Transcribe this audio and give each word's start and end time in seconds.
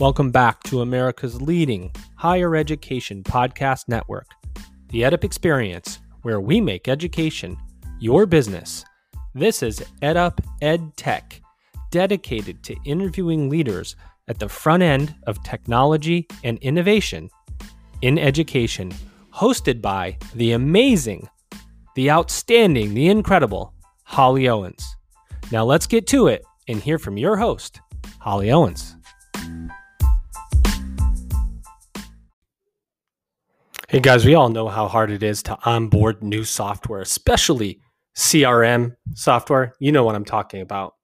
Welcome 0.00 0.30
back 0.30 0.62
to 0.62 0.80
America's 0.80 1.42
leading 1.42 1.92
higher 2.14 2.56
education 2.56 3.22
podcast 3.22 3.86
network, 3.86 4.28
the 4.88 5.02
EdUp 5.02 5.24
Experience, 5.24 5.98
where 6.22 6.40
we 6.40 6.58
make 6.58 6.88
education 6.88 7.58
your 7.98 8.24
business. 8.24 8.82
This 9.34 9.62
is 9.62 9.84
EdUp 10.00 10.42
Ed 10.62 10.96
Tech, 10.96 11.42
dedicated 11.90 12.62
to 12.62 12.76
interviewing 12.86 13.50
leaders 13.50 13.94
at 14.26 14.38
the 14.38 14.48
front 14.48 14.82
end 14.82 15.14
of 15.26 15.42
technology 15.42 16.26
and 16.44 16.56
innovation 16.60 17.28
in 18.00 18.18
education, 18.18 18.94
hosted 19.34 19.82
by 19.82 20.16
the 20.34 20.52
amazing, 20.52 21.28
the 21.94 22.10
outstanding, 22.10 22.94
the 22.94 23.08
incredible 23.10 23.74
Holly 24.04 24.48
Owens. 24.48 24.96
Now 25.52 25.66
let's 25.66 25.86
get 25.86 26.06
to 26.06 26.28
it 26.28 26.42
and 26.68 26.80
hear 26.80 26.98
from 26.98 27.18
your 27.18 27.36
host, 27.36 27.82
Holly 28.18 28.50
Owens. 28.50 28.96
Hey 33.90 33.98
guys, 33.98 34.24
we 34.24 34.36
all 34.36 34.50
know 34.50 34.68
how 34.68 34.86
hard 34.86 35.10
it 35.10 35.24
is 35.24 35.42
to 35.42 35.58
onboard 35.64 36.22
new 36.22 36.44
software, 36.44 37.00
especially 37.00 37.80
CRM 38.14 38.94
software. 39.14 39.74
You 39.80 39.90
know 39.90 40.04
what 40.04 40.14
I'm 40.14 40.24
talking 40.24 40.60
about. 40.60 40.94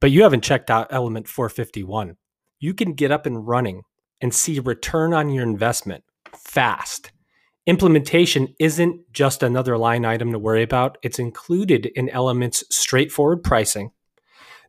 But 0.00 0.10
you 0.10 0.22
haven't 0.22 0.42
checked 0.42 0.70
out 0.70 0.86
Element 0.88 1.28
451. 1.28 2.16
You 2.58 2.72
can 2.72 2.94
get 2.94 3.10
up 3.10 3.26
and 3.26 3.46
running 3.46 3.82
and 4.22 4.32
see 4.32 4.58
return 4.58 5.12
on 5.12 5.28
your 5.28 5.42
investment 5.42 6.02
fast. 6.34 7.12
Implementation 7.66 8.54
isn't 8.58 9.12
just 9.12 9.42
another 9.42 9.76
line 9.76 10.06
item 10.06 10.32
to 10.32 10.38
worry 10.38 10.62
about, 10.62 10.96
it's 11.02 11.18
included 11.18 11.90
in 11.94 12.08
Element's 12.08 12.64
straightforward 12.74 13.44
pricing. 13.44 13.90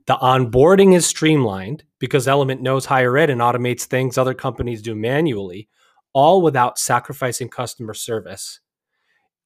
The 0.07 0.17
onboarding 0.17 0.93
is 0.93 1.05
streamlined 1.05 1.85
because 1.99 2.27
Element 2.27 2.61
knows 2.61 2.87
higher 2.87 3.17
ed 3.17 3.29
and 3.29 3.39
automates 3.39 3.83
things 3.83 4.17
other 4.17 4.33
companies 4.33 4.81
do 4.81 4.93
manually 4.93 5.69
all 6.13 6.41
without 6.41 6.77
sacrificing 6.77 7.49
customer 7.49 7.93
service. 7.93 8.59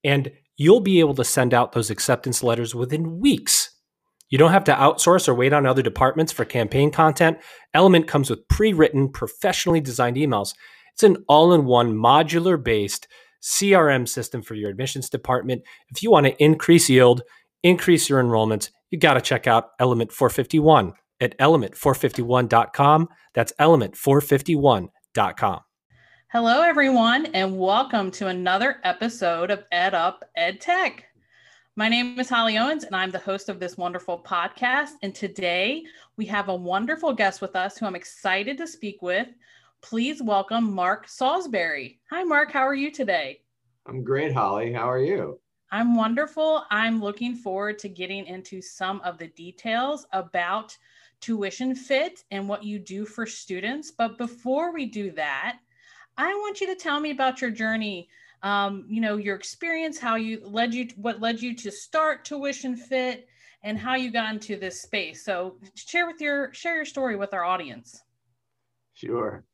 And 0.04 0.32
you'll 0.56 0.80
be 0.80 1.00
able 1.00 1.14
to 1.14 1.24
send 1.24 1.54
out 1.54 1.72
those 1.72 1.90
acceptance 1.90 2.42
letters 2.42 2.74
within 2.74 3.20
weeks. 3.20 3.70
You 4.28 4.38
don't 4.38 4.52
have 4.52 4.64
to 4.64 4.74
outsource 4.74 5.28
or 5.28 5.34
wait 5.34 5.52
on 5.52 5.66
other 5.66 5.82
departments 5.82 6.32
for 6.32 6.44
campaign 6.44 6.90
content. 6.90 7.38
Element 7.74 8.08
comes 8.08 8.28
with 8.28 8.48
pre 8.48 8.72
written, 8.72 9.08
professionally 9.08 9.80
designed 9.80 10.16
emails. 10.16 10.54
It's 10.94 11.02
an 11.02 11.18
all 11.28 11.52
in 11.52 11.66
one 11.66 11.94
modular 11.94 12.62
based 12.62 13.06
CRM 13.42 14.08
system 14.08 14.42
for 14.42 14.54
your 14.54 14.70
admissions 14.70 15.08
department. 15.08 15.62
If 15.90 16.02
you 16.02 16.10
want 16.10 16.26
to 16.26 16.42
increase 16.42 16.88
yield, 16.88 17.22
increase 17.62 18.08
your 18.08 18.22
enrollments, 18.22 18.70
you 18.90 18.98
got 18.98 19.14
to 19.14 19.20
check 19.20 19.46
out 19.46 19.70
Element 19.78 20.12
451 20.12 20.94
at 21.20 21.38
element451.com. 21.38 23.08
That's 23.34 23.52
element451.com. 23.60 25.60
Hello, 26.38 26.60
everyone, 26.60 27.24
and 27.32 27.58
welcome 27.58 28.10
to 28.10 28.26
another 28.26 28.78
episode 28.84 29.50
of 29.50 29.64
EdUp 29.72 30.18
Ed 30.36 30.60
Tech. 30.60 31.06
My 31.76 31.88
name 31.88 32.20
is 32.20 32.28
Holly 32.28 32.58
Owens, 32.58 32.84
and 32.84 32.94
I'm 32.94 33.10
the 33.10 33.18
host 33.18 33.48
of 33.48 33.58
this 33.58 33.78
wonderful 33.78 34.22
podcast. 34.22 34.90
And 35.00 35.14
today 35.14 35.84
we 36.18 36.26
have 36.26 36.50
a 36.50 36.54
wonderful 36.54 37.14
guest 37.14 37.40
with 37.40 37.56
us 37.56 37.78
who 37.78 37.86
I'm 37.86 37.96
excited 37.96 38.58
to 38.58 38.66
speak 38.66 39.00
with. 39.00 39.28
Please 39.80 40.22
welcome 40.22 40.74
Mark 40.74 41.08
Salisbury. 41.08 42.00
Hi, 42.10 42.22
Mark. 42.22 42.52
How 42.52 42.66
are 42.66 42.74
you 42.74 42.90
today? 42.90 43.40
I'm 43.86 44.04
great, 44.04 44.34
Holly. 44.34 44.74
How 44.74 44.90
are 44.90 45.02
you? 45.02 45.40
I'm 45.72 45.96
wonderful. 45.96 46.64
I'm 46.70 47.00
looking 47.00 47.34
forward 47.34 47.78
to 47.78 47.88
getting 47.88 48.26
into 48.26 48.60
some 48.60 49.00
of 49.06 49.16
the 49.16 49.28
details 49.28 50.06
about 50.12 50.76
tuition 51.22 51.74
fit 51.74 52.24
and 52.30 52.46
what 52.46 52.62
you 52.62 52.78
do 52.78 53.06
for 53.06 53.24
students. 53.24 53.90
But 53.90 54.18
before 54.18 54.74
we 54.74 54.84
do 54.84 55.12
that, 55.12 55.60
I 56.18 56.34
want 56.34 56.60
you 56.60 56.66
to 56.68 56.74
tell 56.74 57.00
me 57.00 57.10
about 57.10 57.40
your 57.40 57.50
journey. 57.50 58.08
Um, 58.42 58.84
you 58.88 59.00
know, 59.00 59.16
your 59.16 59.34
experience, 59.34 59.98
how 59.98 60.16
you 60.16 60.40
led 60.44 60.74
you, 60.74 60.88
what 60.96 61.20
led 61.20 61.40
you 61.40 61.54
to 61.56 61.70
start 61.70 62.24
Tuition 62.24 62.76
Fit, 62.76 63.26
and 63.62 63.78
how 63.78 63.94
you 63.96 64.10
got 64.10 64.32
into 64.32 64.56
this 64.56 64.82
space. 64.82 65.24
So, 65.24 65.56
share 65.74 66.06
with 66.06 66.20
your 66.20 66.52
share 66.52 66.76
your 66.76 66.84
story 66.84 67.16
with 67.16 67.32
our 67.34 67.44
audience. 67.44 68.02
Sure. 68.94 69.44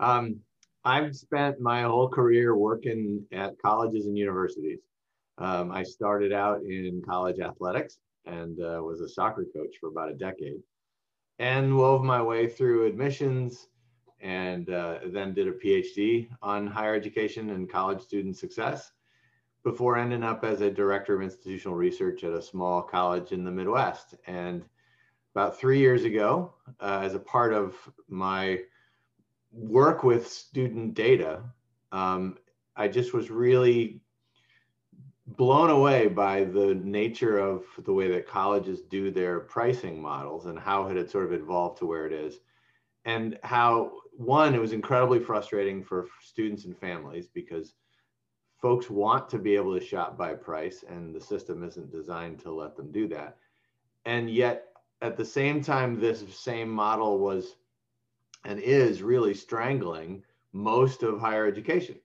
Um, 0.00 0.40
I've 0.84 1.14
spent 1.14 1.60
my 1.60 1.82
whole 1.82 2.08
career 2.08 2.56
working 2.56 3.24
at 3.32 3.60
colleges 3.62 4.06
and 4.06 4.18
universities. 4.18 4.80
Um, 5.38 5.70
I 5.70 5.82
started 5.84 6.32
out 6.32 6.62
in 6.62 7.02
college 7.08 7.40
athletics 7.40 7.98
and 8.26 8.58
uh, 8.60 8.80
was 8.82 9.00
a 9.00 9.08
soccer 9.08 9.46
coach 9.54 9.76
for 9.80 9.88
about 9.88 10.10
a 10.10 10.14
decade, 10.14 10.60
and 11.38 11.76
wove 11.76 12.02
my 12.02 12.20
way 12.22 12.48
through 12.48 12.86
admissions 12.86 13.68
and 14.22 14.70
uh, 14.70 15.00
then 15.06 15.34
did 15.34 15.48
a 15.48 15.52
PhD 15.52 16.28
on 16.40 16.66
higher 16.66 16.94
education 16.94 17.50
and 17.50 17.68
college 17.68 18.00
student 18.00 18.36
success 18.36 18.92
before 19.64 19.98
ending 19.98 20.22
up 20.22 20.44
as 20.44 20.60
a 20.60 20.70
director 20.70 21.14
of 21.14 21.22
institutional 21.22 21.76
research 21.76 22.24
at 22.24 22.32
a 22.32 22.42
small 22.42 22.82
college 22.82 23.32
in 23.32 23.44
the 23.44 23.50
Midwest. 23.50 24.14
And 24.26 24.64
about 25.34 25.58
three 25.58 25.78
years 25.78 26.04
ago, 26.04 26.54
uh, 26.80 27.00
as 27.02 27.14
a 27.14 27.18
part 27.18 27.52
of 27.52 27.74
my 28.08 28.60
work 29.52 30.02
with 30.02 30.28
student 30.28 30.94
data, 30.94 31.42
um, 31.90 32.38
I 32.76 32.88
just 32.88 33.12
was 33.12 33.30
really 33.30 34.00
blown 35.26 35.70
away 35.70 36.08
by 36.08 36.44
the 36.44 36.74
nature 36.74 37.38
of 37.38 37.64
the 37.84 37.92
way 37.92 38.10
that 38.10 38.26
colleges 38.26 38.82
do 38.82 39.10
their 39.10 39.40
pricing 39.40 40.00
models 40.00 40.46
and 40.46 40.58
how 40.58 40.88
it 40.88 40.96
had 40.96 41.10
sort 41.10 41.24
of 41.24 41.32
evolved 41.32 41.78
to 41.78 41.86
where 41.86 42.06
it 42.06 42.12
is 42.12 42.40
and 43.04 43.38
how 43.42 43.92
one, 44.16 44.54
it 44.54 44.60
was 44.60 44.72
incredibly 44.72 45.18
frustrating 45.18 45.82
for 45.82 46.08
students 46.20 46.64
and 46.64 46.76
families 46.78 47.26
because 47.26 47.74
folks 48.60 48.88
want 48.88 49.28
to 49.28 49.38
be 49.38 49.56
able 49.56 49.78
to 49.78 49.84
shop 49.84 50.16
by 50.16 50.34
price 50.34 50.84
and 50.88 51.14
the 51.14 51.20
system 51.20 51.64
isn't 51.64 51.90
designed 51.90 52.38
to 52.40 52.52
let 52.52 52.76
them 52.76 52.92
do 52.92 53.08
that. 53.08 53.36
And 54.04 54.30
yet, 54.30 54.68
at 55.00 55.16
the 55.16 55.24
same 55.24 55.62
time, 55.62 55.98
this 55.98 56.24
same 56.36 56.70
model 56.70 57.18
was 57.18 57.56
and 58.44 58.60
is 58.60 59.02
really 59.02 59.34
strangling 59.34 60.22
most 60.52 61.02
of 61.02 61.20
higher 61.20 61.46
education 61.46 61.96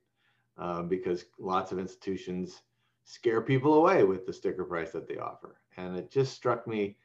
uh, 0.58 0.82
because 0.84 1.26
lots 1.40 1.72
of 1.72 1.80
institutions 1.80 2.62
scare 3.04 3.42
people 3.42 3.76
away 3.76 4.04
with 4.04 4.26
the 4.26 4.34
sticker 4.34 4.64
price 4.64 4.92
that 4.92 5.08
they 5.08 5.18
offer. 5.18 5.60
And 5.78 5.96
it 5.98 6.12
just 6.12 6.34
struck 6.34 6.68
me 6.68 6.98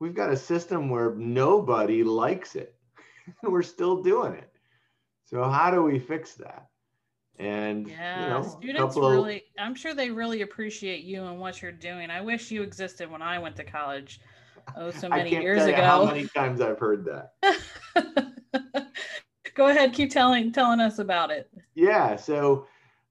we've 0.00 0.14
got 0.14 0.32
a 0.32 0.36
system 0.36 0.88
where 0.88 1.14
nobody 1.14 2.02
likes 2.02 2.56
it 2.56 2.74
and 3.26 3.34
we're 3.52 3.62
still 3.62 4.02
doing 4.02 4.34
it. 4.34 4.50
So 5.24 5.42
how 5.44 5.70
do 5.70 5.82
we 5.82 5.98
fix 5.98 6.34
that? 6.34 6.66
And 7.38 7.88
yeah, 7.88 8.22
you 8.22 8.30
know, 8.30 8.42
students 8.42 8.96
really, 8.96 9.36
of, 9.36 9.42
I'm 9.58 9.74
sure 9.74 9.94
they 9.94 10.10
really 10.10 10.42
appreciate 10.42 11.04
you 11.04 11.24
and 11.24 11.40
what 11.40 11.62
you're 11.62 11.72
doing. 11.72 12.10
I 12.10 12.20
wish 12.20 12.50
you 12.50 12.62
existed 12.62 13.10
when 13.10 13.22
I 13.22 13.38
went 13.38 13.56
to 13.56 13.64
college. 13.64 14.20
Oh, 14.76 14.90
so 14.90 15.08
many 15.08 15.30
years 15.30 15.64
ago. 15.64 15.82
how 15.82 16.04
many 16.04 16.26
times 16.28 16.60
I've 16.60 16.78
heard 16.78 17.06
that? 17.06 17.32
Go 19.54 19.68
ahead, 19.68 19.94
keep 19.94 20.10
telling 20.10 20.52
telling 20.52 20.80
us 20.80 20.98
about 20.98 21.30
it. 21.30 21.50
Yeah, 21.74 22.16
so 22.16 22.66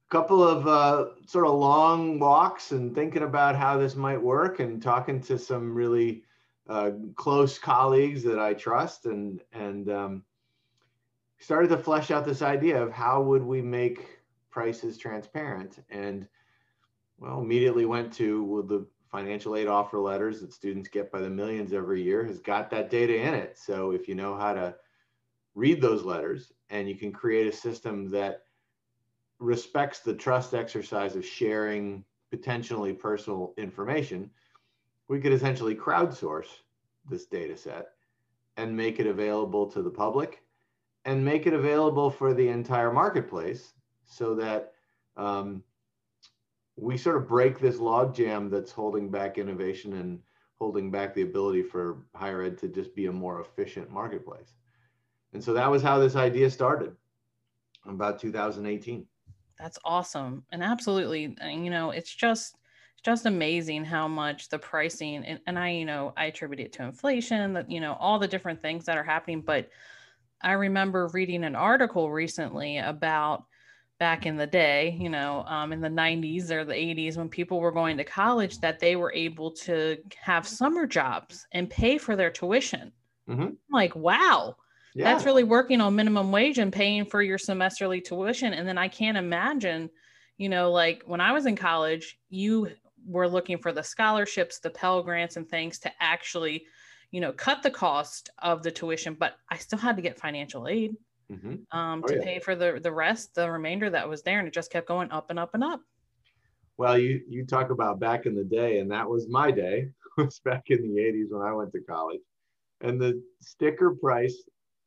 a 0.08 0.12
couple 0.12 0.44
of 0.44 0.68
uh, 0.68 1.06
sort 1.26 1.48
of 1.48 1.56
long 1.56 2.20
walks 2.20 2.72
and 2.72 2.94
thinking 2.94 3.24
about 3.24 3.56
how 3.56 3.78
this 3.78 3.96
might 3.96 4.22
work, 4.22 4.60
and 4.60 4.82
talking 4.82 5.22
to 5.22 5.40
some 5.40 5.74
really 5.74 6.24
uh, 6.70 6.92
close 7.16 7.58
colleagues 7.58 8.24
that 8.24 8.40
I 8.40 8.54
trust, 8.54 9.08
and 9.08 9.42
and 9.52 9.90
um, 9.90 10.24
started 11.40 11.70
to 11.70 11.78
flesh 11.78 12.12
out 12.12 12.26
this 12.26 12.44
idea 12.44 12.82
of 12.82 12.92
how 12.92 13.22
would 13.24 13.44
we 13.44 13.62
make 13.62 14.20
prices 14.52 14.98
transparent, 14.98 15.84
and 15.90 16.28
well, 17.18 17.42
immediately 17.42 17.86
went 17.86 18.14
to 18.14 18.44
well, 18.44 18.64
the 18.64 18.86
financial 19.12 19.56
aid 19.56 19.68
offer 19.68 20.00
letters 20.00 20.40
that 20.40 20.54
students 20.54 20.88
get 20.88 21.12
by 21.12 21.20
the 21.20 21.30
millions 21.30 21.74
every 21.74 22.04
year 22.04 22.24
has 22.24 22.40
got 22.40 22.70
that 22.70 22.92
data 22.92 23.20
in 23.20 23.34
it. 23.34 23.58
So 23.58 23.92
if 23.92 24.08
you 24.08 24.14
know 24.14 24.36
how 24.36 24.54
to 24.54 24.76
read 25.56 25.82
those 25.82 26.04
letters, 26.04 26.54
and 26.70 26.88
you 26.88 26.96
can 26.96 27.12
create 27.12 27.48
a 27.48 27.52
system 27.52 28.12
that 28.12 28.44
respects 29.40 30.00
the 30.00 30.14
trust 30.14 30.54
exercise 30.54 31.16
of 31.16 31.26
sharing 31.26 32.04
potentially 32.30 32.94
personal 32.94 33.56
information 33.58 34.30
we 35.10 35.20
could 35.20 35.34
essentially 35.34 35.76
crowdsource 35.76 36.48
this 37.10 37.26
data 37.26 37.58
set 37.58 37.90
and 38.56 38.78
make 38.78 39.00
it 39.00 39.08
available 39.08 39.70
to 39.72 39.82
the 39.82 39.90
public 39.90 40.44
and 41.04 41.26
make 41.26 41.48
it 41.48 41.54
available 41.54 42.10
for 42.10 42.34
the 42.34 42.48
entire 42.48 42.94
marketplace 42.94 43.74
so 44.06 44.36
that 44.36 44.74
um, 45.18 45.64
we 46.78 46.96
sort 46.98 47.18
of 47.18 47.28
break 47.28 47.60
this 47.60 47.78
logjam 47.78 48.50
that's 48.50 48.72
holding 48.72 49.10
back 49.10 49.38
innovation 49.38 49.94
and 49.94 50.20
holding 50.60 50.92
back 50.92 51.14
the 51.14 51.24
ability 51.24 51.64
for 51.64 52.04
higher 52.16 52.44
ed 52.44 52.58
to 52.58 52.68
just 52.68 52.94
be 52.96 53.08
a 53.08 53.12
more 53.12 53.42
efficient 53.42 53.90
marketplace. 53.90 54.54
And 55.34 55.44
so 55.44 55.54
that 55.54 55.70
was 55.72 55.82
how 55.82 55.98
this 56.00 56.16
idea 56.16 56.50
started 56.50 56.96
about 57.86 58.20
2018. 58.20 59.06
That's 59.58 59.80
awesome. 59.84 60.44
And 60.52 60.64
absolutely, 60.64 61.36
you 61.42 61.70
know, 61.70 61.92
it's 61.92 62.14
just 62.14 62.56
just 63.00 63.26
amazing 63.26 63.86
how 63.86 64.08
much 64.08 64.50
the 64.50 64.60
pricing 64.60 65.26
and, 65.26 65.40
and 65.48 65.58
I, 65.58 65.70
you 65.70 65.86
know, 65.86 66.14
I 66.18 66.26
attribute 66.26 66.60
it 66.60 66.74
to 66.74 66.84
inflation, 66.84 67.54
that, 67.54 67.70
you 67.70 67.80
know, 67.80 67.98
all 68.00 68.20
the 68.20 68.28
different 68.28 68.62
things 68.62 68.86
that 68.86 68.98
are 68.98 69.04
happening, 69.04 69.42
but 69.42 69.70
I 70.42 70.54
remember 70.54 71.10
reading 71.14 71.44
an 71.44 71.56
article 71.56 72.12
recently 72.12 72.78
about 72.78 73.44
back 74.00 74.26
in 74.26 74.38
the 74.38 74.48
day, 74.48 74.98
you 75.00 75.10
know, 75.10 75.44
um, 75.46 75.74
in 75.74 75.82
the 75.82 75.90
90s 75.90 76.50
or 76.50 76.64
the 76.64 76.74
80s 76.74 77.18
when 77.18 77.28
people 77.28 77.60
were 77.60 77.72
going 77.72 77.98
to 77.98 78.04
college, 78.06 78.60
that 78.60 78.80
they 78.80 78.96
were 78.96 79.14
able 79.14 79.52
to 79.52 79.98
have 80.22 80.48
summer 80.48 80.88
jobs 80.88 81.46
and 81.52 81.70
pay 81.70 81.98
for 81.98 82.16
their 82.16 82.32
tuition. 82.32 82.94
Mm-hmm. 83.30 83.50
Like, 83.72 83.96
wow, 83.96 84.56
yeah. 84.96 85.04
that's 85.04 85.26
really 85.26 85.44
working 85.44 85.82
on 85.82 85.96
minimum 85.96 86.32
wage 86.32 86.58
and 86.58 86.72
paying 86.72 87.06
for 87.06 87.22
your 87.22 87.38
semesterly 87.38 88.04
tuition. 88.04 88.54
And 88.54 88.66
then 88.66 88.78
I 88.78 88.88
can't 88.88 89.18
imagine, 89.18 89.90
you 90.38 90.48
know, 90.48 90.72
like 90.72 91.04
when 91.06 91.20
I 91.20 91.34
was 91.34 91.46
in 91.46 91.58
college, 91.58 92.18
you 92.30 92.70
were 93.06 93.28
looking 93.28 93.58
for 93.58 93.72
the 93.72 93.84
scholarships, 93.84 94.60
the 94.60 94.70
Pell 94.70 95.02
Grants, 95.04 95.38
and 95.38 95.48
things 95.48 95.80
to 95.80 95.92
actually, 96.00 96.66
you 97.12 97.22
know, 97.22 97.32
cut 97.32 97.64
the 97.64 97.72
cost 97.72 98.30
of 98.40 98.64
the 98.64 98.72
tuition, 98.72 99.14
but 99.14 99.36
I 99.50 99.58
still 99.58 99.80
had 99.80 99.96
to 99.96 100.02
get 100.02 100.20
financial 100.20 100.68
aid 100.68 100.96
mm-hmm. 101.32 101.78
um, 101.78 102.04
oh, 102.04 102.08
to 102.08 102.16
yeah. 102.16 102.24
pay 102.24 102.40
for 102.40 102.56
the 102.56 102.80
the 102.82 102.92
rest, 102.92 103.36
the 103.36 103.50
remainder 103.50 103.90
that 103.90 104.08
was 104.08 104.24
there, 104.24 104.40
and 104.40 104.48
it 104.48 104.54
just 104.54 104.72
kept 104.72 104.88
going 104.88 105.12
up 105.12 105.30
and 105.30 105.40
up 105.40 105.54
and 105.54 105.64
up. 105.64 105.82
Well, 106.78 106.98
you 106.98 107.22
you 107.28 107.46
talk 107.46 107.70
about 107.70 108.00
back 108.00 108.26
in 108.26 108.36
the 108.36 108.44
day, 108.44 108.80
and 108.80 108.92
that 108.92 109.08
was 109.08 109.28
my 109.30 109.52
day. 109.52 109.90
It 110.18 110.22
was 110.26 110.40
back 110.40 110.64
in 110.68 110.82
the 110.82 111.02
'80s 111.02 111.32
when 111.32 111.42
I 111.42 111.54
went 111.54 111.72
to 111.74 111.82
college, 111.82 112.22
and 112.82 113.00
the 113.00 113.22
sticker 113.42 113.96
price 113.96 114.44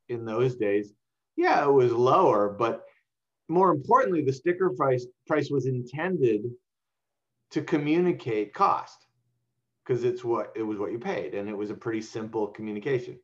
in 0.08 0.24
those 0.24 0.56
days, 0.56 0.92
yeah, 1.36 1.64
it 1.64 1.72
was 1.72 1.92
lower, 1.92 2.50
but 2.50 2.84
more 3.48 3.70
importantly, 3.70 4.22
the 4.22 4.32
sticker 4.32 4.70
price 4.70 5.06
price 5.26 5.50
was 5.50 5.66
intended 5.66 6.42
to 7.52 7.62
communicate 7.62 8.52
cost 8.52 9.06
because 9.84 10.04
it's 10.04 10.24
what 10.24 10.52
it 10.56 10.62
was 10.62 10.78
what 10.78 10.92
you 10.92 10.98
paid, 10.98 11.34
and 11.34 11.48
it 11.48 11.56
was 11.56 11.70
a 11.70 11.74
pretty 11.74 12.02
simple 12.02 12.48
communication 12.48 13.18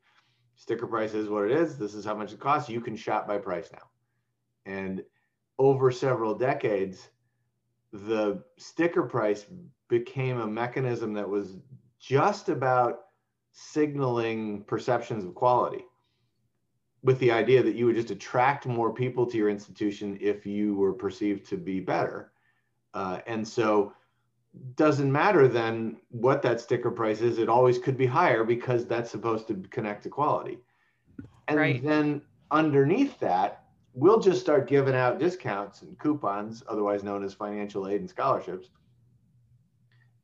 sticker 0.58 0.88
price 0.88 1.14
is 1.14 1.28
what 1.28 1.44
it 1.44 1.52
is. 1.52 1.78
This 1.78 1.94
is 1.94 2.04
how 2.04 2.14
much 2.14 2.32
it 2.32 2.40
costs. 2.40 2.69
You 2.69 2.80
can 2.80 2.96
shop 2.96 3.26
by 3.26 3.38
price 3.38 3.70
now. 3.72 3.88
And 4.66 5.04
over 5.58 5.90
several 5.90 6.34
decades, 6.34 7.08
the 7.92 8.42
sticker 8.58 9.04
price 9.04 9.46
became 9.88 10.40
a 10.40 10.46
mechanism 10.46 11.14
that 11.14 11.28
was 11.28 11.56
just 12.00 12.48
about 12.48 13.04
signaling 13.52 14.64
perceptions 14.64 15.24
of 15.24 15.34
quality 15.34 15.84
with 17.02 17.19
the 17.20 17.31
idea 17.31 17.62
that 17.62 17.76
you 17.76 17.86
would 17.86 17.96
just 17.96 18.10
attract 18.10 18.66
more 18.66 18.92
people 18.92 19.24
to 19.26 19.36
your 19.36 19.48
institution 19.48 20.19
if 20.20 20.44
you 20.44 20.74
were 20.74 20.92
perceived 20.92 21.48
to 21.48 21.56
be 21.56 21.78
better. 21.78 22.32
Uh, 22.94 23.20
and 23.28 23.46
so 23.46 23.92
doesn't 24.76 25.10
matter 25.10 25.49
then 25.49 25.96
what 26.10 26.43
that 26.43 26.60
sticker 26.60 26.90
price 26.90 27.20
is. 27.20 27.38
It 27.38 27.49
always 27.49 27.78
could 27.78 27.96
be 27.96 28.06
higher 28.06 28.44
because 28.44 28.87
that's 28.87 29.10
supposed 29.10 29.49
to 29.49 29.55
connect 29.70 30.05
to 30.05 30.08
quality. 30.08 30.58
And 31.49 31.58
right. 31.58 31.82
then 31.82 32.22
underneath 32.50 33.19
that, 33.20 33.64
we'll 33.94 34.20
just 34.20 34.40
start 34.40 34.69
giving 34.69 34.94
out 34.94 35.19
discounts 35.19 35.82
and 35.82 35.99
coupons, 35.99 36.62
otherwise 36.69 37.02
known 37.02 37.25
as 37.25 37.34
financial 37.34 37.88
aid 37.88 38.00
and 38.00 38.10
scholarships, 38.10 38.69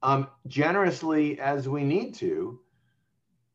um, 0.02 0.28
generously 0.46 1.40
as 1.40 1.68
we 1.68 1.82
need 1.82 2.14
to, 2.14 2.60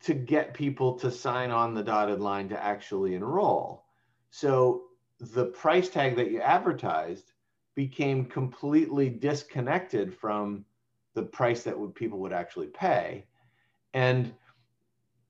to 0.02 0.14
get 0.14 0.54
people 0.54 0.98
to 1.00 1.12
sign 1.12 1.52
on 1.52 1.74
the 1.74 1.84
dotted 1.84 2.20
line 2.20 2.50
to 2.50 2.62
actually 2.62 3.16
enroll. 3.16 3.86
So 4.32 4.84
the 5.20 5.46
price 5.46 5.90
tag 5.90 6.16
that 6.16 6.32
you 6.32 6.42
advertised 6.42 7.32
became 7.76 8.26
completely 8.26 9.10
disconnected 9.10 10.14
from 10.14 10.66
the 11.20 11.28
price 11.28 11.64
that 11.64 11.78
would, 11.78 11.94
people 11.94 12.20
would 12.20 12.32
actually 12.32 12.68
pay. 12.68 13.26
And 13.94 14.34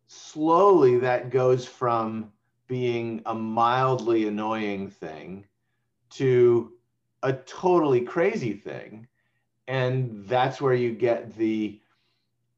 slowly 0.07 0.99
that 0.99 1.31
goes 1.31 1.65
from 1.65 2.31
being 2.67 3.21
a 3.25 3.33
mildly 3.33 4.27
annoying 4.27 4.89
thing 4.89 5.45
to 6.11 6.73
a 7.23 7.33
totally 7.33 8.01
crazy 8.01 8.53
thing. 8.53 9.07
And 9.67 10.27
that's 10.27 10.61
where 10.61 10.75
you 10.75 10.93
get 10.93 11.35
the 11.35 11.81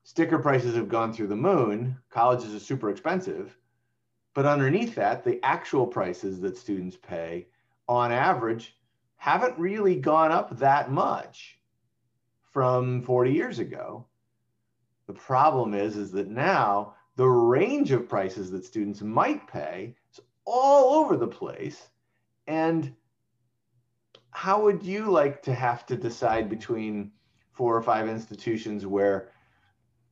sticker 0.03 0.39
prices 0.39 0.75
have 0.75 0.89
gone 0.89 1.13
through 1.13 1.27
the 1.27 1.35
moon. 1.35 1.97
Colleges 2.09 2.53
are 2.53 2.59
super 2.59 2.89
expensive. 2.89 3.57
But 4.33 4.45
underneath 4.45 4.95
that, 4.95 5.23
the 5.23 5.39
actual 5.43 5.87
prices 5.87 6.41
that 6.41 6.57
students 6.57 6.97
pay 6.97 7.47
on 7.87 8.11
average 8.11 8.75
haven't 9.15 9.57
really 9.57 9.95
gone 9.95 10.31
up 10.31 10.57
that 10.59 10.91
much 10.91 11.60
from 12.51 13.01
40 13.03 13.31
years 13.31 13.59
ago. 13.59 14.06
The 15.07 15.13
problem 15.13 15.74
is, 15.74 15.98
is 15.98 16.12
that 16.12 16.30
now 16.30 16.95
the 17.15 17.27
range 17.27 17.92
of 17.92 18.07
prices 18.07 18.51
that 18.51 18.65
students 18.65 19.01
might 19.01 19.48
pay 19.48 19.95
is 20.12 20.19
all 20.45 21.03
over 21.03 21.18
the 21.18 21.27
place. 21.27 21.89
And 22.48 22.94
how 24.31 24.62
would 24.63 24.83
you 24.83 25.09
like 25.12 25.42
to 25.44 25.53
have 25.53 25.86
to 25.88 25.95
decide 25.95 26.50
between 26.50 27.12
four 27.51 27.75
or 27.75 27.81
five 27.81 28.07
institutions 28.07 28.86
where 28.86 29.31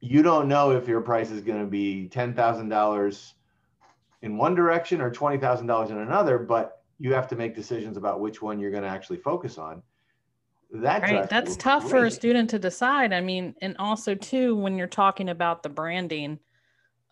you 0.01 0.21
don't 0.21 0.47
know 0.47 0.71
if 0.71 0.87
your 0.87 1.01
price 1.01 1.31
is 1.31 1.41
going 1.41 1.59
to 1.59 1.69
be 1.69 2.09
$10,000 2.11 3.33
in 4.21 4.37
one 4.37 4.55
direction 4.55 5.01
or 5.01 5.11
$20,000 5.11 5.89
in 5.89 5.97
another, 5.97 6.37
but 6.37 6.83
you 6.99 7.13
have 7.13 7.27
to 7.29 7.35
make 7.35 7.55
decisions 7.55 7.97
about 7.97 8.19
which 8.19 8.41
one 8.41 8.59
you're 8.59 8.71
going 8.71 8.83
to 8.83 8.89
actually 8.89 9.17
focus 9.17 9.57
on 9.57 9.81
that 10.71 11.01
right 11.01 11.29
that's 11.29 11.55
tough 11.57 11.83
great. 11.83 11.91
for 11.91 12.05
a 12.05 12.11
student 12.11 12.49
to 12.49 12.59
decide 12.59 13.11
i 13.11 13.19
mean 13.19 13.55
and 13.61 13.75
also 13.77 14.13
too 14.13 14.55
when 14.55 14.77
you're 14.77 14.87
talking 14.87 15.29
about 15.29 15.63
the 15.63 15.69
branding 15.69 16.37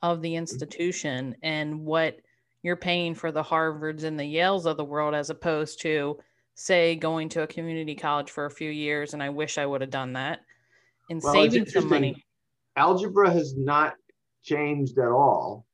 of 0.03 0.21
the 0.21 0.29
mm-hmm. 0.29 0.37
institution 0.37 1.35
and 1.41 1.79
what 1.79 2.17
you're 2.61 2.75
paying 2.75 3.15
for 3.15 3.31
the 3.31 3.41
harvards 3.41 4.03
and 4.03 4.19
the 4.19 4.23
yales 4.35 4.65
of 4.65 4.77
the 4.77 4.85
world 4.85 5.15
as 5.15 5.29
opposed 5.29 5.81
to 5.81 6.17
say 6.53 6.95
going 6.95 7.29
to 7.29 7.41
a 7.41 7.47
community 7.47 7.95
college 7.95 8.29
for 8.29 8.45
a 8.45 8.51
few 8.51 8.69
years 8.69 9.13
and 9.13 9.23
i 9.23 9.29
wish 9.29 9.57
i 9.57 9.65
would 9.65 9.81
have 9.81 9.89
done 9.89 10.13
that 10.13 10.41
and 11.09 11.21
well, 11.23 11.33
saving 11.33 11.65
some 11.65 11.89
money 11.89 12.23
algebra 12.75 13.31
has 13.31 13.55
not 13.57 13.95
changed 14.43 14.99
at 14.99 15.09
all 15.09 15.65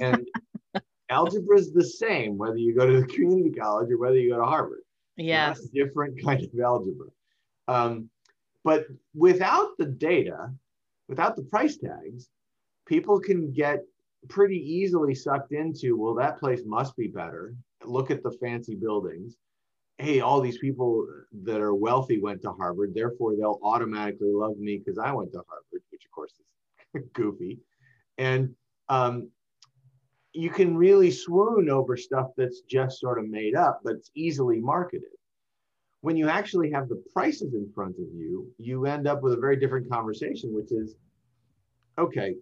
and 0.00 0.26
algebra 1.12 1.58
is 1.58 1.72
the 1.72 1.84
same 1.84 2.38
whether 2.38 2.56
you 2.56 2.74
go 2.74 2.86
to 2.86 3.00
the 3.00 3.06
community 3.06 3.50
college 3.50 3.90
or 3.90 3.98
whether 3.98 4.18
you 4.18 4.30
go 4.30 4.38
to 4.38 4.44
Harvard. 4.44 4.80
Yeah, 5.16 5.54
different 5.72 6.22
kind 6.24 6.42
of 6.42 6.60
algebra. 6.60 7.08
Um, 7.68 8.08
but 8.64 8.86
without 9.14 9.76
the 9.78 9.86
data, 9.86 10.52
without 11.08 11.36
the 11.36 11.42
price 11.42 11.76
tags, 11.76 12.28
people 12.86 13.20
can 13.20 13.52
get 13.52 13.80
pretty 14.28 14.58
easily 14.58 15.14
sucked 15.14 15.52
into. 15.52 15.96
Well, 15.96 16.14
that 16.14 16.38
place 16.38 16.62
must 16.64 16.96
be 16.96 17.08
better. 17.08 17.54
Look 17.84 18.10
at 18.10 18.22
the 18.22 18.32
fancy 18.32 18.74
buildings. 18.74 19.36
Hey, 19.98 20.20
all 20.20 20.40
these 20.40 20.58
people 20.58 21.06
that 21.44 21.60
are 21.60 21.74
wealthy 21.74 22.18
went 22.18 22.42
to 22.42 22.52
Harvard, 22.52 22.94
therefore 22.94 23.36
they'll 23.36 23.60
automatically 23.62 24.32
love 24.32 24.58
me 24.58 24.78
because 24.78 24.98
I 24.98 25.12
went 25.12 25.32
to 25.32 25.42
Harvard, 25.48 25.82
which 25.90 26.04
of 26.04 26.10
course 26.10 26.32
is 26.94 27.02
goofy. 27.12 27.58
And 28.18 28.54
um, 28.88 29.30
you 30.32 30.50
can 30.50 30.76
really 30.76 31.10
swoon 31.10 31.68
over 31.68 31.96
stuff 31.96 32.28
that's 32.36 32.62
just 32.62 33.00
sort 33.00 33.18
of 33.18 33.28
made 33.28 33.54
up, 33.54 33.80
but 33.84 33.94
it's 33.94 34.10
easily 34.14 34.60
marketed. 34.60 35.08
When 36.00 36.16
you 36.16 36.28
actually 36.28 36.70
have 36.72 36.88
the 36.88 37.02
prices 37.12 37.54
in 37.54 37.70
front 37.74 37.96
of 37.96 38.06
you, 38.12 38.50
you 38.58 38.86
end 38.86 39.06
up 39.06 39.22
with 39.22 39.34
a 39.34 39.36
very 39.36 39.56
different 39.56 39.90
conversation, 39.90 40.54
which 40.54 40.72
is 40.72 40.96
okay, 41.98 42.34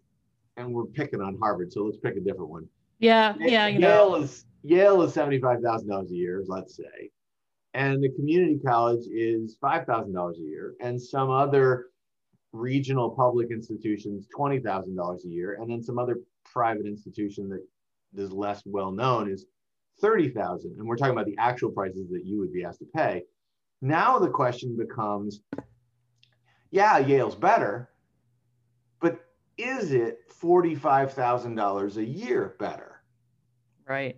and 0.56 0.72
we're 0.72 0.86
picking 0.86 1.20
on 1.20 1.36
Harvard, 1.38 1.72
so 1.72 1.84
let's 1.84 1.98
pick 1.98 2.16
a 2.16 2.20
different 2.20 2.50
one. 2.50 2.66
Yeah, 3.00 3.34
yeah, 3.38 3.66
you 3.66 3.80
Yale 3.80 4.10
know. 4.10 4.22
is 4.22 4.44
Yale 4.62 5.02
is 5.02 5.12
seventy 5.12 5.40
five 5.40 5.60
thousand 5.60 5.88
dollars 5.88 6.10
a 6.10 6.14
year, 6.14 6.42
let's 6.46 6.76
say, 6.76 7.10
and 7.74 8.02
the 8.02 8.10
community 8.10 8.58
college 8.64 9.04
is 9.12 9.56
five 9.60 9.84
thousand 9.84 10.14
dollars 10.14 10.38
a 10.38 10.42
year, 10.42 10.74
and 10.80 11.00
some 11.00 11.30
other 11.30 11.86
regional 12.52 13.10
public 13.10 13.50
institutions 13.50 14.26
twenty 14.34 14.58
thousand 14.60 14.96
dollars 14.96 15.24
a 15.24 15.28
year, 15.28 15.58
and 15.60 15.70
then 15.70 15.82
some 15.82 15.98
other 15.98 16.18
private 16.44 16.86
institution 16.86 17.48
that 17.48 17.64
is 18.16 18.32
less 18.32 18.62
well 18.64 18.90
known 18.90 19.30
is 19.30 19.46
30,000 20.00 20.76
and 20.78 20.86
we're 20.86 20.96
talking 20.96 21.12
about 21.12 21.26
the 21.26 21.36
actual 21.38 21.70
prices 21.70 22.08
that 22.10 22.24
you 22.24 22.38
would 22.38 22.52
be 22.52 22.64
asked 22.64 22.78
to 22.80 22.86
pay. 22.94 23.22
Now 23.82 24.18
the 24.18 24.30
question 24.30 24.76
becomes 24.76 25.40
yeah, 26.70 26.98
Yale's 26.98 27.34
better, 27.34 27.90
but 29.00 29.26
is 29.58 29.92
it 29.92 30.20
$45,000 30.40 31.96
a 31.96 32.04
year 32.04 32.54
better? 32.60 33.02
Right. 33.88 34.16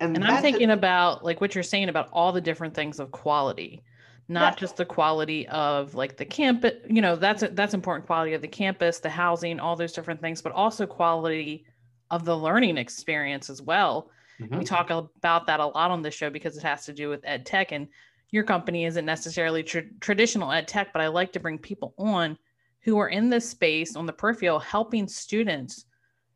And, 0.00 0.16
and 0.16 0.24
I'm 0.24 0.42
thinking 0.42 0.70
a- 0.70 0.74
about 0.74 1.24
like 1.24 1.40
what 1.40 1.54
you're 1.54 1.62
saying 1.62 1.88
about 1.88 2.08
all 2.12 2.32
the 2.32 2.40
different 2.40 2.74
things 2.74 2.98
of 2.98 3.10
quality 3.10 3.82
not 4.28 4.54
yeah. 4.54 4.60
just 4.60 4.76
the 4.76 4.84
quality 4.84 5.46
of 5.48 5.94
like 5.94 6.16
the 6.16 6.24
campus 6.24 6.72
you 6.88 7.02
know 7.02 7.14
that's 7.14 7.42
a, 7.42 7.48
that's 7.48 7.74
important 7.74 8.06
quality 8.06 8.32
of 8.32 8.40
the 8.40 8.48
campus 8.48 8.98
the 8.98 9.10
housing 9.10 9.60
all 9.60 9.76
those 9.76 9.92
different 9.92 10.20
things 10.20 10.40
but 10.40 10.52
also 10.52 10.86
quality 10.86 11.66
of 12.14 12.24
the 12.24 12.36
learning 12.36 12.76
experience 12.76 13.50
as 13.50 13.60
well. 13.60 14.10
Mm-hmm. 14.40 14.58
We 14.58 14.64
talk 14.64 14.90
about 14.90 15.46
that 15.46 15.60
a 15.60 15.66
lot 15.66 15.90
on 15.90 16.02
this 16.02 16.14
show 16.14 16.30
because 16.30 16.56
it 16.56 16.62
has 16.62 16.84
to 16.86 16.92
do 16.92 17.08
with 17.08 17.20
ed 17.24 17.46
tech 17.46 17.72
and 17.72 17.88
your 18.30 18.44
company 18.44 18.84
isn't 18.84 19.04
necessarily 19.04 19.62
tra- 19.62 19.88
traditional 20.00 20.50
ed 20.50 20.66
tech, 20.66 20.92
but 20.92 21.02
I 21.02 21.08
like 21.08 21.32
to 21.32 21.40
bring 21.40 21.58
people 21.58 21.94
on 21.98 22.36
who 22.80 22.98
are 22.98 23.08
in 23.08 23.30
this 23.30 23.48
space 23.48 23.96
on 23.96 24.06
the 24.06 24.12
peripheral 24.12 24.58
helping 24.58 25.06
students 25.06 25.86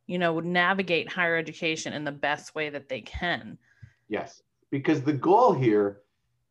you 0.08 0.18
know, 0.18 0.40
navigate 0.40 1.12
higher 1.12 1.36
education 1.36 1.92
in 1.92 2.02
the 2.02 2.10
best 2.10 2.54
way 2.54 2.70
that 2.70 2.88
they 2.88 3.02
can. 3.02 3.58
Yes, 4.08 4.42
because 4.70 5.02
the 5.02 5.12
goal 5.12 5.52
here 5.52 6.00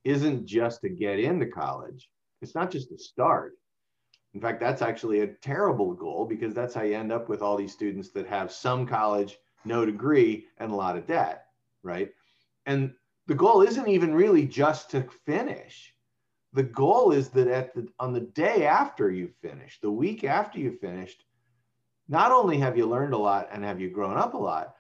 isn't 0.05 0.45
just 0.45 0.81
to 0.81 0.89
get 0.89 1.19
into 1.19 1.47
college. 1.47 2.07
It's 2.41 2.55
not 2.55 2.71
just 2.71 2.89
to 2.89 2.97
start. 2.97 3.57
In 4.33 4.41
fact, 4.41 4.59
that's 4.59 4.81
actually 4.81 5.21
a 5.21 5.27
terrible 5.27 5.93
goal 5.93 6.25
because 6.25 6.53
that's 6.53 6.75
how 6.75 6.83
you 6.83 6.95
end 6.95 7.11
up 7.11 7.29
with 7.29 7.41
all 7.41 7.57
these 7.57 7.73
students 7.73 8.09
that 8.09 8.27
have 8.27 8.51
some 8.51 8.85
college, 8.85 9.37
no 9.65 9.85
degree, 9.85 10.47
and 10.57 10.71
a 10.71 10.75
lot 10.75 10.97
of 10.97 11.07
debt, 11.07 11.45
right? 11.81 12.11
And 12.65 12.93
the 13.27 13.35
goal 13.35 13.61
isn't 13.61 13.87
even 13.87 14.13
really 14.13 14.45
just 14.45 14.91
to 14.91 15.07
finish. 15.25 15.93
The 16.53 16.63
goal 16.63 17.11
is 17.11 17.29
that 17.29 17.47
at 17.47 17.73
the 17.73 17.87
on 17.99 18.13
the 18.13 18.21
day 18.21 18.65
after 18.65 19.11
you 19.11 19.29
finish, 19.41 19.79
the 19.81 19.91
week 19.91 20.23
after 20.23 20.59
you 20.59 20.71
finished, 20.71 21.23
not 22.07 22.31
only 22.31 22.57
have 22.57 22.77
you 22.77 22.85
learned 22.85 23.13
a 23.13 23.17
lot 23.17 23.49
and 23.51 23.63
have 23.63 23.81
you 23.81 23.89
grown 23.89 24.17
up 24.17 24.33
a 24.33 24.37
lot, 24.37 24.75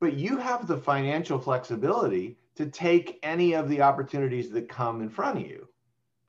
but 0.00 0.14
you 0.14 0.36
have 0.38 0.66
the 0.66 0.76
financial 0.76 1.38
flexibility 1.38 2.38
to 2.56 2.66
take 2.66 3.18
any 3.22 3.54
of 3.54 3.68
the 3.68 3.82
opportunities 3.82 4.50
that 4.50 4.68
come 4.68 5.02
in 5.02 5.08
front 5.08 5.38
of 5.38 5.46
you 5.46 5.68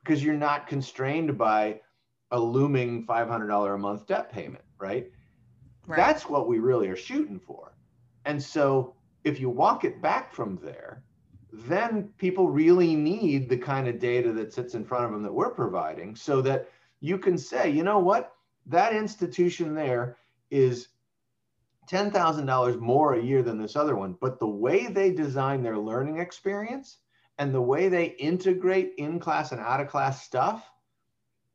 because 0.02 0.22
you're 0.22 0.34
not 0.34 0.66
constrained 0.66 1.36
by 1.38 1.80
a 2.30 2.38
looming 2.38 3.06
$500 3.06 3.74
a 3.74 3.78
month 3.78 4.06
debt 4.06 4.30
payment, 4.30 4.64
right? 4.78 5.10
right? 5.86 5.96
That's 5.96 6.28
what 6.28 6.48
we 6.48 6.58
really 6.58 6.88
are 6.88 6.96
shooting 6.96 7.38
for. 7.38 7.72
And 8.24 8.42
so 8.42 8.94
if 9.24 9.40
you 9.40 9.48
walk 9.48 9.84
it 9.84 10.02
back 10.02 10.32
from 10.32 10.58
there, 10.62 11.02
then 11.52 12.10
people 12.18 12.48
really 12.48 12.94
need 12.94 13.48
the 13.48 13.56
kind 13.56 13.88
of 13.88 13.98
data 13.98 14.32
that 14.32 14.52
sits 14.52 14.74
in 14.74 14.84
front 14.84 15.06
of 15.06 15.12
them 15.12 15.22
that 15.22 15.32
we're 15.32 15.50
providing 15.50 16.14
so 16.14 16.42
that 16.42 16.68
you 17.00 17.18
can 17.18 17.38
say, 17.38 17.70
you 17.70 17.82
know 17.82 17.98
what, 17.98 18.34
that 18.66 18.94
institution 18.94 19.74
there 19.74 20.16
is 20.50 20.88
$10,000 21.90 22.78
more 22.80 23.14
a 23.14 23.22
year 23.22 23.42
than 23.42 23.58
this 23.58 23.76
other 23.76 23.96
one, 23.96 24.14
but 24.20 24.38
the 24.38 24.48
way 24.48 24.86
they 24.86 25.10
design 25.10 25.62
their 25.62 25.78
learning 25.78 26.18
experience 26.18 26.98
and 27.38 27.54
the 27.54 27.62
way 27.62 27.88
they 27.88 28.06
integrate 28.18 28.92
in 28.98 29.18
class 29.18 29.52
and 29.52 29.60
out 29.60 29.80
of 29.80 29.88
class 29.88 30.22
stuff, 30.22 30.70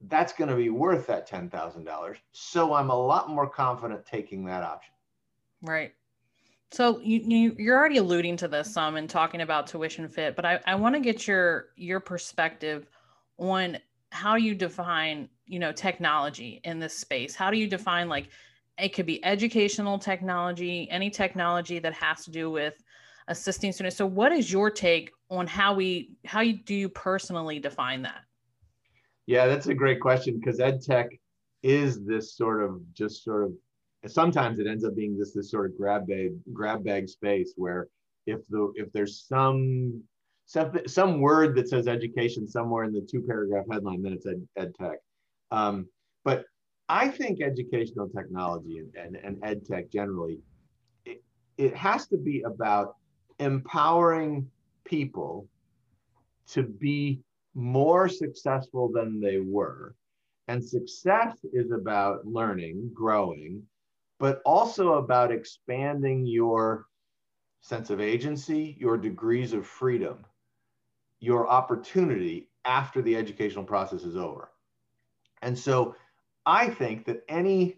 that's 0.07 0.33
going 0.33 0.49
to 0.49 0.55
be 0.55 0.69
worth 0.69 1.07
that 1.07 1.29
$10,000. 1.29 2.15
So 2.31 2.73
I'm 2.73 2.89
a 2.89 2.95
lot 2.95 3.29
more 3.29 3.49
confident 3.49 4.05
taking 4.05 4.45
that 4.45 4.63
option. 4.63 4.93
Right. 5.61 5.93
So 6.71 6.99
you, 6.99 7.19
you 7.19 7.55
you're 7.59 7.77
already 7.77 7.97
alluding 7.97 8.35
to 8.37 8.47
this 8.47 8.73
some 8.73 8.95
and 8.95 9.07
talking 9.07 9.41
about 9.41 9.67
tuition 9.67 10.07
fit, 10.07 10.35
but 10.35 10.43
I, 10.43 10.59
I 10.65 10.73
want 10.73 10.95
to 10.95 11.01
get 11.01 11.27
your 11.27 11.67
your 11.75 11.99
perspective 11.99 12.87
on 13.37 13.77
how 14.09 14.35
you 14.35 14.55
define 14.55 15.29
you 15.45 15.59
know 15.59 15.71
technology 15.71 16.61
in 16.63 16.79
this 16.79 16.97
space. 16.97 17.35
How 17.35 17.51
do 17.51 17.57
you 17.57 17.67
define 17.67 18.09
like 18.09 18.29
it 18.79 18.89
could 18.89 19.05
be 19.05 19.23
educational 19.23 19.99
technology, 19.99 20.87
any 20.89 21.11
technology 21.11 21.77
that 21.77 21.93
has 21.93 22.25
to 22.25 22.31
do 22.31 22.49
with 22.49 22.83
assisting 23.27 23.71
students. 23.71 23.95
So 23.95 24.05
what 24.05 24.31
is 24.31 24.51
your 24.51 24.69
take 24.69 25.11
on 25.29 25.47
how 25.47 25.73
we 25.73 26.17
how 26.25 26.41
you, 26.41 26.53
do 26.53 26.73
you 26.73 26.89
personally 26.89 27.59
define 27.59 28.01
that? 28.01 28.23
Yeah, 29.25 29.47
that's 29.47 29.67
a 29.67 29.73
great 29.73 29.99
question 29.99 30.39
because 30.39 30.59
ed 30.59 30.81
tech 30.81 31.09
is 31.61 32.03
this 32.03 32.35
sort 32.35 32.61
of 32.61 32.81
just 32.93 33.23
sort 33.23 33.45
of 33.45 33.53
sometimes 34.11 34.59
it 34.59 34.67
ends 34.67 34.83
up 34.83 34.95
being 34.95 35.17
this 35.17 35.33
this 35.33 35.49
sort 35.49 35.65
of 35.65 35.77
grab 35.77 36.07
bag 36.07 36.33
grab 36.51 36.83
bag 36.83 37.07
space 37.07 37.53
where 37.55 37.87
if 38.25 38.41
the 38.49 38.71
if 38.75 38.91
there's 38.91 39.25
some 39.27 40.03
some, 40.45 40.77
some 40.87 41.21
word 41.21 41.55
that 41.55 41.69
says 41.69 41.87
education 41.87 42.47
somewhere 42.47 42.83
in 42.83 42.91
the 42.91 43.01
two 43.01 43.21
paragraph 43.21 43.65
headline 43.71 44.01
then 44.01 44.13
it's 44.13 44.25
ed, 44.25 44.45
ed 44.57 44.73
tech. 44.79 44.97
Um, 45.51 45.87
but 46.25 46.43
I 46.89 47.07
think 47.07 47.41
educational 47.41 48.09
technology 48.09 48.79
and, 48.79 48.93
and, 48.95 49.15
and 49.15 49.39
ed 49.43 49.65
tech 49.65 49.89
generally, 49.89 50.39
it, 51.05 51.23
it 51.57 51.75
has 51.75 52.07
to 52.07 52.17
be 52.17 52.41
about 52.41 52.95
empowering 53.39 54.49
people 54.83 55.47
to 56.47 56.63
be 56.63 57.21
more 57.53 58.09
successful 58.09 58.91
than 58.91 59.19
they 59.19 59.39
were. 59.39 59.95
And 60.47 60.63
success 60.63 61.37
is 61.53 61.71
about 61.71 62.25
learning, 62.25 62.91
growing, 62.93 63.63
but 64.19 64.41
also 64.45 64.93
about 64.93 65.31
expanding 65.31 66.25
your 66.25 66.87
sense 67.61 67.89
of 67.89 68.01
agency, 68.01 68.75
your 68.79 68.97
degrees 68.97 69.53
of 69.53 69.65
freedom, 69.65 70.25
your 71.19 71.47
opportunity 71.47 72.49
after 72.65 73.01
the 73.01 73.15
educational 73.15 73.63
process 73.63 74.03
is 74.03 74.17
over. 74.17 74.49
And 75.41 75.57
so 75.57 75.95
I 76.45 76.69
think 76.69 77.05
that 77.05 77.23
any 77.29 77.77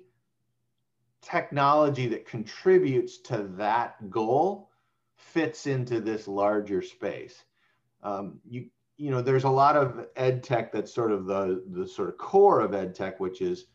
technology 1.22 2.08
that 2.08 2.28
contributes 2.28 3.18
to 3.18 3.50
that 3.58 4.10
goal 4.10 4.70
fits 5.18 5.66
into 5.66 6.00
this 6.00 6.28
larger 6.28 6.82
space. 6.82 7.44
Um, 8.04 8.40
you, 8.48 8.68
you 8.98 9.12
know, 9.12 9.22
there's 9.22 9.44
a 9.44 9.50
lot 9.50 9.76
of 9.76 10.08
ed 10.16 10.44
tech 10.44 10.72
that's 10.72 10.94
sort 10.94 11.12
of 11.12 11.26
the, 11.26 11.64
the 11.72 11.88
sort 11.88 12.10
of 12.10 12.18
core 12.18 12.62
of 12.62 12.74
ed 12.74 12.96
tech, 12.96 13.20
which 13.20 13.42
is 13.42 13.66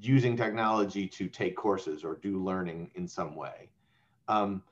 using 0.00 0.36
technology 0.36 1.06
to 1.06 1.28
take 1.28 1.56
courses 1.56 2.04
or 2.04 2.16
do 2.16 2.42
learning 2.42 2.90
in 2.94 3.06
some 3.06 3.34
way. 3.34 3.70
Um, 4.26 4.62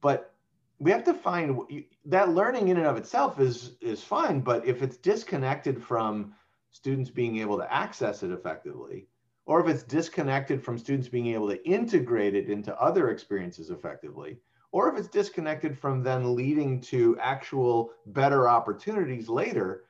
but 0.00 0.34
we 0.78 0.90
have 0.90 1.04
to 1.04 1.14
find 1.14 1.84
that 2.06 2.30
learning 2.30 2.68
in 2.68 2.78
and 2.78 2.86
of 2.86 2.96
itself 2.96 3.38
is 3.38 3.76
is 3.80 4.02
fine, 4.02 4.40
but 4.40 4.66
if 4.66 4.82
it's 4.82 4.96
disconnected 4.96 5.82
from 5.82 6.34
students 6.70 7.10
being 7.10 7.38
able 7.38 7.58
to 7.58 7.72
access 7.72 8.22
it 8.22 8.30
effectively, 8.30 9.06
or 9.44 9.60
if 9.60 9.68
it's 9.68 9.82
disconnected 9.82 10.62
from 10.62 10.78
students 10.78 11.08
being 11.08 11.26
able 11.28 11.48
to 11.48 11.68
integrate 11.68 12.34
it 12.34 12.48
into 12.48 12.74
other 12.80 13.10
experiences 13.10 13.70
effectively, 13.70 14.38
or 14.72 14.88
if 14.92 14.98
it's 14.98 15.08
disconnected 15.08 15.78
from 15.78 16.02
then 16.02 16.34
leading 16.34 16.80
to 16.80 17.18
actual 17.18 17.92
better 18.06 18.48
opportunities 18.48 19.28
later, 19.28 19.84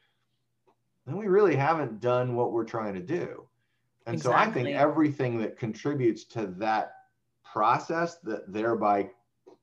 then 1.07 1.17
we 1.17 1.27
really 1.27 1.57
haven't 1.57 2.01
done 2.01 2.35
what 2.35 2.53
we're 2.53 2.65
trying 2.65 2.95
to 2.95 3.01
do. 3.01 3.47
And 4.07 4.17
exactly. 4.17 4.33
so 4.33 4.51
I 4.51 4.53
think 4.53 4.77
everything 4.77 5.39
that 5.39 5.59
contributes 5.59 6.25
to 6.27 6.47
that 6.59 6.93
process 7.45 8.17
that 8.19 8.53
thereby 8.53 9.11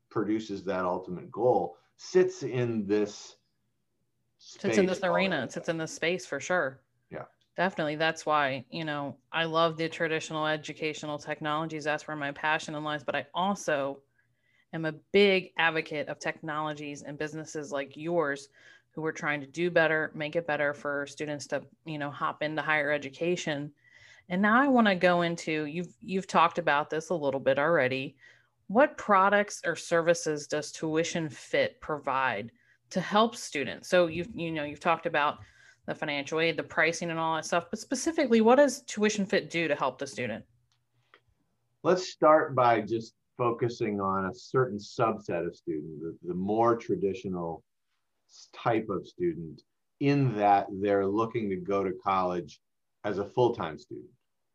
produces 0.09 0.63
that 0.65 0.85
ultimate 0.85 1.31
goal 1.31 1.77
sits 1.97 2.43
in 2.43 2.85
this 2.85 3.37
sits 4.39 4.77
in 4.77 4.85
this 4.85 5.03
arena 5.03 5.43
it 5.43 5.51
sits 5.51 5.67
in 5.67 5.77
this 5.77 5.91
space 5.91 6.25
for 6.25 6.39
sure 6.39 6.79
yeah 7.09 7.23
Definitely. 7.57 7.95
That's 7.95 8.23
why, 8.23 8.65
you 8.69 8.85
know, 8.85 9.17
I 9.31 9.45
love 9.45 9.77
the 9.77 9.89
traditional 9.89 10.45
educational 10.45 11.17
technologies. 11.17 11.83
That's 11.83 12.07
where 12.07 12.15
my 12.15 12.31
passion 12.31 12.75
lies. 12.83 13.03
But 13.03 13.15
I 13.15 13.25
also 13.33 13.97
am 14.73 14.85
a 14.85 14.93
big 15.11 15.51
advocate 15.57 16.07
of 16.07 16.19
technologies 16.19 17.03
and 17.03 17.17
businesses 17.17 17.71
like 17.71 17.95
yours 17.95 18.49
who 18.91 19.05
are 19.05 19.11
trying 19.11 19.39
to 19.41 19.47
do 19.47 19.69
better, 19.69 20.11
make 20.15 20.35
it 20.35 20.47
better 20.47 20.73
for 20.73 21.05
students 21.07 21.47
to, 21.47 21.61
you 21.85 21.97
know, 21.97 22.09
hop 22.09 22.41
into 22.41 22.61
higher 22.61 22.91
education. 22.91 23.71
And 24.29 24.41
now 24.41 24.61
I 24.61 24.67
want 24.67 24.87
to 24.87 24.95
go 24.95 25.21
into 25.21 25.65
you've 25.65 25.93
you've 26.01 26.27
talked 26.27 26.57
about 26.57 26.89
this 26.89 27.09
a 27.09 27.15
little 27.15 27.39
bit 27.39 27.59
already. 27.59 28.17
What 28.67 28.97
products 28.97 29.61
or 29.65 29.75
services 29.75 30.47
does 30.47 30.71
Tuition 30.71 31.29
Fit 31.29 31.79
provide 31.79 32.51
to 32.89 32.99
help 32.99 33.35
students? 33.35 33.87
So 33.87 34.07
you've 34.07 34.29
you 34.35 34.51
know 34.51 34.63
you've 34.63 34.79
talked 34.79 35.05
about 35.05 35.37
the 35.85 35.95
financial 35.95 36.41
aid, 36.41 36.57
the 36.57 36.63
pricing, 36.63 37.09
and 37.09 37.19
all 37.19 37.35
that 37.35 37.45
stuff. 37.45 37.67
But 37.69 37.79
specifically, 37.79 38.41
what 38.41 38.55
does 38.55 38.81
Tuition 38.81 39.25
Fit 39.25 39.49
do 39.49 39.67
to 39.67 39.75
help 39.75 39.99
the 39.99 40.07
student? 40.07 40.43
Let's 41.83 42.09
start 42.09 42.55
by 42.55 42.81
just 42.81 43.13
focusing 43.37 44.01
on 44.01 44.25
a 44.25 44.33
certain 44.33 44.77
subset 44.77 45.45
of 45.45 45.55
student, 45.55 46.01
the, 46.01 46.17
the 46.27 46.33
more 46.33 46.75
traditional 46.75 47.63
type 48.53 48.87
of 48.89 49.07
student, 49.07 49.61
in 49.99 50.35
that 50.37 50.67
they're 50.81 51.07
looking 51.07 51.49
to 51.49 51.55
go 51.55 51.83
to 51.83 51.91
college 52.03 52.59
as 53.03 53.19
a 53.19 53.25
full 53.25 53.55
time 53.55 53.77
student, 53.77 54.09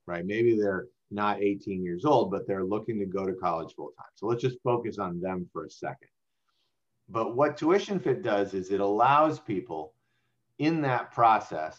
right? 0.07 0.27
Maybe 0.27 0.57
they're 0.57 0.87
not 1.11 1.43
18 1.43 1.83
years 1.83 2.05
old, 2.05 2.31
but 2.31 2.47
they're 2.47 2.65
looking 2.65 2.99
to 2.99 3.07
go 3.07 3.27
to 3.27 3.35
college 3.35 3.75
full 3.75 3.93
time. 3.99 4.07
So 4.15 4.27
let's 4.27 4.43
just 4.43 4.63
focus 4.63 4.99
on 4.99 5.21
them 5.21 5.49
for 5.53 5.65
a 5.65 5.71
second. 5.71 6.09
But 7.09 7.37
what 7.37 7.57
Tuition 7.57 7.99
Fit 7.99 8.23
does 8.23 8.55
is 8.55 8.71
it 8.71 8.81
allows 8.81 9.39
people 9.39 9.95
in 10.59 10.81
that 10.83 11.13
process 11.13 11.79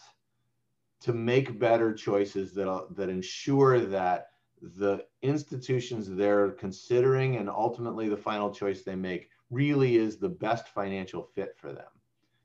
to 1.00 1.12
make 1.12 1.58
better 1.58 1.92
choices 1.92 2.54
that, 2.54 2.86
that 2.96 3.08
ensure 3.08 3.80
that 3.80 4.28
the 4.76 5.04
institutions 5.22 6.08
they're 6.08 6.52
considering 6.52 7.36
and 7.36 7.48
ultimately 7.50 8.08
the 8.08 8.16
final 8.16 8.50
choice 8.50 8.82
they 8.82 8.94
make 8.94 9.28
really 9.50 9.96
is 9.96 10.16
the 10.16 10.28
best 10.28 10.68
financial 10.68 11.22
fit 11.22 11.54
for 11.56 11.72
them. 11.72 11.88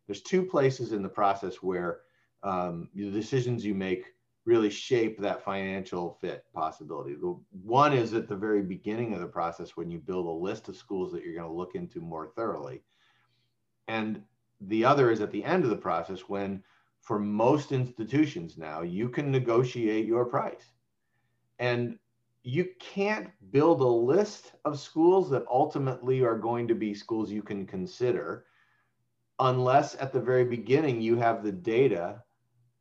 There's 0.05 0.21
two 0.21 0.43
places 0.43 0.91
in 0.91 1.01
the 1.01 1.09
process 1.09 1.57
where 1.57 2.01
um, 2.43 2.89
the 2.93 3.09
decisions 3.09 3.65
you 3.65 3.73
make 3.73 4.13
really 4.45 4.69
shape 4.69 5.19
that 5.19 5.43
financial 5.43 6.17
fit 6.19 6.45
possibility. 6.53 7.13
The 7.13 7.37
one 7.63 7.93
is 7.93 8.13
at 8.13 8.27
the 8.27 8.35
very 8.35 8.63
beginning 8.63 9.13
of 9.13 9.19
the 9.19 9.27
process 9.27 9.77
when 9.77 9.91
you 9.91 9.99
build 9.99 10.25
a 10.25 10.29
list 10.29 10.67
of 10.67 10.75
schools 10.75 11.11
that 11.11 11.23
you're 11.23 11.35
going 11.35 11.47
to 11.47 11.53
look 11.53 11.75
into 11.75 12.01
more 12.01 12.27
thoroughly. 12.35 12.81
And 13.87 14.23
the 14.61 14.83
other 14.83 15.11
is 15.11 15.21
at 15.21 15.31
the 15.31 15.43
end 15.43 15.63
of 15.63 15.69
the 15.69 15.75
process 15.77 16.21
when 16.21 16.63
for 17.01 17.19
most 17.19 17.71
institutions 17.71 18.57
now 18.57 18.81
you 18.81 19.09
can 19.09 19.31
negotiate 19.31 20.05
your 20.05 20.25
price 20.25 20.73
and 21.59 21.97
you 22.43 22.69
can't 22.79 23.29
build 23.51 23.81
a 23.81 23.87
list 23.87 24.53
of 24.65 24.79
schools 24.79 25.29
that 25.29 25.45
ultimately 25.49 26.21
are 26.21 26.37
going 26.37 26.67
to 26.67 26.75
be 26.75 26.93
schools 26.93 27.31
you 27.31 27.41
can 27.41 27.65
consider 27.65 28.45
unless 29.39 29.95
at 29.95 30.11
the 30.11 30.19
very 30.19 30.45
beginning 30.45 31.01
you 31.01 31.15
have 31.17 31.43
the 31.43 31.51
data 31.51 32.21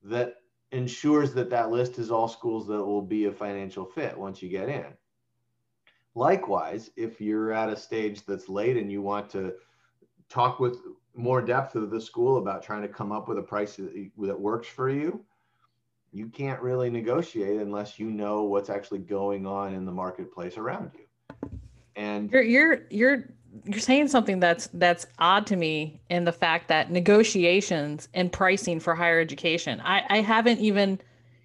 that 0.02 0.34
ensures 0.72 1.32
that 1.34 1.50
that 1.50 1.70
list 1.70 1.98
is 1.98 2.10
all 2.10 2.28
schools 2.28 2.66
that 2.66 2.84
will 2.84 3.02
be 3.02 3.24
a 3.24 3.32
financial 3.32 3.84
fit 3.84 4.16
once 4.16 4.42
you 4.42 4.48
get 4.48 4.68
in. 4.68 4.86
Likewise, 6.14 6.90
if 6.96 7.20
you're 7.20 7.52
at 7.52 7.68
a 7.68 7.76
stage 7.76 8.26
that's 8.26 8.48
late 8.48 8.76
and 8.76 8.90
you 8.90 9.00
want 9.00 9.30
to 9.30 9.54
talk 10.28 10.60
with 10.60 10.78
more 11.14 11.40
depth 11.40 11.74
of 11.74 11.90
the 11.90 12.00
school 12.00 12.38
about 12.38 12.62
trying 12.62 12.82
to 12.82 12.88
come 12.88 13.12
up 13.12 13.28
with 13.28 13.38
a 13.38 13.42
price 13.42 13.76
that, 13.76 14.40
works 14.40 14.68
for 14.68 14.90
you, 14.90 15.24
you 16.12 16.28
can't 16.28 16.60
really 16.60 16.90
negotiate 16.90 17.60
unless 17.60 17.98
you 17.98 18.10
know 18.10 18.44
what's 18.44 18.70
actually 18.70 19.00
going 19.00 19.46
on 19.46 19.74
in 19.74 19.84
the 19.84 19.92
marketplace 19.92 20.56
around 20.56 20.90
you. 20.94 21.50
And 21.96 22.30
you're 22.30 22.42
you're 22.42 22.80
you're 22.90 23.24
you're 23.64 23.80
saying 23.80 24.08
something 24.08 24.40
that's 24.40 24.68
that's 24.74 25.06
odd 25.18 25.46
to 25.48 25.56
me 25.56 26.00
in 26.10 26.24
the 26.24 26.32
fact 26.32 26.68
that 26.68 26.90
negotiations 26.90 28.08
and 28.14 28.30
pricing 28.32 28.80
for 28.80 28.94
higher 28.94 29.20
education. 29.20 29.80
I 29.84 30.02
I 30.08 30.20
haven't 30.20 30.60
even, 30.60 31.00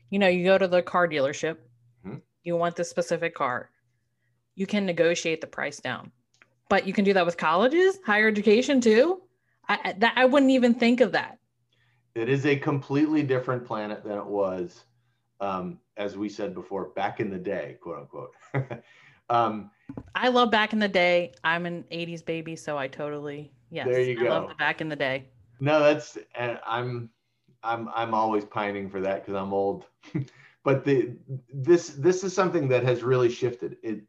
you 0.09 0.19
know, 0.19 0.27
you 0.27 0.45
go 0.45 0.57
to 0.57 0.67
the 0.67 0.81
car 0.81 1.07
dealership, 1.07 1.57
mm-hmm. 2.05 2.17
you 2.43 2.55
want 2.55 2.75
the 2.75 2.83
specific 2.83 3.35
car, 3.35 3.69
you 4.55 4.67
can 4.67 4.85
negotiate 4.85 5.41
the 5.41 5.47
price 5.47 5.79
down, 5.79 6.11
but 6.69 6.87
you 6.87 6.93
can 6.93 7.03
do 7.03 7.13
that 7.13 7.25
with 7.25 7.37
colleges, 7.37 7.99
higher 8.05 8.27
education 8.27 8.79
too. 8.79 9.21
I 9.67 9.95
that 9.97 10.13
I 10.15 10.25
wouldn't 10.25 10.51
even 10.51 10.73
think 10.73 11.01
of 11.01 11.11
that. 11.13 11.39
It 12.15 12.29
is 12.29 12.45
a 12.45 12.55
completely 12.55 13.23
different 13.23 13.65
planet 13.65 14.03
than 14.03 14.17
it 14.17 14.25
was, 14.25 14.83
um, 15.39 15.79
as 15.97 16.15
we 16.15 16.29
said 16.29 16.53
before, 16.53 16.85
back 16.89 17.19
in 17.19 17.29
the 17.29 17.39
day, 17.39 17.77
quote 17.81 17.99
unquote. 17.99 18.35
um, 19.29 19.71
I 20.13 20.27
love 20.27 20.51
back 20.51 20.73
in 20.73 20.79
the 20.79 20.87
day. 20.87 21.33
I'm 21.43 21.65
an 21.65 21.85
80s 21.91 22.23
baby, 22.23 22.55
so 22.55 22.77
I 22.77 22.87
totally, 22.87 23.51
yes. 23.71 23.87
There 23.87 24.01
you 24.01 24.19
I 24.19 24.23
go. 24.23 24.29
love 24.29 24.49
the 24.49 24.55
back 24.55 24.79
in 24.79 24.89
the 24.89 24.95
day. 24.95 25.25
No, 25.59 25.79
that's, 25.79 26.17
and 26.35 26.59
I'm, 26.67 27.09
I'm, 27.63 27.89
I'm 27.95 28.13
always 28.13 28.45
pining 28.45 28.89
for 28.89 29.01
that 29.01 29.25
because 29.25 29.39
I'm 29.39 29.53
old. 29.53 29.85
but 30.63 30.85
the, 30.85 31.13
this, 31.51 31.89
this 31.89 32.23
is 32.23 32.33
something 32.33 32.67
that 32.67 32.83
has 32.83 33.01
really 33.01 33.29
shifted. 33.29 33.77
It, 33.81 34.01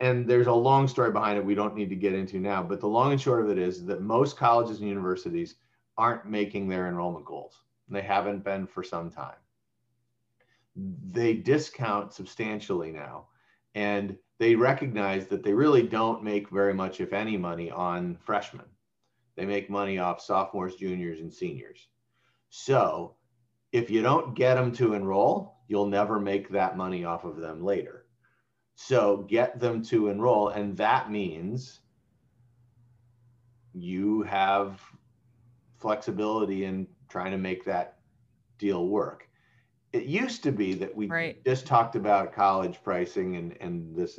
and 0.00 0.28
there's 0.28 0.46
a 0.46 0.52
long 0.52 0.86
story 0.86 1.10
behind 1.10 1.38
it 1.38 1.44
we 1.44 1.54
don't 1.54 1.74
need 1.74 1.88
to 1.88 1.94
get 1.94 2.12
into 2.12 2.38
now 2.38 2.62
but 2.62 2.80
the 2.80 2.86
long 2.86 3.12
and 3.12 3.20
short 3.20 3.40
of 3.40 3.48
it 3.48 3.58
is 3.58 3.84
that 3.86 4.02
most 4.02 4.36
colleges 4.36 4.80
and 4.80 4.88
universities 4.88 5.54
aren't 5.96 6.26
making 6.26 6.68
their 6.68 6.88
enrollment 6.88 7.24
goals. 7.24 7.60
They 7.88 8.02
haven't 8.02 8.44
been 8.44 8.66
for 8.66 8.82
some 8.82 9.10
time. 9.10 9.36
They 10.76 11.34
discount 11.34 12.12
substantially 12.12 12.90
now, 12.90 13.28
and 13.74 14.16
they 14.38 14.54
recognize 14.56 15.26
that 15.28 15.44
they 15.44 15.52
really 15.52 15.82
don't 15.82 16.24
make 16.24 16.50
very 16.50 16.74
much, 16.74 17.00
if 17.00 17.12
any, 17.12 17.36
money 17.36 17.70
on 17.70 18.16
freshmen. 18.24 18.66
They 19.36 19.46
make 19.46 19.70
money 19.70 19.98
off 19.98 20.20
sophomores, 20.20 20.76
juniors, 20.76 21.20
and 21.20 21.32
seniors. 21.32 21.86
So 22.50 23.16
if 23.72 23.90
you 23.90 24.02
don't 24.02 24.34
get 24.34 24.54
them 24.54 24.72
to 24.72 24.94
enroll, 24.94 25.58
you'll 25.68 25.86
never 25.86 26.20
make 26.20 26.48
that 26.50 26.76
money 26.76 27.04
off 27.04 27.24
of 27.24 27.36
them 27.36 27.64
later. 27.64 28.06
So 28.76 29.26
get 29.28 29.60
them 29.60 29.82
to 29.84 30.08
enroll, 30.08 30.48
and 30.48 30.76
that 30.76 31.10
means 31.10 31.80
you 33.72 34.22
have 34.22 34.80
flexibility 35.84 36.64
in 36.64 36.86
trying 37.10 37.30
to 37.30 37.36
make 37.36 37.62
that 37.62 37.98
deal 38.56 38.88
work. 38.88 39.28
It 39.92 40.04
used 40.04 40.42
to 40.44 40.50
be 40.50 40.72
that 40.72 40.96
we 40.96 41.08
right. 41.08 41.44
just 41.44 41.66
talked 41.66 41.94
about 41.94 42.32
college 42.32 42.78
pricing 42.82 43.36
and, 43.36 43.54
and 43.60 43.94
this 43.94 44.18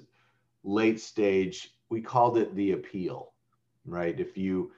late 0.64 1.00
stage, 1.00 1.72
we 1.90 2.02
called 2.02 2.38
it 2.38 2.54
the 2.56 2.74
appeal, 2.74 3.34
right? 3.84 4.20
If 4.20 4.38
you, 4.38 4.74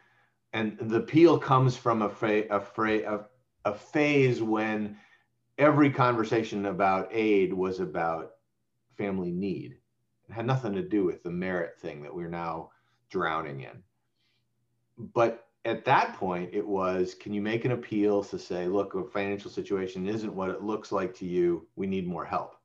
and 0.54 0.78
the 0.80 1.00
appeal 1.00 1.38
comes 1.38 1.76
from 1.76 2.02
a, 2.04 2.06
a, 2.06 2.62
fra- 2.62 3.26
a, 3.66 3.70
a 3.70 3.74
phase 3.74 4.42
when 4.42 4.96
every 5.58 5.90
conversation 5.90 6.68
about 6.68 7.10
aid 7.12 7.54
was 7.54 7.82
about 7.82 8.32
family 8.98 9.32
need. 9.32 9.76
It 10.30 10.34
had 10.34 10.46
nothing 10.46 10.72
to 10.72 10.82
do 10.82 11.04
with 11.04 11.22
the 11.22 11.32
merit 11.32 11.78
thing 11.82 12.02
that 12.04 12.16
we're 12.16 12.30
now 12.30 12.70
drowning 13.10 13.60
in. 13.60 13.84
But 14.98 15.47
at 15.68 15.84
that 15.84 16.16
point, 16.16 16.50
it 16.54 16.66
was 16.66 17.14
can 17.14 17.34
you 17.34 17.42
make 17.42 17.66
an 17.66 17.74
appeal 17.74 18.24
to 18.24 18.40
say, 18.40 18.68
look, 18.68 18.96
a 18.96 19.04
financial 19.04 19.52
situation 19.52 20.08
isn't 20.08 20.34
what 20.34 20.50
it 20.50 20.64
looks 20.64 20.94
like 20.94 21.14
to 21.16 21.26
you. 21.26 21.68
We 21.76 21.88
need 21.88 22.08
more 22.08 22.24
help. 22.24 22.56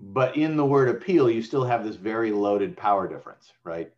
But 0.00 0.36
in 0.36 0.56
the 0.56 0.64
word 0.64 0.88
appeal, 0.88 1.30
you 1.30 1.42
still 1.42 1.64
have 1.64 1.84
this 1.84 1.96
very 1.96 2.32
loaded 2.32 2.76
power 2.78 3.06
difference, 3.06 3.52
right? 3.62 3.92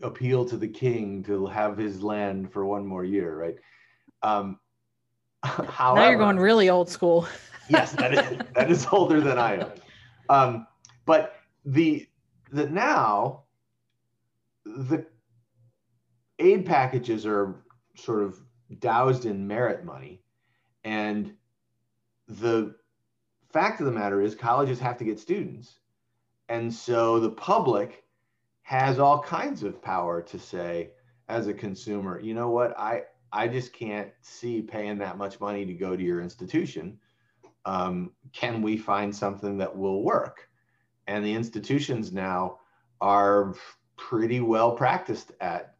Appeal 0.00 0.44
to 0.46 0.56
the 0.56 0.68
king 0.68 1.24
to 1.24 1.46
have 1.46 1.76
his 1.76 2.02
land 2.02 2.52
for 2.52 2.64
one 2.64 2.86
more 2.86 3.04
year, 3.04 3.36
right? 3.36 3.56
Um, 4.22 4.60
however, 5.42 6.00
now 6.00 6.08
you're 6.08 6.18
going 6.18 6.38
really 6.38 6.70
old 6.70 6.88
school. 6.88 7.26
yes, 7.68 7.92
that 7.92 8.14
is 8.14 8.38
that 8.54 8.70
is 8.70 8.86
older 8.92 9.20
than 9.20 9.38
I 9.38 9.54
am. 9.54 9.70
Um, 10.28 10.66
but 11.04 11.34
the 11.64 12.06
the 12.52 12.68
now 12.68 13.42
the 14.64 15.06
aid 16.38 16.66
packages 16.66 17.26
are 17.26 17.64
sort 17.94 18.22
of 18.22 18.38
doused 18.78 19.24
in 19.24 19.46
merit 19.46 19.84
money. 19.84 20.22
And 20.84 21.34
the 22.28 22.74
fact 23.52 23.80
of 23.80 23.86
the 23.86 23.92
matter 23.92 24.20
is, 24.20 24.34
colleges 24.34 24.78
have 24.80 24.98
to 24.98 25.04
get 25.04 25.18
students. 25.18 25.78
And 26.48 26.72
so 26.72 27.18
the 27.20 27.30
public 27.30 28.04
has 28.62 28.98
all 28.98 29.22
kinds 29.22 29.62
of 29.62 29.82
power 29.82 30.22
to 30.22 30.38
say, 30.38 30.90
as 31.28 31.46
a 31.46 31.54
consumer, 31.54 32.20
you 32.20 32.34
know 32.34 32.50
what, 32.50 32.78
I, 32.78 33.02
I 33.32 33.48
just 33.48 33.72
can't 33.72 34.10
see 34.22 34.62
paying 34.62 34.98
that 34.98 35.18
much 35.18 35.40
money 35.40 35.66
to 35.66 35.72
go 35.72 35.96
to 35.96 36.02
your 36.02 36.20
institution. 36.20 36.98
Um, 37.64 38.12
can 38.32 38.62
we 38.62 38.76
find 38.76 39.14
something 39.14 39.58
that 39.58 39.76
will 39.76 40.02
work? 40.02 40.48
And 41.06 41.24
the 41.24 41.34
institutions 41.34 42.12
now 42.12 42.58
are 43.00 43.54
pretty 43.96 44.40
well 44.40 44.72
practiced 44.72 45.32
at 45.40 45.75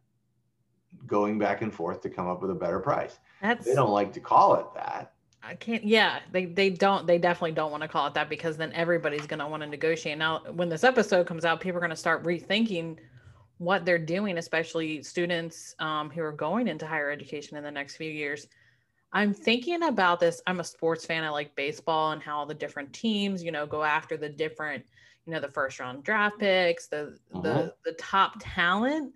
going 1.07 1.39
back 1.39 1.61
and 1.61 1.73
forth 1.73 2.01
to 2.01 2.09
come 2.09 2.27
up 2.27 2.41
with 2.41 2.51
a 2.51 2.55
better 2.55 2.79
price. 2.79 3.19
That's 3.41 3.65
they 3.65 3.73
don't 3.73 3.91
like 3.91 4.13
to 4.13 4.19
call 4.19 4.55
it 4.55 4.65
that. 4.75 5.13
I 5.43 5.55
can't 5.55 5.83
yeah, 5.83 6.19
they 6.31 6.45
they 6.45 6.69
don't 6.69 7.07
they 7.07 7.17
definitely 7.17 7.53
don't 7.53 7.71
want 7.71 7.81
to 7.81 7.87
call 7.87 8.07
it 8.07 8.13
that 8.15 8.29
because 8.29 8.57
then 8.57 8.73
everybody's 8.73 9.25
going 9.27 9.39
to 9.39 9.47
want 9.47 9.63
to 9.63 9.69
negotiate. 9.69 10.17
Now 10.17 10.41
when 10.51 10.69
this 10.69 10.83
episode 10.83 11.25
comes 11.25 11.45
out, 11.45 11.61
people 11.61 11.77
are 11.77 11.81
going 11.81 11.89
to 11.89 11.95
start 11.95 12.23
rethinking 12.23 12.97
what 13.57 13.85
they're 13.85 13.97
doing, 13.97 14.37
especially 14.37 15.01
students 15.01 15.75
um, 15.79 16.09
who 16.09 16.21
are 16.21 16.31
going 16.31 16.67
into 16.67 16.85
higher 16.85 17.09
education 17.09 17.57
in 17.57 17.63
the 17.63 17.71
next 17.71 17.95
few 17.95 18.11
years. 18.11 18.47
I'm 19.13 19.33
thinking 19.33 19.83
about 19.83 20.19
this. 20.19 20.41
I'm 20.47 20.59
a 20.59 20.63
sports 20.63 21.05
fan. 21.05 21.23
I 21.23 21.29
like 21.29 21.55
baseball 21.55 22.11
and 22.11 22.21
how 22.21 22.39
all 22.39 22.45
the 22.45 22.53
different 22.53 22.91
teams, 22.91 23.43
you 23.43 23.51
know, 23.51 23.65
go 23.65 23.83
after 23.83 24.17
the 24.17 24.29
different, 24.29 24.85
you 25.25 25.33
know, 25.33 25.39
the 25.39 25.47
first 25.47 25.79
round 25.79 26.03
draft 26.03 26.39
picks, 26.39 26.87
the 26.87 27.17
uh-huh. 27.33 27.41
the 27.41 27.73
the 27.85 27.93
top 27.93 28.35
talent 28.39 29.13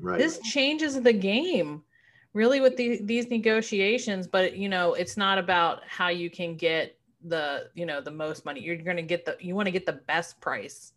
Right. 0.00 0.18
This 0.18 0.38
changes 0.40 1.00
the 1.00 1.12
game 1.12 1.82
really 2.32 2.60
with 2.60 2.76
the, 2.76 3.00
these 3.02 3.28
negotiations, 3.30 4.26
but 4.26 4.56
you 4.56 4.68
know, 4.68 4.94
it's 4.94 5.16
not 5.16 5.38
about 5.38 5.82
how 5.86 6.08
you 6.08 6.28
can 6.28 6.56
get 6.56 6.98
the, 7.22 7.70
you 7.74 7.86
know, 7.86 8.00
the 8.00 8.10
most 8.10 8.44
money. 8.44 8.60
You're 8.60 8.76
going 8.76 8.96
to 8.96 9.02
get 9.02 9.24
the, 9.24 9.36
you 9.40 9.54
want 9.54 9.66
to 9.66 9.72
get 9.72 9.86
the 9.86 9.92
best 9.92 10.40
price. 10.40 10.92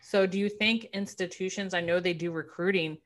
So 0.00 0.26
do 0.26 0.38
you 0.38 0.48
think 0.48 0.86
institutions, 0.92 1.74
I 1.74 1.80
know 1.80 2.00
they 2.00 2.14
do 2.14 2.30
recruiting, 2.30 2.98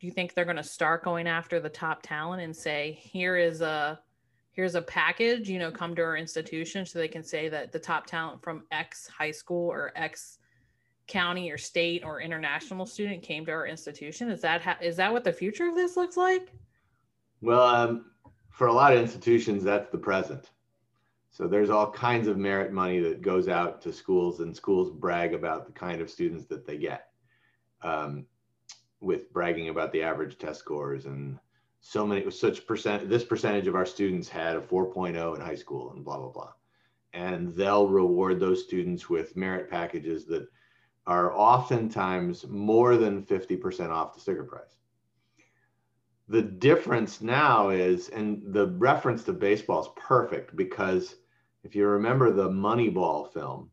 do 0.00 0.06
you 0.06 0.12
think 0.12 0.34
they're 0.34 0.44
going 0.44 0.56
to 0.56 0.62
start 0.62 1.04
going 1.04 1.28
after 1.28 1.60
the 1.60 1.68
top 1.68 2.02
talent 2.02 2.42
and 2.42 2.56
say, 2.56 2.98
here 3.00 3.36
is 3.36 3.60
a, 3.60 4.00
here's 4.52 4.74
a 4.74 4.82
package, 4.82 5.48
you 5.48 5.58
know, 5.58 5.70
come 5.70 5.94
to 5.94 6.02
our 6.02 6.16
institution 6.16 6.84
so 6.84 6.98
they 6.98 7.08
can 7.08 7.22
say 7.22 7.48
that 7.48 7.72
the 7.72 7.78
top 7.78 8.06
talent 8.06 8.42
from 8.42 8.64
X 8.70 9.06
high 9.08 9.30
school 9.30 9.70
or 9.70 9.92
X 9.96 10.38
county 11.06 11.50
or 11.50 11.58
state 11.58 12.04
or 12.04 12.20
international 12.20 12.86
student 12.86 13.22
came 13.22 13.44
to 13.46 13.52
our 13.52 13.66
institution? 13.66 14.30
Is 14.30 14.40
that 14.42 14.62
ha- 14.62 14.78
is 14.80 14.96
that 14.96 15.12
what 15.12 15.24
the 15.24 15.32
future 15.32 15.68
of 15.68 15.74
this 15.74 15.96
looks 15.96 16.16
like? 16.16 16.52
Well 17.40 17.62
um, 17.62 18.06
for 18.50 18.66
a 18.66 18.72
lot 18.72 18.92
of 18.92 19.00
institutions 19.00 19.64
that's 19.64 19.90
the 19.90 19.98
present. 19.98 20.50
So 21.30 21.48
there's 21.48 21.70
all 21.70 21.90
kinds 21.90 22.28
of 22.28 22.36
merit 22.36 22.72
money 22.72 23.00
that 23.00 23.22
goes 23.22 23.48
out 23.48 23.80
to 23.82 23.92
schools 23.92 24.40
and 24.40 24.54
schools 24.54 24.90
brag 24.90 25.32
about 25.32 25.66
the 25.66 25.72
kind 25.72 26.02
of 26.02 26.10
students 26.10 26.44
that 26.46 26.66
they 26.66 26.76
get 26.76 27.08
um, 27.82 28.26
with 29.00 29.32
bragging 29.32 29.70
about 29.70 29.92
the 29.92 30.02
average 30.02 30.36
test 30.36 30.60
scores 30.60 31.06
and 31.06 31.38
so 31.80 32.06
many 32.06 32.30
such 32.30 32.66
percent 32.66 33.08
this 33.08 33.24
percentage 33.24 33.66
of 33.66 33.74
our 33.74 33.84
students 33.84 34.28
had 34.28 34.56
a 34.56 34.60
4.0 34.60 35.34
in 35.34 35.40
high 35.40 35.56
school 35.56 35.92
and 35.92 36.04
blah 36.04 36.18
blah 36.18 36.30
blah. 36.30 36.52
And 37.12 37.54
they'll 37.54 37.88
reward 37.88 38.38
those 38.38 38.62
students 38.62 39.10
with 39.10 39.36
merit 39.36 39.68
packages 39.68 40.24
that 40.26 40.46
are 41.06 41.32
oftentimes 41.32 42.46
more 42.48 42.96
than 42.96 43.22
50% 43.24 43.90
off 43.90 44.14
the 44.14 44.20
sticker 44.20 44.44
price. 44.44 44.76
The 46.28 46.42
difference 46.42 47.20
now 47.20 47.70
is, 47.70 48.08
and 48.10 48.42
the 48.54 48.68
reference 48.68 49.24
to 49.24 49.32
baseball 49.32 49.82
is 49.82 49.88
perfect 49.96 50.54
because 50.56 51.16
if 51.64 51.74
you 51.74 51.86
remember 51.86 52.32
the 52.32 52.48
Moneyball 52.48 53.32
film, 53.32 53.70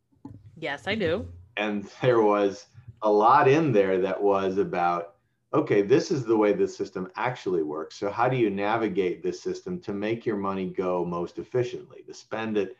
Yes, 0.60 0.88
I 0.88 0.96
do. 0.96 1.28
And 1.58 1.90
there 2.02 2.22
was 2.22 2.68
a 3.02 3.12
lot 3.12 3.48
in 3.48 3.72
there 3.72 4.00
that 4.00 4.22
was 4.22 4.58
about 4.58 5.16
okay, 5.52 5.82
this 5.82 6.12
is 6.12 6.26
the 6.26 6.38
way 6.38 6.54
the 6.54 6.68
system 6.68 7.10
actually 7.16 7.64
works. 7.64 7.96
So, 7.96 8.12
how 8.12 8.30
do 8.30 8.38
you 8.38 8.52
navigate 8.52 9.24
this 9.24 9.42
system 9.42 9.80
to 9.82 9.94
make 9.94 10.24
your 10.24 10.38
money 10.38 10.68
go 10.70 11.04
most 11.04 11.40
efficiently, 11.40 12.04
to 12.06 12.14
spend 12.14 12.56
it 12.56 12.78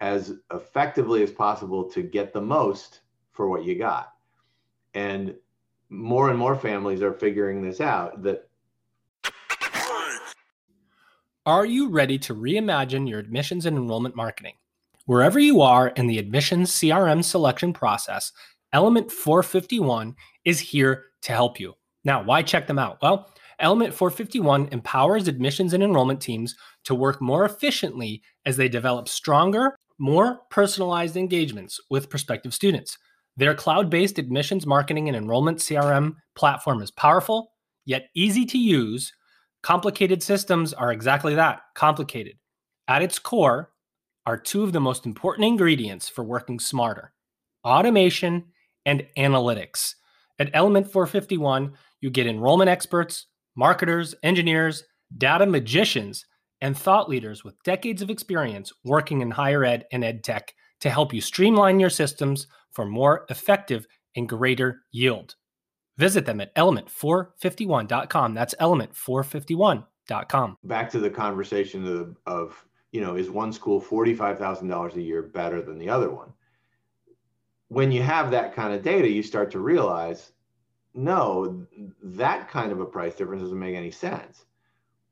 as 0.00 0.34
effectively 0.50 1.22
as 1.22 1.30
possible 1.30 1.84
to 1.90 2.02
get 2.02 2.32
the 2.32 2.40
most 2.40 3.00
for 3.36 3.48
what 3.48 3.64
you 3.64 3.78
got? 3.78 4.12
And 4.94 5.34
more 5.88 6.30
and 6.30 6.38
more 6.38 6.56
families 6.56 7.02
are 7.02 7.12
figuring 7.12 7.62
this 7.62 7.80
out 7.80 8.22
that. 8.22 8.48
Are 11.44 11.66
you 11.66 11.90
ready 11.90 12.18
to 12.18 12.34
reimagine 12.34 13.08
your 13.08 13.20
admissions 13.20 13.66
and 13.66 13.76
enrollment 13.76 14.16
marketing? 14.16 14.54
Wherever 15.04 15.38
you 15.38 15.60
are 15.60 15.88
in 15.88 16.08
the 16.08 16.18
admissions 16.18 16.72
CRM 16.72 17.22
selection 17.22 17.72
process, 17.72 18.32
Element 18.72 19.12
451 19.12 20.16
is 20.44 20.58
here 20.58 21.04
to 21.22 21.32
help 21.32 21.60
you. 21.60 21.74
Now, 22.04 22.24
why 22.24 22.42
check 22.42 22.66
them 22.66 22.80
out? 22.80 22.98
Well, 23.00 23.30
Element 23.60 23.94
451 23.94 24.68
empowers 24.72 25.28
admissions 25.28 25.72
and 25.72 25.82
enrollment 25.82 26.20
teams 26.20 26.56
to 26.84 26.94
work 26.94 27.22
more 27.22 27.44
efficiently 27.44 28.22
as 28.44 28.56
they 28.56 28.68
develop 28.68 29.08
stronger, 29.08 29.76
more 29.98 30.40
personalized 30.50 31.16
engagements 31.16 31.80
with 31.88 32.10
prospective 32.10 32.52
students. 32.52 32.98
Their 33.36 33.54
cloud 33.54 33.90
based 33.90 34.18
admissions 34.18 34.66
marketing 34.66 35.08
and 35.08 35.16
enrollment 35.16 35.58
CRM 35.58 36.16
platform 36.34 36.80
is 36.80 36.90
powerful, 36.90 37.52
yet 37.84 38.08
easy 38.14 38.46
to 38.46 38.58
use. 38.58 39.12
Complicated 39.62 40.22
systems 40.22 40.72
are 40.72 40.92
exactly 40.92 41.34
that 41.34 41.60
complicated. 41.74 42.38
At 42.88 43.02
its 43.02 43.18
core 43.18 43.72
are 44.24 44.38
two 44.38 44.62
of 44.62 44.72
the 44.72 44.80
most 44.80 45.06
important 45.06 45.46
ingredients 45.46 46.08
for 46.08 46.24
working 46.24 46.58
smarter 46.58 47.12
automation 47.64 48.44
and 48.84 49.04
analytics. 49.18 49.94
At 50.38 50.50
Element 50.54 50.90
451, 50.90 51.72
you 52.00 52.10
get 52.10 52.28
enrollment 52.28 52.70
experts, 52.70 53.26
marketers, 53.56 54.14
engineers, 54.22 54.84
data 55.18 55.46
magicians, 55.46 56.24
and 56.60 56.76
thought 56.76 57.08
leaders 57.08 57.42
with 57.42 57.60
decades 57.64 58.02
of 58.02 58.10
experience 58.10 58.72
working 58.84 59.20
in 59.20 59.32
higher 59.32 59.64
ed 59.64 59.84
and 59.92 60.04
ed 60.04 60.22
tech 60.22 60.54
to 60.80 60.90
help 60.90 61.12
you 61.12 61.20
streamline 61.20 61.80
your 61.80 61.90
systems 61.90 62.46
for 62.72 62.84
more 62.84 63.26
effective 63.30 63.86
and 64.14 64.28
greater 64.28 64.82
yield. 64.92 65.34
Visit 65.96 66.26
them 66.26 66.40
at 66.40 66.54
element451.com. 66.56 68.34
That's 68.34 68.54
element451.com. 68.60 70.56
Back 70.64 70.90
to 70.90 70.98
the 70.98 71.10
conversation 71.10 71.86
of, 71.86 72.16
of 72.26 72.64
you 72.92 73.00
know, 73.00 73.16
is 73.16 73.30
one 73.30 73.52
school 73.52 73.80
$45,000 73.80 74.94
a 74.94 75.02
year 75.02 75.22
better 75.22 75.62
than 75.62 75.78
the 75.78 75.88
other 75.88 76.10
one? 76.10 76.32
When 77.68 77.90
you 77.90 78.02
have 78.02 78.30
that 78.30 78.54
kind 78.54 78.74
of 78.74 78.82
data, 78.82 79.08
you 79.08 79.22
start 79.22 79.50
to 79.52 79.58
realize 79.58 80.32
no, 80.94 81.66
that 82.02 82.48
kind 82.48 82.72
of 82.72 82.80
a 82.80 82.86
price 82.86 83.14
difference 83.14 83.42
doesn't 83.42 83.58
make 83.58 83.76
any 83.76 83.90
sense. 83.90 84.46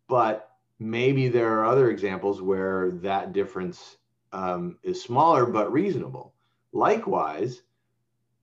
But 0.08 0.50
maybe 0.78 1.28
there 1.28 1.52
are 1.58 1.66
other 1.66 1.90
examples 1.90 2.40
where 2.40 2.92
that 3.02 3.32
difference 3.32 3.98
um, 4.34 4.78
is 4.82 5.00
smaller 5.00 5.46
but 5.46 5.72
reasonable. 5.72 6.34
Likewise, 6.72 7.62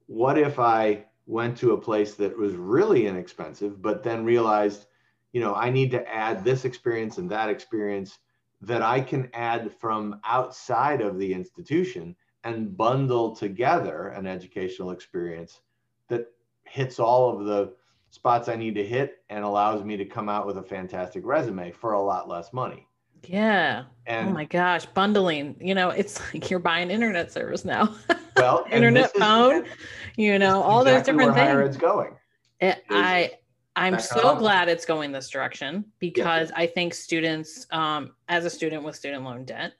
what 0.08 0.38
if 0.38 0.58
I 0.58 1.06
went 1.28 1.58
to 1.58 1.74
a 1.74 1.82
place 1.82 2.16
that 2.16 2.38
was 2.38 2.54
really 2.54 3.08
inexpensive, 3.08 3.82
but 3.82 4.02
then 4.02 4.24
realized, 4.24 4.86
you 5.34 5.42
know, 5.42 5.54
I 5.54 5.70
need 5.70 5.92
to 5.92 6.08
add 6.10 6.44
this 6.44 6.66
experience 6.66 7.18
and 7.18 7.30
that 7.30 7.50
experience 7.50 8.20
that 8.62 8.82
I 8.82 9.02
can 9.02 9.30
add 9.34 9.74
from 9.80 10.20
outside 10.24 11.02
of 11.02 11.20
the 11.20 11.34
institution 11.34 12.16
and 12.44 12.76
bundle 12.76 13.36
together 13.36 14.10
an 14.10 14.26
educational 14.26 14.92
experience 14.92 15.60
that 16.08 16.28
hits 16.64 17.00
all 17.00 17.38
of 17.38 17.46
the 17.46 17.74
spots 18.12 18.48
I 18.48 18.56
need 18.56 18.76
to 18.76 18.86
hit 18.86 19.24
and 19.30 19.44
allows 19.44 19.84
me 19.84 19.98
to 19.98 20.06
come 20.06 20.30
out 20.30 20.48
with 20.48 20.58
a 20.58 20.64
fantastic 20.64 21.26
resume 21.26 21.72
for 21.72 21.94
a 21.94 22.02
lot 22.02 22.30
less 22.30 22.54
money. 22.54 22.88
Yeah. 23.24 23.84
Oh 24.08 24.12
and, 24.12 24.30
oh 24.30 24.32
my 24.32 24.46
gosh, 24.46 24.86
bundling. 24.88 25.56
You 25.60 25.76
know, 25.76 25.90
it's 25.90 26.20
like 26.34 26.50
you're 26.50 26.60
buying 26.60 26.90
internet 26.90 27.32
service 27.32 27.66
now. 27.66 27.96
Well, 28.36 28.66
internet 28.72 29.12
phone, 29.14 29.66
is, 29.66 29.72
you 30.18 30.40
know, 30.40 30.62
all 30.62 30.82
exactly 30.82 30.92
those 30.92 31.06
different 31.06 31.36
things. 31.36 31.48
Higher 31.50 31.64
ed's 31.64 31.78
going. 31.78 32.16
It, 32.60 32.84
I 32.90 33.32
I'm 33.76 34.00
so 34.00 34.36
glad 34.36 34.68
it's 34.68 34.86
going 34.86 35.12
this 35.12 35.30
direction 35.30 35.86
because 36.00 36.50
yeah. 36.50 36.60
I 36.60 36.68
think 36.68 36.94
students, 36.94 37.66
um, 37.72 38.12
as 38.28 38.46
a 38.46 38.50
student 38.50 38.84
with 38.84 38.96
student 38.96 39.24
loan 39.24 39.46
debt, 39.46 39.74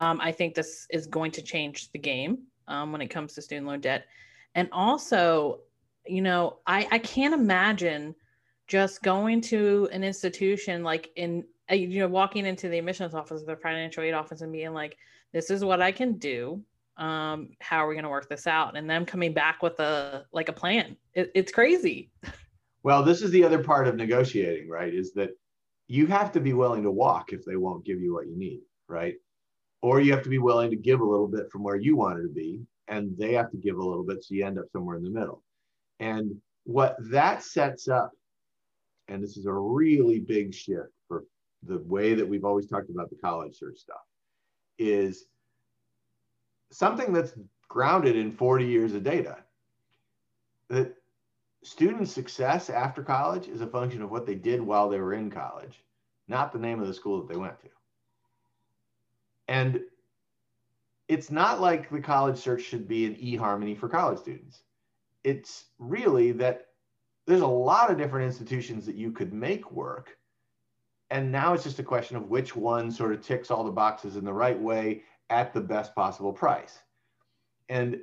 um, 0.00 0.20
I 0.20 0.32
think 0.32 0.54
this 0.54 0.86
is 0.90 1.06
going 1.06 1.30
to 1.32 1.42
change 1.42 1.90
the 1.92 1.98
game 1.98 2.38
um, 2.68 2.92
when 2.92 3.00
it 3.00 3.08
comes 3.08 3.34
to 3.34 3.42
student 3.42 3.66
loan 3.66 3.80
debt. 3.80 4.06
And 4.54 4.68
also, 4.72 5.60
you 6.06 6.22
know, 6.22 6.58
I, 6.66 6.88
I 6.90 6.98
can't 6.98 7.34
imagine 7.34 8.14
just 8.66 9.02
going 9.02 9.40
to 9.42 9.88
an 9.92 10.04
institution 10.04 10.82
like 10.82 11.10
in, 11.16 11.44
you 11.70 12.00
know, 12.00 12.08
walking 12.08 12.46
into 12.46 12.68
the 12.68 12.78
admissions 12.78 13.14
office, 13.14 13.42
the 13.42 13.56
financial 13.56 14.02
aid 14.02 14.14
office, 14.14 14.40
and 14.40 14.52
being 14.52 14.74
like, 14.74 14.96
this 15.32 15.50
is 15.50 15.64
what 15.64 15.80
I 15.80 15.92
can 15.92 16.18
do. 16.18 16.62
Um, 16.96 17.50
how 17.60 17.78
are 17.78 17.88
we 17.88 17.94
going 17.94 18.04
to 18.04 18.10
work 18.10 18.28
this 18.28 18.46
out? 18.46 18.76
And 18.76 18.88
them 18.88 19.06
coming 19.06 19.32
back 19.32 19.62
with 19.62 19.78
a 19.80 20.26
like 20.32 20.48
a 20.48 20.52
plan. 20.52 20.96
It, 21.14 21.30
it's 21.34 21.52
crazy. 21.52 22.10
Well, 22.82 23.02
this 23.02 23.22
is 23.22 23.30
the 23.30 23.44
other 23.44 23.62
part 23.62 23.88
of 23.88 23.96
negotiating, 23.96 24.68
right? 24.68 24.92
Is 24.92 25.12
that 25.12 25.30
you 25.86 26.06
have 26.06 26.32
to 26.32 26.40
be 26.40 26.52
willing 26.52 26.82
to 26.84 26.90
walk 26.90 27.32
if 27.32 27.44
they 27.44 27.56
won't 27.56 27.84
give 27.84 28.00
you 28.00 28.14
what 28.14 28.26
you 28.26 28.36
need, 28.36 28.60
right? 28.88 29.16
Or 29.82 30.00
you 30.00 30.12
have 30.12 30.22
to 30.22 30.30
be 30.30 30.38
willing 30.38 30.70
to 30.70 30.76
give 30.76 31.00
a 31.00 31.04
little 31.04 31.28
bit 31.28 31.50
from 31.50 31.62
where 31.62 31.76
you 31.76 31.96
wanted 31.96 32.22
to 32.22 32.28
be, 32.28 32.62
and 32.88 33.16
they 33.18 33.32
have 33.34 33.50
to 33.50 33.56
give 33.56 33.76
a 33.76 33.84
little 33.84 34.04
bit, 34.04 34.22
so 34.24 34.34
you 34.34 34.46
end 34.46 34.58
up 34.58 34.66
somewhere 34.72 34.96
in 34.96 35.04
the 35.04 35.10
middle. 35.10 35.42
And 35.98 36.36
what 36.64 36.96
that 37.10 37.42
sets 37.42 37.88
up, 37.88 38.12
and 39.08 39.22
this 39.22 39.36
is 39.36 39.46
a 39.46 39.52
really 39.52 40.20
big 40.20 40.54
shift 40.54 40.90
the 41.62 41.78
way 41.78 42.14
that 42.14 42.28
we've 42.28 42.44
always 42.44 42.66
talked 42.66 42.90
about 42.90 43.10
the 43.10 43.16
college 43.16 43.58
search 43.58 43.78
stuff, 43.78 44.02
is 44.78 45.26
something 46.70 47.12
that's 47.12 47.34
grounded 47.68 48.16
in 48.16 48.32
40 48.32 48.66
years 48.66 48.94
of 48.94 49.02
data. 49.02 49.38
That 50.68 50.94
student 51.62 52.08
success 52.08 52.70
after 52.70 53.02
college 53.02 53.48
is 53.48 53.60
a 53.60 53.66
function 53.66 54.02
of 54.02 54.10
what 54.10 54.26
they 54.26 54.34
did 54.34 54.60
while 54.60 54.88
they 54.88 54.98
were 54.98 55.14
in 55.14 55.30
college, 55.30 55.84
not 56.28 56.52
the 56.52 56.58
name 56.58 56.80
of 56.80 56.86
the 56.86 56.94
school 56.94 57.20
that 57.20 57.32
they 57.32 57.38
went 57.38 57.60
to. 57.60 57.68
And 59.48 59.80
it's 61.08 61.30
not 61.30 61.60
like 61.60 61.90
the 61.90 62.00
college 62.00 62.38
search 62.38 62.62
should 62.62 62.86
be 62.86 63.04
an 63.04 63.16
eHarmony 63.16 63.76
for 63.76 63.88
college 63.88 64.20
students. 64.20 64.62
It's 65.24 65.64
really 65.78 66.30
that 66.32 66.68
there's 67.26 67.40
a 67.40 67.46
lot 67.46 67.90
of 67.90 67.98
different 67.98 68.26
institutions 68.26 68.86
that 68.86 68.94
you 68.94 69.10
could 69.10 69.32
make 69.32 69.72
work. 69.72 70.16
And 71.10 71.32
now 71.32 71.54
it's 71.54 71.64
just 71.64 71.78
a 71.78 71.84
question 71.84 72.16
of 72.16 72.28
which 72.28 72.54
one 72.54 72.90
sort 72.90 73.12
of 73.12 73.20
ticks 73.20 73.50
all 73.50 73.64
the 73.64 73.70
boxes 73.70 74.16
in 74.16 74.24
the 74.24 74.32
right 74.32 74.58
way 74.58 75.02
at 75.28 75.52
the 75.52 75.60
best 75.60 75.94
possible 75.94 76.32
price. 76.32 76.78
And 77.68 77.98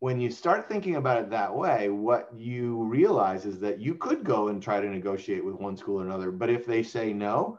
when 0.00 0.20
you 0.20 0.30
start 0.30 0.68
thinking 0.68 0.96
about 0.96 1.20
it 1.20 1.30
that 1.30 1.54
way, 1.54 1.88
what 1.88 2.28
you 2.36 2.84
realize 2.84 3.44
is 3.44 3.58
that 3.60 3.80
you 3.80 3.94
could 3.94 4.22
go 4.22 4.48
and 4.48 4.62
try 4.62 4.80
to 4.80 4.88
negotiate 4.88 5.44
with 5.44 5.56
one 5.56 5.76
school 5.76 6.00
or 6.00 6.04
another, 6.04 6.30
but 6.30 6.48
if 6.48 6.64
they 6.64 6.82
say 6.82 7.12
no, 7.12 7.58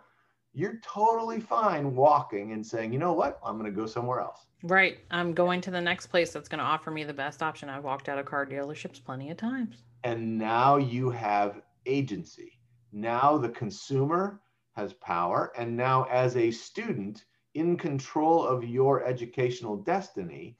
you're 0.54 0.80
totally 0.82 1.40
fine 1.40 1.96
walking 1.96 2.54
and 2.54 2.66
saying, 2.66 2.94
you 2.94 3.00
know 3.00 3.14
what, 3.14 3.40
I'm 3.46 3.58
going 3.58 3.72
to 3.72 3.76
go 3.76 3.86
somewhere 3.86 4.22
else. 4.22 4.48
Right. 4.64 5.00
I'm 5.12 5.34
going 5.34 5.62
to 5.62 5.72
the 5.72 5.82
next 5.82 6.08
place 6.08 6.32
that's 6.32 6.50
going 6.50 6.60
to 6.60 6.66
offer 6.66 6.92
me 6.92 7.04
the 7.04 7.14
best 7.14 7.44
option. 7.44 7.70
I've 7.70 7.84
walked 7.84 8.10
out 8.10 8.18
of 8.18 8.26
car 8.26 8.46
dealerships 8.46 9.04
plenty 9.04 9.30
of 9.30 9.38
times. 9.38 9.84
And 10.04 10.38
now 10.38 10.78
you 10.78 11.10
have 11.10 11.62
agency. 11.86 12.60
Now 12.92 13.38
the 13.38 13.50
consumer 13.50 14.42
has 14.80 14.94
power. 14.94 15.52
And 15.58 15.76
now, 15.76 16.06
as 16.10 16.38
a 16.38 16.52
student 16.52 17.26
in 17.54 17.78
control 17.78 18.46
of 18.46 18.64
your 18.64 19.04
educational 19.04 19.76
destiny, 19.76 20.58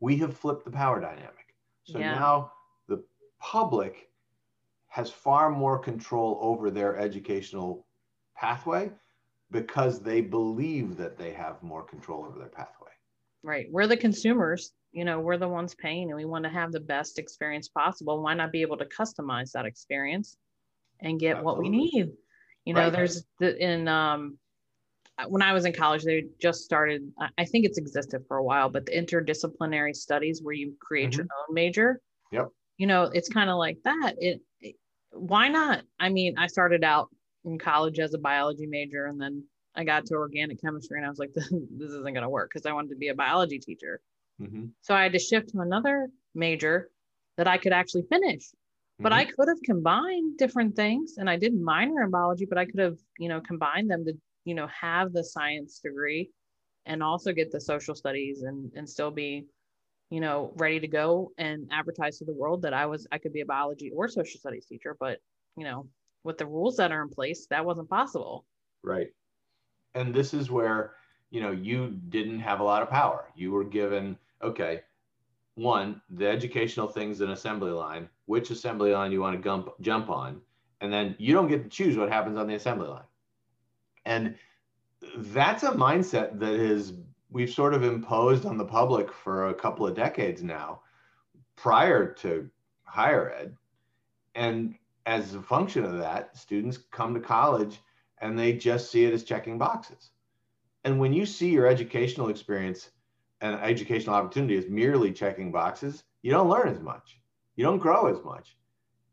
we 0.00 0.16
have 0.18 0.36
flipped 0.36 0.64
the 0.64 0.70
power 0.70 1.00
dynamic. 1.00 1.54
So 1.84 1.98
yeah. 1.98 2.14
now 2.14 2.52
the 2.88 3.02
public 3.40 4.10
has 4.88 5.10
far 5.10 5.50
more 5.50 5.78
control 5.78 6.38
over 6.40 6.70
their 6.70 6.96
educational 6.98 7.86
pathway 8.36 8.90
because 9.50 10.00
they 10.00 10.20
believe 10.20 10.96
that 10.96 11.16
they 11.16 11.32
have 11.32 11.62
more 11.62 11.82
control 11.82 12.24
over 12.24 12.38
their 12.38 12.48
pathway. 12.48 12.90
Right. 13.42 13.66
We're 13.70 13.86
the 13.86 13.96
consumers, 13.96 14.72
you 14.92 15.04
know, 15.04 15.20
we're 15.20 15.38
the 15.38 15.48
ones 15.48 15.74
paying 15.74 16.10
and 16.10 16.16
we 16.16 16.24
want 16.24 16.44
to 16.44 16.50
have 16.50 16.72
the 16.72 16.80
best 16.80 17.18
experience 17.18 17.68
possible. 17.68 18.22
Why 18.22 18.34
not 18.34 18.52
be 18.52 18.62
able 18.62 18.78
to 18.78 18.86
customize 18.86 19.52
that 19.52 19.66
experience 19.66 20.36
and 21.00 21.20
get 21.20 21.36
Absolutely. 21.36 21.44
what 21.44 21.58
we 21.62 21.68
need? 21.68 22.12
You 22.64 22.74
know, 22.74 22.80
right. 22.80 22.92
there's 22.92 23.24
the, 23.40 23.62
in 23.62 23.88
um 23.88 24.38
when 25.28 25.42
I 25.42 25.52
was 25.52 25.64
in 25.64 25.72
college, 25.72 26.02
they 26.02 26.24
just 26.40 26.64
started, 26.64 27.12
I 27.38 27.44
think 27.44 27.64
it's 27.64 27.78
existed 27.78 28.24
for 28.26 28.36
a 28.36 28.42
while, 28.42 28.68
but 28.68 28.86
the 28.86 28.92
interdisciplinary 28.92 29.94
studies 29.94 30.42
where 30.42 30.54
you 30.54 30.74
create 30.80 31.10
mm-hmm. 31.10 31.18
your 31.18 31.26
own 31.38 31.54
major. 31.54 32.00
Yep. 32.32 32.48
You 32.78 32.86
know, 32.88 33.04
it's 33.04 33.28
kind 33.28 33.48
of 33.48 33.56
like 33.56 33.78
that. 33.84 34.14
It, 34.18 34.40
it, 34.60 34.74
why 35.12 35.48
not? 35.48 35.82
I 36.00 36.08
mean, 36.08 36.36
I 36.36 36.48
started 36.48 36.82
out 36.82 37.10
in 37.44 37.58
college 37.58 38.00
as 38.00 38.14
a 38.14 38.18
biology 38.18 38.66
major 38.66 39.06
and 39.06 39.20
then 39.20 39.44
I 39.76 39.84
got 39.84 40.06
to 40.06 40.14
organic 40.14 40.60
chemistry 40.60 40.98
and 40.98 41.06
I 41.06 41.10
was 41.10 41.18
like, 41.18 41.32
this, 41.34 41.46
isn't 41.52 42.02
going 42.02 42.14
to 42.22 42.28
work 42.28 42.50
because 42.52 42.66
I 42.66 42.72
wanted 42.72 42.90
to 42.90 42.96
be 42.96 43.08
a 43.08 43.14
biology 43.14 43.58
teacher. 43.58 44.00
Mm-hmm. 44.40 44.66
So 44.80 44.94
I 44.94 45.04
had 45.04 45.12
to 45.12 45.18
shift 45.18 45.50
to 45.50 45.60
another 45.60 46.08
major 46.34 46.90
that 47.36 47.46
I 47.46 47.58
could 47.58 47.72
actually 47.72 48.02
finish. 48.08 48.50
But 49.00 49.12
mm-hmm. 49.12 49.20
I 49.20 49.24
could 49.24 49.48
have 49.48 49.60
combined 49.64 50.38
different 50.38 50.76
things 50.76 51.14
and 51.18 51.28
I 51.28 51.36
did 51.36 51.54
minor 51.54 52.02
in 52.02 52.10
biology, 52.10 52.46
but 52.46 52.58
I 52.58 52.64
could 52.64 52.78
have, 52.78 52.96
you 53.18 53.28
know, 53.28 53.40
combined 53.40 53.90
them 53.90 54.04
to, 54.04 54.12
you 54.44 54.54
know, 54.54 54.68
have 54.68 55.12
the 55.12 55.24
science 55.24 55.80
degree 55.80 56.30
and 56.86 57.02
also 57.02 57.32
get 57.32 57.50
the 57.50 57.60
social 57.60 57.94
studies 57.94 58.42
and 58.42 58.70
and 58.76 58.88
still 58.88 59.10
be, 59.10 59.46
you 60.10 60.20
know, 60.20 60.52
ready 60.56 60.78
to 60.78 60.88
go 60.88 61.32
and 61.38 61.68
advertise 61.72 62.18
to 62.18 62.24
the 62.24 62.32
world 62.32 62.62
that 62.62 62.74
I 62.74 62.86
was 62.86 63.06
I 63.10 63.18
could 63.18 63.32
be 63.32 63.40
a 63.40 63.46
biology 63.46 63.90
or 63.94 64.08
social 64.08 64.38
studies 64.38 64.66
teacher, 64.66 64.96
but 64.98 65.18
you 65.56 65.64
know, 65.64 65.88
with 66.22 66.38
the 66.38 66.46
rules 66.46 66.76
that 66.76 66.92
are 66.92 67.02
in 67.02 67.08
place, 67.08 67.46
that 67.50 67.64
wasn't 67.64 67.88
possible. 67.90 68.46
Right. 68.82 69.08
And 69.94 70.14
this 70.14 70.34
is 70.34 70.50
where, 70.50 70.94
you 71.30 71.40
know, 71.40 71.52
you 71.52 71.98
didn't 72.08 72.40
have 72.40 72.60
a 72.60 72.64
lot 72.64 72.82
of 72.82 72.90
power. 72.90 73.30
You 73.34 73.52
were 73.52 73.64
given, 73.64 74.16
okay, 74.42 74.80
one, 75.54 76.00
the 76.10 76.26
educational 76.26 76.88
things 76.88 77.20
in 77.20 77.30
assembly 77.30 77.70
line, 77.70 78.08
which 78.26 78.50
assembly 78.50 78.92
line 78.92 79.12
you 79.12 79.20
want 79.20 79.36
to 79.36 79.42
jump, 79.42 79.68
jump 79.80 80.10
on, 80.10 80.40
and 80.80 80.92
then 80.92 81.14
you 81.18 81.32
don't 81.32 81.48
get 81.48 81.62
to 81.62 81.68
choose 81.68 81.96
what 81.96 82.10
happens 82.10 82.36
on 82.36 82.46
the 82.46 82.54
assembly 82.54 82.88
line. 82.88 83.04
And 84.04 84.34
that's 85.16 85.62
a 85.62 85.72
mindset 85.72 86.38
that 86.40 86.54
is 86.54 86.94
we've 87.30 87.50
sort 87.50 87.74
of 87.74 87.82
imposed 87.82 88.46
on 88.46 88.56
the 88.56 88.64
public 88.64 89.12
for 89.12 89.48
a 89.48 89.54
couple 89.54 89.86
of 89.86 89.94
decades 89.94 90.42
now 90.42 90.80
prior 91.56 92.12
to 92.14 92.48
higher 92.84 93.32
ed. 93.32 93.56
And 94.34 94.74
as 95.06 95.34
a 95.34 95.42
function 95.42 95.84
of 95.84 95.98
that, 95.98 96.36
students 96.36 96.78
come 96.90 97.14
to 97.14 97.20
college 97.20 97.78
and 98.18 98.38
they 98.38 98.52
just 98.52 98.90
see 98.90 99.04
it 99.04 99.12
as 99.12 99.24
checking 99.24 99.58
boxes. 99.58 100.10
And 100.84 100.98
when 100.98 101.12
you 101.12 101.26
see 101.26 101.50
your 101.50 101.66
educational 101.66 102.28
experience 102.28 102.90
and 103.44 103.60
educational 103.60 104.14
opportunity 104.14 104.56
is 104.56 104.70
merely 104.70 105.12
checking 105.12 105.52
boxes, 105.52 106.04
you 106.22 106.30
don't 106.30 106.48
learn 106.48 106.66
as 106.66 106.80
much, 106.80 107.20
you 107.56 107.62
don't 107.62 107.78
grow 107.78 108.06
as 108.06 108.24
much, 108.24 108.56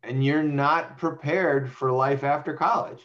and 0.04 0.24
you're 0.24 0.42
not 0.42 0.98
prepared 0.98 1.70
for 1.70 1.92
life 1.92 2.24
after 2.24 2.54
college. 2.54 3.02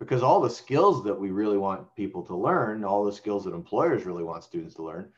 Because 0.00 0.24
all 0.24 0.40
the 0.40 0.50
skills 0.50 1.04
that 1.04 1.18
we 1.18 1.30
really 1.30 1.56
want 1.56 1.94
people 1.94 2.24
to 2.24 2.34
learn, 2.34 2.82
all 2.82 3.04
the 3.04 3.12
skills 3.12 3.44
that 3.44 3.54
employers 3.54 4.04
really 4.04 4.24
want 4.24 4.42
students 4.42 4.74
to 4.74 4.82
learn, 4.82 5.08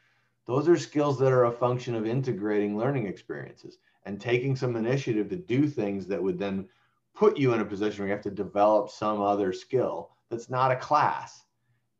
those 0.44 0.68
are 0.68 0.76
skills 0.76 1.18
that 1.20 1.32
are 1.32 1.46
a 1.46 1.52
function 1.52 1.94
of 1.94 2.06
integrating 2.06 2.76
learning 2.76 3.06
experiences 3.06 3.78
and 4.04 4.20
taking 4.20 4.54
some 4.54 4.76
initiative 4.76 5.30
to 5.30 5.36
do 5.36 5.66
things 5.66 6.06
that 6.08 6.22
would 6.22 6.38
then 6.38 6.68
put 7.14 7.38
you 7.38 7.54
in 7.54 7.60
a 7.60 7.64
position 7.64 8.00
where 8.00 8.08
you 8.08 8.14
have 8.14 8.22
to 8.24 8.30
develop 8.30 8.90
some 8.90 9.22
other 9.22 9.54
skill 9.54 10.10
that's 10.28 10.50
not 10.50 10.72
a 10.72 10.76
class. 10.76 11.44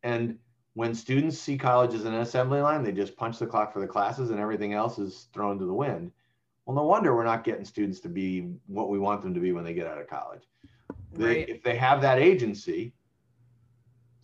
And 0.03 0.37
when 0.75 0.95
students 0.95 1.39
see 1.39 1.59
college 1.59 1.95
as 1.95 2.05
an 2.05 2.15
assembly 2.15 2.61
line, 2.61 2.83
they 2.83 2.93
just 2.93 3.17
punch 3.17 3.39
the 3.39 3.47
clock 3.47 3.73
for 3.73 3.81
the 3.81 3.87
classes 3.87 4.31
and 4.31 4.41
everything 4.41 4.73
else 4.73 4.99
is 4.99 5.29
thrown 5.33 5.59
to 5.59 5.67
the 5.67 5.75
wind. 5.75 6.11
Well, 6.65 6.77
no 6.77 6.85
wonder 6.85 7.15
we're 7.15 7.25
not 7.25 7.45
getting 7.45 7.65
students 7.65 8.01
to 8.01 8.09
be 8.09 8.55
what 8.67 8.89
we 8.89 8.99
want 8.99 9.23
them 9.23 9.35
to 9.35 9.41
be 9.41 9.53
when 9.53 9.65
they 9.65 9.75
get 9.75 9.87
out 9.87 10.01
of 10.01 10.09
college. 10.09 10.43
They, 11.13 11.25
right. 11.25 11.49
If 11.49 11.63
they 11.63 11.77
have 11.77 12.01
that 12.03 12.19
agency, 12.19 12.95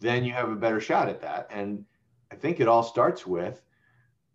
then 0.01 0.25
you 0.25 0.33
have 0.33 0.49
a 0.51 0.57
better 0.57 0.81
shot 0.81 1.09
at 1.09 1.21
that. 1.21 1.49
And 1.51 1.85
I 2.31 2.37
think 2.37 2.61
it 2.61 2.69
all 2.69 2.83
starts 2.83 3.27
with 3.27 3.63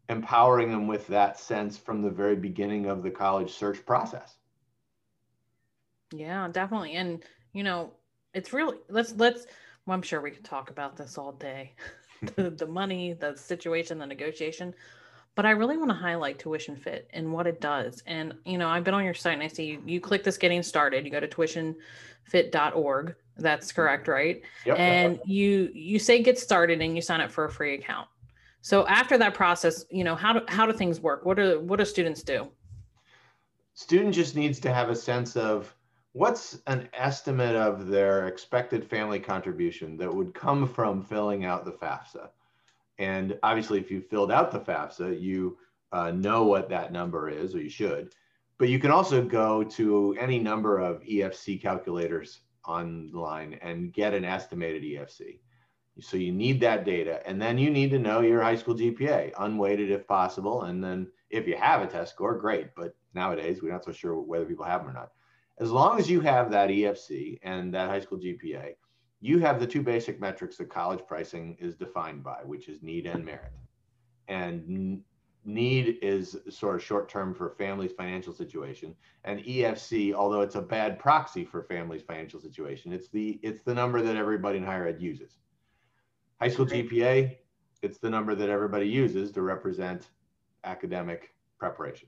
empowering 0.09 0.69
them 0.69 0.87
with 0.87 1.07
that 1.07 1.39
sense 1.39 1.77
from 1.77 2.01
the 2.01 2.09
very 2.09 2.35
beginning 2.35 2.85
of 2.85 3.01
the 3.03 3.09
college 3.09 3.51
search 3.51 3.85
process. 3.85 4.35
Yeah, 6.11 6.47
definitely. 6.51 6.93
And 6.93 7.23
you 7.53 7.63
know, 7.63 7.91
it's 8.33 8.53
really 8.53 8.77
let's 8.89 9.13
let's 9.13 9.47
well, 9.85 9.95
I'm 9.95 10.01
sure 10.01 10.21
we 10.21 10.31
could 10.31 10.45
talk 10.45 10.69
about 10.69 10.95
this 10.95 11.17
all 11.17 11.33
day. 11.33 11.73
the, 12.35 12.49
the 12.49 12.67
money, 12.67 13.13
the 13.13 13.35
situation, 13.35 13.97
the 13.97 14.05
negotiation. 14.05 14.73
But 15.35 15.45
I 15.45 15.51
really 15.51 15.77
want 15.77 15.89
to 15.89 15.95
highlight 15.95 16.37
tuition 16.37 16.75
fit 16.75 17.09
and 17.11 17.33
what 17.33 17.47
it 17.47 17.59
does. 17.59 18.03
And 18.05 18.35
you 18.45 18.57
know, 18.57 18.69
I've 18.69 18.83
been 18.83 18.93
on 18.93 19.03
your 19.03 19.15
site 19.15 19.33
and 19.33 19.43
I 19.43 19.47
see 19.47 19.65
you, 19.65 19.83
you 19.85 19.99
click 19.99 20.23
this 20.23 20.37
getting 20.37 20.61
started. 20.61 21.05
You 21.05 21.11
go 21.11 21.19
to 21.19 21.27
tuitionfit.org. 21.27 23.15
That's 23.37 23.67
mm-hmm. 23.67 23.75
correct, 23.75 24.07
right? 24.07 24.41
Yep, 24.65 24.77
and 24.79 25.19
you 25.25 25.71
you 25.73 25.97
say 25.97 26.21
get 26.21 26.37
started 26.37 26.81
and 26.81 26.95
you 26.95 27.01
sign 27.01 27.19
up 27.19 27.31
for 27.31 27.45
a 27.45 27.51
free 27.51 27.73
account. 27.73 28.07
So 28.61 28.87
after 28.87 29.17
that 29.17 29.33
process, 29.33 29.85
you 29.89 30.03
know, 30.03 30.15
how 30.15 30.33
do 30.33 30.41
how 30.47 30.65
do 30.65 30.73
things 30.73 30.99
work? 30.99 31.25
What 31.25 31.37
do 31.37 31.59
what 31.61 31.79
do 31.79 31.85
students 31.85 32.21
do? 32.21 32.47
Student 33.73 34.13
just 34.13 34.35
needs 34.35 34.59
to 34.59 34.71
have 34.71 34.89
a 34.89 34.95
sense 34.95 35.35
of 35.35 35.73
what's 36.13 36.59
an 36.67 36.87
estimate 36.93 37.55
of 37.55 37.87
their 37.87 38.27
expected 38.27 38.87
family 38.87 39.19
contribution 39.19 39.97
that 39.97 40.13
would 40.13 40.33
come 40.33 40.67
from 40.67 41.03
filling 41.03 41.43
out 41.43 41.65
the 41.65 41.71
FAFSA? 41.71 42.29
And 42.99 43.37
obviously, 43.43 43.79
if 43.79 43.91
you 43.91 43.99
filled 43.99 44.31
out 44.31 44.51
the 44.51 44.59
FAFSA, 44.59 45.19
you 45.19 45.57
uh, 45.91 46.11
know 46.11 46.43
what 46.43 46.69
that 46.69 46.91
number 46.91 47.29
is, 47.29 47.55
or 47.55 47.61
you 47.61 47.69
should. 47.69 48.13
But 48.59 48.69
you 48.69 48.79
can 48.79 48.91
also 48.91 49.23
go 49.23 49.63
to 49.63 50.15
any 50.19 50.37
number 50.37 50.77
of 50.77 51.01
EFC 51.01 51.59
calculators 51.59 52.41
online 52.67 53.55
and 53.61 53.91
get 53.91 54.13
an 54.13 54.23
estimated 54.23 54.83
EFC. 54.83 55.39
So 55.99 56.17
you 56.17 56.31
need 56.31 56.59
that 56.61 56.85
data. 56.85 57.27
And 57.27 57.41
then 57.41 57.57
you 57.57 57.69
need 57.69 57.89
to 57.91 57.99
know 57.99 58.21
your 58.21 58.41
high 58.41 58.55
school 58.55 58.75
GPA, 58.75 59.33
unweighted 59.39 59.91
if 59.91 60.07
possible. 60.07 60.63
And 60.63 60.83
then 60.83 61.07
if 61.29 61.47
you 61.47 61.57
have 61.57 61.81
a 61.81 61.87
test 61.87 62.13
score, 62.13 62.37
great. 62.37 62.75
But 62.75 62.95
nowadays, 63.15 63.61
we're 63.61 63.71
not 63.71 63.83
so 63.83 63.91
sure 63.91 64.19
whether 64.19 64.45
people 64.45 64.65
have 64.65 64.81
them 64.81 64.91
or 64.91 64.93
not 64.93 65.11
as 65.59 65.71
long 65.71 65.99
as 65.99 66.09
you 66.09 66.19
have 66.21 66.51
that 66.51 66.69
EFC 66.69 67.39
and 67.43 67.73
that 67.73 67.89
high 67.89 67.99
school 67.99 68.17
GPA, 68.17 68.73
you 69.21 69.39
have 69.39 69.59
the 69.59 69.67
two 69.67 69.81
basic 69.81 70.19
metrics 70.19 70.57
that 70.57 70.69
college 70.69 71.05
pricing 71.07 71.55
is 71.59 71.75
defined 71.75 72.23
by, 72.23 72.39
which 72.43 72.67
is 72.67 72.81
need 72.81 73.05
and 73.05 73.23
merit. 73.23 73.53
And 74.27 75.03
need 75.45 75.97
is 76.01 76.37
sort 76.49 76.75
of 76.75 76.83
short 76.83 77.09
term 77.09 77.33
for 77.33 77.49
family's 77.49 77.91
financial 77.91 78.33
situation 78.33 78.95
and 79.25 79.41
efc 79.41 80.13
although 80.13 80.41
it's 80.41 80.55
a 80.55 80.61
bad 80.61 80.97
proxy 80.97 81.43
for 81.43 81.63
family's 81.63 82.01
financial 82.01 82.39
situation 82.39 82.93
it's 82.93 83.09
the 83.09 83.39
it's 83.43 83.61
the 83.61 83.73
number 83.73 84.01
that 84.01 84.15
everybody 84.15 84.57
in 84.57 84.63
higher 84.63 84.87
ed 84.87 85.01
uses. 85.01 85.37
High 86.39 86.49
school 86.49 86.65
gpa 86.65 87.35
it's 87.81 87.97
the 87.97 88.09
number 88.09 88.35
that 88.35 88.49
everybody 88.49 88.87
uses 88.87 89.31
to 89.31 89.41
represent 89.41 90.11
academic 90.63 91.33
preparation 91.59 92.07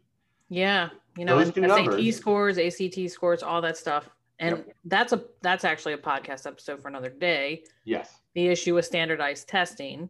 yeah, 0.50 0.90
you 1.18 1.26
know, 1.26 1.44
SAT 1.44 1.58
numbers, 1.58 2.16
scores, 2.16 2.58
ACT 2.58 3.10
scores, 3.10 3.44
all 3.44 3.62
that 3.62 3.78
stuff. 3.78 4.10
And 4.40 4.58
yep. 4.58 4.76
that's 4.86 5.14
a 5.14 5.24
that's 5.42 5.64
actually 5.64 5.94
a 5.94 5.98
podcast 5.98 6.46
episode 6.46 6.82
for 6.82 6.90
another 6.90 7.10
day. 7.10 7.64
Yes. 7.86 8.20
The 8.34 8.48
issue 8.48 8.76
with 8.76 8.86
standardized 8.86 9.48
testing. 9.48 10.10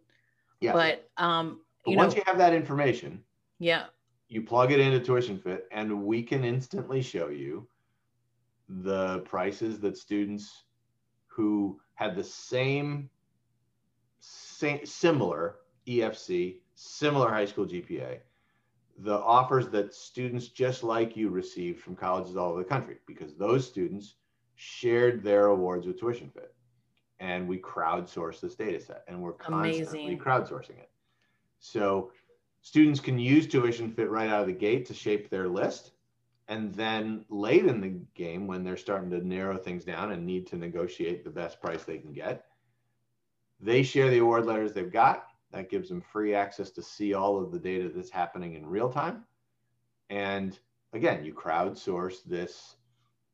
Yeah. 0.62 0.74
But 0.74 1.10
um 1.18 1.62
but 1.84 1.92
you 1.92 1.98
once 1.98 2.14
know, 2.14 2.18
you 2.18 2.24
have 2.26 2.38
that 2.40 2.54
information, 2.54 3.24
yeah, 3.60 3.86
you 4.28 4.42
plug 4.42 4.72
it 4.72 4.80
into 4.80 5.00
Tuition 5.00 5.38
Fit 5.38 5.68
and 5.72 6.04
we 6.04 6.24
can 6.24 6.44
instantly 6.44 7.02
show 7.02 7.30
you 7.30 7.68
the 8.68 9.20
prices 9.20 9.80
that 9.82 9.96
students 9.98 10.64
who 11.28 11.80
had 11.94 12.16
the 12.16 12.24
same, 12.24 13.10
same 14.20 14.86
similar 14.86 15.58
EFC, 15.88 16.58
similar 16.74 17.30
high 17.30 17.46
school 17.46 17.66
GPA, 17.66 18.20
the 19.00 19.20
offers 19.20 19.68
that 19.70 19.94
students 19.94 20.48
just 20.48 20.84
like 20.84 21.18
you 21.18 21.30
received 21.30 21.82
from 21.82 21.96
colleges 21.96 22.38
all 22.38 22.52
over 22.52 22.60
the 22.60 22.70
country 22.70 22.98
because 23.06 23.36
those 23.36 23.68
students 23.68 24.16
shared 24.56 25.22
their 25.22 25.48
awards 25.48 25.86
with 25.86 26.00
Tuition 26.00 26.30
Fit. 26.30 26.54
And 27.20 27.48
we 27.48 27.58
crowdsource 27.58 28.40
this 28.42 28.56
data 28.56 28.80
set 28.80 29.04
and 29.08 29.22
we're 29.22 29.34
constantly 29.34 30.02
Amazing. 30.02 30.20
crowdsourcing 30.20 30.78
it. 30.80 30.90
So 31.60 32.12
students 32.62 33.00
can 33.00 33.20
use 33.20 33.48
Tuition 33.48 33.92
Fit 33.92 34.10
right 34.10 34.30
out 34.30 34.42
of 34.42 34.48
the 34.48 34.54
gate 34.54 34.86
to 34.88 34.94
shape 34.94 35.30
their 35.30 35.48
list. 35.48 35.92
And 36.48 36.74
then 36.74 37.26
late 37.30 37.66
in 37.66 37.82
the 37.82 38.00
game, 38.14 38.48
when 38.48 38.64
they're 38.64 38.78
starting 38.78 39.10
to 39.10 39.28
narrow 39.28 39.58
things 39.58 39.84
down 39.84 40.12
and 40.12 40.26
need 40.26 40.46
to 40.48 40.58
negotiate 40.58 41.24
the 41.24 41.30
best 41.32 41.60
price 41.60 41.84
they 41.84 41.98
can 41.98 42.14
get, 42.14 42.46
they 43.60 43.82
share 43.82 44.10
the 44.10 44.20
award 44.20 44.46
letters 44.46 44.72
they've 44.72 44.92
got 44.92 45.28
that 45.52 45.70
gives 45.70 45.90
them 45.90 46.02
free 46.02 46.34
access 46.34 46.72
to 46.72 46.82
see 46.82 47.14
all 47.14 47.42
of 47.42 47.52
the 47.52 47.60
data 47.60 47.90
that's 47.94 48.10
happening 48.10 48.56
in 48.56 48.66
real 48.66 48.90
time. 48.90 49.24
And 50.10 50.58
again, 50.94 51.24
you 51.24 51.34
crowdsource 51.34 52.24
this, 52.24 52.76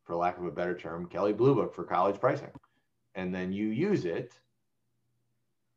for 0.04 0.16
lack 0.16 0.38
of 0.38 0.46
a 0.46 0.52
better 0.52 0.76
term, 0.76 1.08
Kelley 1.08 1.34
Blue 1.34 1.56
Book 1.56 1.74
for 1.74 1.84
college 1.84 2.20
pricing. 2.20 2.52
And 3.16 3.34
then 3.34 3.52
you 3.52 3.68
use 3.68 4.06
it 4.06 4.34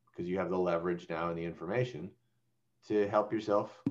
because 0.09 0.29
you 0.29 0.37
have 0.37 0.49
the 0.49 0.57
leverage 0.57 1.07
now 1.09 1.29
and 1.29 1.37
the 1.37 1.43
information 1.43 2.09
to 2.87 3.07
help 3.07 3.33
yourself 3.33 3.81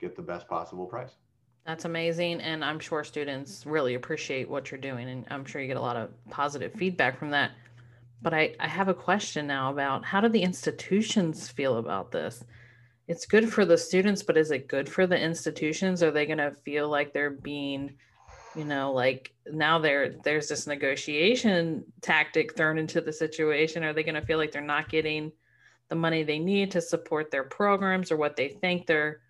get 0.00 0.16
the 0.16 0.22
best 0.22 0.48
possible 0.48 0.86
price. 0.86 1.16
That's 1.66 1.84
amazing. 1.84 2.40
And 2.40 2.64
I'm 2.64 2.80
sure 2.80 3.04
students 3.04 3.64
really 3.66 3.94
appreciate 3.94 4.48
what 4.48 4.70
you're 4.70 4.80
doing. 4.80 5.08
And 5.08 5.24
I'm 5.30 5.44
sure 5.44 5.60
you 5.60 5.68
get 5.68 5.76
a 5.76 5.80
lot 5.80 5.96
of 5.96 6.10
positive 6.30 6.72
feedback 6.72 7.18
from 7.18 7.30
that. 7.30 7.52
But 8.22 8.32
I, 8.32 8.54
I 8.60 8.68
have 8.68 8.88
a 8.88 8.94
question 8.94 9.46
now 9.48 9.72
about 9.72 10.04
how 10.04 10.20
do 10.20 10.28
the 10.28 10.42
institutions 10.42 11.48
feel 11.48 11.78
about 11.78 12.12
this? 12.12 12.44
It's 13.08 13.26
good 13.26 13.52
for 13.52 13.64
the 13.64 13.76
students, 13.76 14.22
but 14.22 14.36
is 14.36 14.52
it 14.52 14.68
good 14.68 14.88
for 14.88 15.06
the 15.06 15.18
institutions? 15.18 16.02
Are 16.02 16.12
they 16.12 16.24
going 16.24 16.38
to 16.38 16.52
feel 16.64 16.88
like 16.88 17.12
they're 17.12 17.30
being, 17.30 17.94
you 18.54 18.64
know, 18.64 18.92
like 18.92 19.32
now 19.50 19.80
there 19.80 20.14
there's 20.22 20.48
this 20.48 20.68
negotiation 20.68 21.84
tactic 22.00 22.56
thrown 22.56 22.78
into 22.78 23.00
the 23.00 23.12
situation? 23.12 23.82
Are 23.82 23.92
they 23.92 24.04
going 24.04 24.14
to 24.14 24.26
feel 24.26 24.38
like 24.38 24.52
they're 24.52 24.62
not 24.62 24.88
getting 24.88 25.32
the 25.88 25.96
money 25.96 26.22
they 26.22 26.38
need 26.38 26.70
to 26.70 26.80
support 26.80 27.30
their 27.30 27.44
programs 27.44 28.12
or 28.12 28.16
what 28.16 28.36
they 28.36 28.48
think 28.48 28.86
they're 28.86 29.20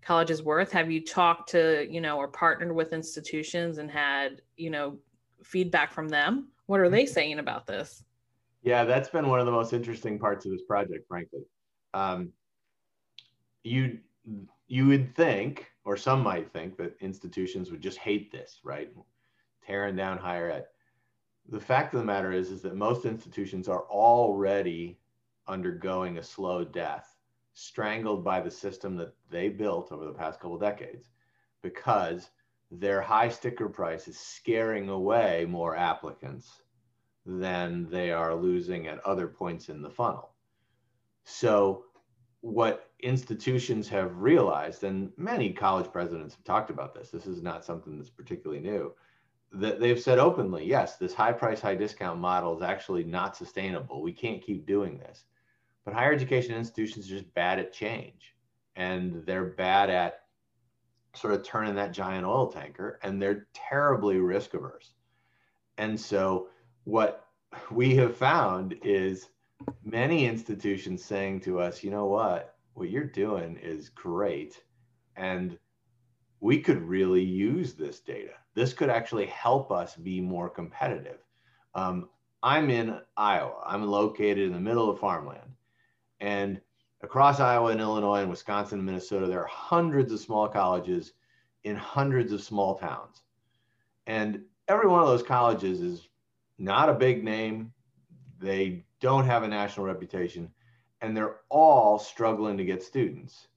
college 0.00 0.30
is 0.30 0.42
worth? 0.42 0.72
Have 0.72 0.90
you 0.90 1.04
talked 1.04 1.50
to, 1.50 1.86
you 1.90 2.00
know, 2.00 2.16
or 2.16 2.28
partnered 2.28 2.74
with 2.74 2.94
institutions 2.94 3.76
and 3.76 3.90
had, 3.90 4.40
you 4.56 4.70
know, 4.70 4.96
feedback 5.42 5.92
from 5.92 6.08
them? 6.08 6.48
What 6.66 6.80
are 6.80 6.88
they 6.88 7.04
mm-hmm. 7.04 7.12
saying 7.12 7.38
about 7.38 7.66
this? 7.66 8.02
Yeah, 8.62 8.84
that's 8.84 9.08
been 9.08 9.28
one 9.28 9.40
of 9.40 9.46
the 9.46 9.52
most 9.52 9.72
interesting 9.72 10.18
parts 10.18 10.44
of 10.44 10.52
this 10.52 10.62
project, 10.62 11.06
frankly. 11.08 11.42
Um, 11.94 12.32
you 13.64 13.98
you 14.66 14.86
would 14.86 15.14
think, 15.14 15.70
or 15.84 15.96
some 15.96 16.22
might 16.22 16.52
think, 16.52 16.76
that 16.76 16.96
institutions 17.00 17.70
would 17.70 17.80
just 17.80 17.98
hate 17.98 18.30
this, 18.30 18.60
right? 18.62 18.90
Tearing 19.66 19.96
down 19.96 20.18
higher 20.18 20.50
ed. 20.50 20.66
The 21.48 21.60
fact 21.60 21.94
of 21.94 22.00
the 22.00 22.06
matter 22.06 22.32
is, 22.32 22.50
is 22.50 22.60
that 22.62 22.76
most 22.76 23.06
institutions 23.06 23.68
are 23.68 23.84
already 23.84 24.98
undergoing 25.46 26.18
a 26.18 26.22
slow 26.22 26.62
death, 26.64 27.16
strangled 27.54 28.22
by 28.22 28.40
the 28.40 28.50
system 28.50 28.96
that 28.96 29.14
they 29.30 29.48
built 29.48 29.90
over 29.92 30.04
the 30.04 30.12
past 30.12 30.40
couple 30.40 30.58
decades, 30.58 31.08
because 31.62 32.28
their 32.70 33.00
high 33.00 33.30
sticker 33.30 33.68
price 33.70 34.08
is 34.08 34.18
scaring 34.18 34.90
away 34.90 35.46
more 35.48 35.74
applicants 35.74 36.60
than 37.28 37.86
they 37.90 38.10
are 38.10 38.34
losing 38.34 38.86
at 38.86 39.04
other 39.04 39.28
points 39.28 39.68
in 39.68 39.82
the 39.82 39.90
funnel. 39.90 40.30
So, 41.24 41.84
what 42.40 42.90
institutions 43.00 43.88
have 43.88 44.16
realized, 44.16 44.82
and 44.84 45.12
many 45.18 45.52
college 45.52 45.92
presidents 45.92 46.34
have 46.34 46.44
talked 46.44 46.70
about 46.70 46.94
this, 46.94 47.10
this 47.10 47.26
is 47.26 47.42
not 47.42 47.64
something 47.64 47.98
that's 47.98 48.08
particularly 48.08 48.62
new, 48.62 48.94
that 49.52 49.78
they've 49.78 50.00
said 50.00 50.18
openly, 50.18 50.64
yes, 50.64 50.96
this 50.96 51.12
high 51.12 51.32
price, 51.32 51.60
high 51.60 51.74
discount 51.74 52.18
model 52.18 52.56
is 52.56 52.62
actually 52.62 53.04
not 53.04 53.36
sustainable. 53.36 54.02
We 54.02 54.12
can't 54.12 54.42
keep 54.42 54.66
doing 54.66 54.98
this. 54.98 55.24
But 55.84 55.94
higher 55.94 56.12
education 56.12 56.54
institutions 56.54 57.06
are 57.06 57.16
just 57.16 57.34
bad 57.34 57.58
at 57.58 57.72
change 57.72 58.34
and 58.76 59.24
they're 59.26 59.46
bad 59.46 59.90
at 59.90 60.20
sort 61.14 61.34
of 61.34 61.42
turning 61.42 61.74
that 61.74 61.92
giant 61.92 62.24
oil 62.26 62.50
tanker 62.50 62.98
and 63.02 63.20
they're 63.20 63.48
terribly 63.52 64.18
risk 64.18 64.54
averse. 64.54 64.92
And 65.78 65.98
so 65.98 66.48
what 66.88 67.26
we 67.70 67.94
have 67.94 68.16
found 68.16 68.74
is 68.82 69.28
many 69.84 70.24
institutions 70.24 71.04
saying 71.04 71.38
to 71.38 71.60
us, 71.60 71.84
you 71.84 71.90
know 71.90 72.06
what, 72.06 72.54
what 72.72 72.88
you're 72.88 73.04
doing 73.04 73.58
is 73.62 73.90
great. 73.90 74.62
And 75.14 75.58
we 76.40 76.60
could 76.60 76.80
really 76.80 77.22
use 77.22 77.74
this 77.74 78.00
data. 78.00 78.32
This 78.54 78.72
could 78.72 78.88
actually 78.88 79.26
help 79.26 79.70
us 79.70 79.96
be 79.96 80.22
more 80.22 80.48
competitive. 80.48 81.18
Um, 81.74 82.08
I'm 82.42 82.70
in 82.70 82.98
Iowa. 83.18 83.62
I'm 83.66 83.86
located 83.86 84.46
in 84.46 84.54
the 84.54 84.58
middle 84.58 84.88
of 84.88 84.98
farmland. 84.98 85.52
And 86.20 86.58
across 87.02 87.38
Iowa 87.38 87.70
and 87.70 87.82
Illinois 87.82 88.22
and 88.22 88.30
Wisconsin 88.30 88.78
and 88.78 88.86
Minnesota, 88.86 89.26
there 89.26 89.42
are 89.42 89.46
hundreds 89.46 90.10
of 90.10 90.20
small 90.20 90.48
colleges 90.48 91.12
in 91.64 91.76
hundreds 91.76 92.32
of 92.32 92.42
small 92.42 92.76
towns. 92.78 93.20
And 94.06 94.40
every 94.68 94.88
one 94.88 95.02
of 95.02 95.08
those 95.08 95.22
colleges 95.22 95.82
is 95.82 96.07
not 96.58 96.88
a 96.88 96.94
big 96.94 97.24
name. 97.24 97.72
They 98.40 98.84
don't 99.00 99.26
have 99.26 99.42
a 99.42 99.48
national 99.48 99.86
reputation, 99.86 100.50
and 101.00 101.16
they're 101.16 101.36
all 101.48 101.98
struggling 101.98 102.56
to 102.58 102.64
get 102.64 102.82
students. 102.82 103.48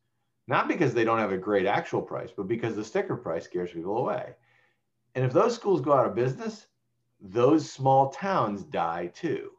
Not 0.48 0.68
because 0.68 0.94
they 0.94 1.04
don't 1.04 1.20
have 1.20 1.32
a 1.32 1.38
great 1.38 1.66
actual 1.66 2.02
price, 2.02 2.32
but 2.36 2.48
because 2.48 2.76
the 2.76 2.84
sticker 2.84 3.16
price 3.16 3.46
scares 3.46 3.72
people 3.72 3.98
away. 3.98 4.34
And 5.16 5.26
if 5.26 5.34
those 5.34 5.56
schools 5.56 5.82
go 5.82 5.94
out 5.94 6.08
of 6.08 6.16
business, 6.16 6.68
those 7.20 7.72
small 7.72 8.10
towns 8.10 8.64
die 8.64 9.12
too. 9.14 9.52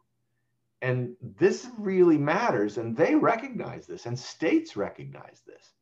And 0.80 1.14
this 1.20 1.68
really 1.78 2.18
matters. 2.18 2.78
And 2.78 2.96
they 2.96 3.14
recognize 3.14 3.86
this, 3.86 4.06
and 4.06 4.18
states 4.18 4.76
recognize 4.76 5.42
this 5.46 5.72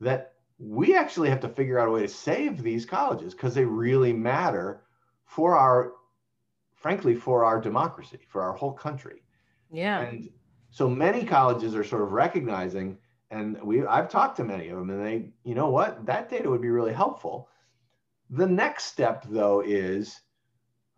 that 0.00 0.34
we 0.58 0.94
actually 0.96 1.28
have 1.28 1.40
to 1.40 1.48
figure 1.48 1.78
out 1.78 1.88
a 1.88 1.90
way 1.90 2.02
to 2.02 2.08
save 2.08 2.62
these 2.62 2.86
colleges 2.86 3.34
because 3.34 3.54
they 3.54 3.64
really 3.64 4.12
matter 4.12 4.82
for 5.24 5.56
our 5.56 5.92
frankly, 6.78 7.14
for 7.14 7.44
our 7.44 7.60
democracy, 7.60 8.18
for 8.28 8.42
our 8.42 8.52
whole 8.52 8.72
country. 8.72 9.22
Yeah. 9.70 10.00
And 10.00 10.30
so 10.70 10.88
many 10.88 11.24
colleges 11.24 11.74
are 11.74 11.84
sort 11.84 12.02
of 12.02 12.12
recognizing, 12.12 12.98
and 13.30 13.60
we 13.62 13.84
I've 13.84 14.08
talked 14.08 14.36
to 14.36 14.44
many 14.44 14.68
of 14.68 14.78
them, 14.78 14.90
and 14.90 15.04
they, 15.04 15.30
you 15.44 15.54
know 15.54 15.70
what, 15.70 16.06
that 16.06 16.30
data 16.30 16.48
would 16.48 16.62
be 16.62 16.70
really 16.70 16.92
helpful. 16.92 17.48
The 18.30 18.46
next 18.46 18.84
step, 18.84 19.24
though, 19.28 19.60
is, 19.60 20.20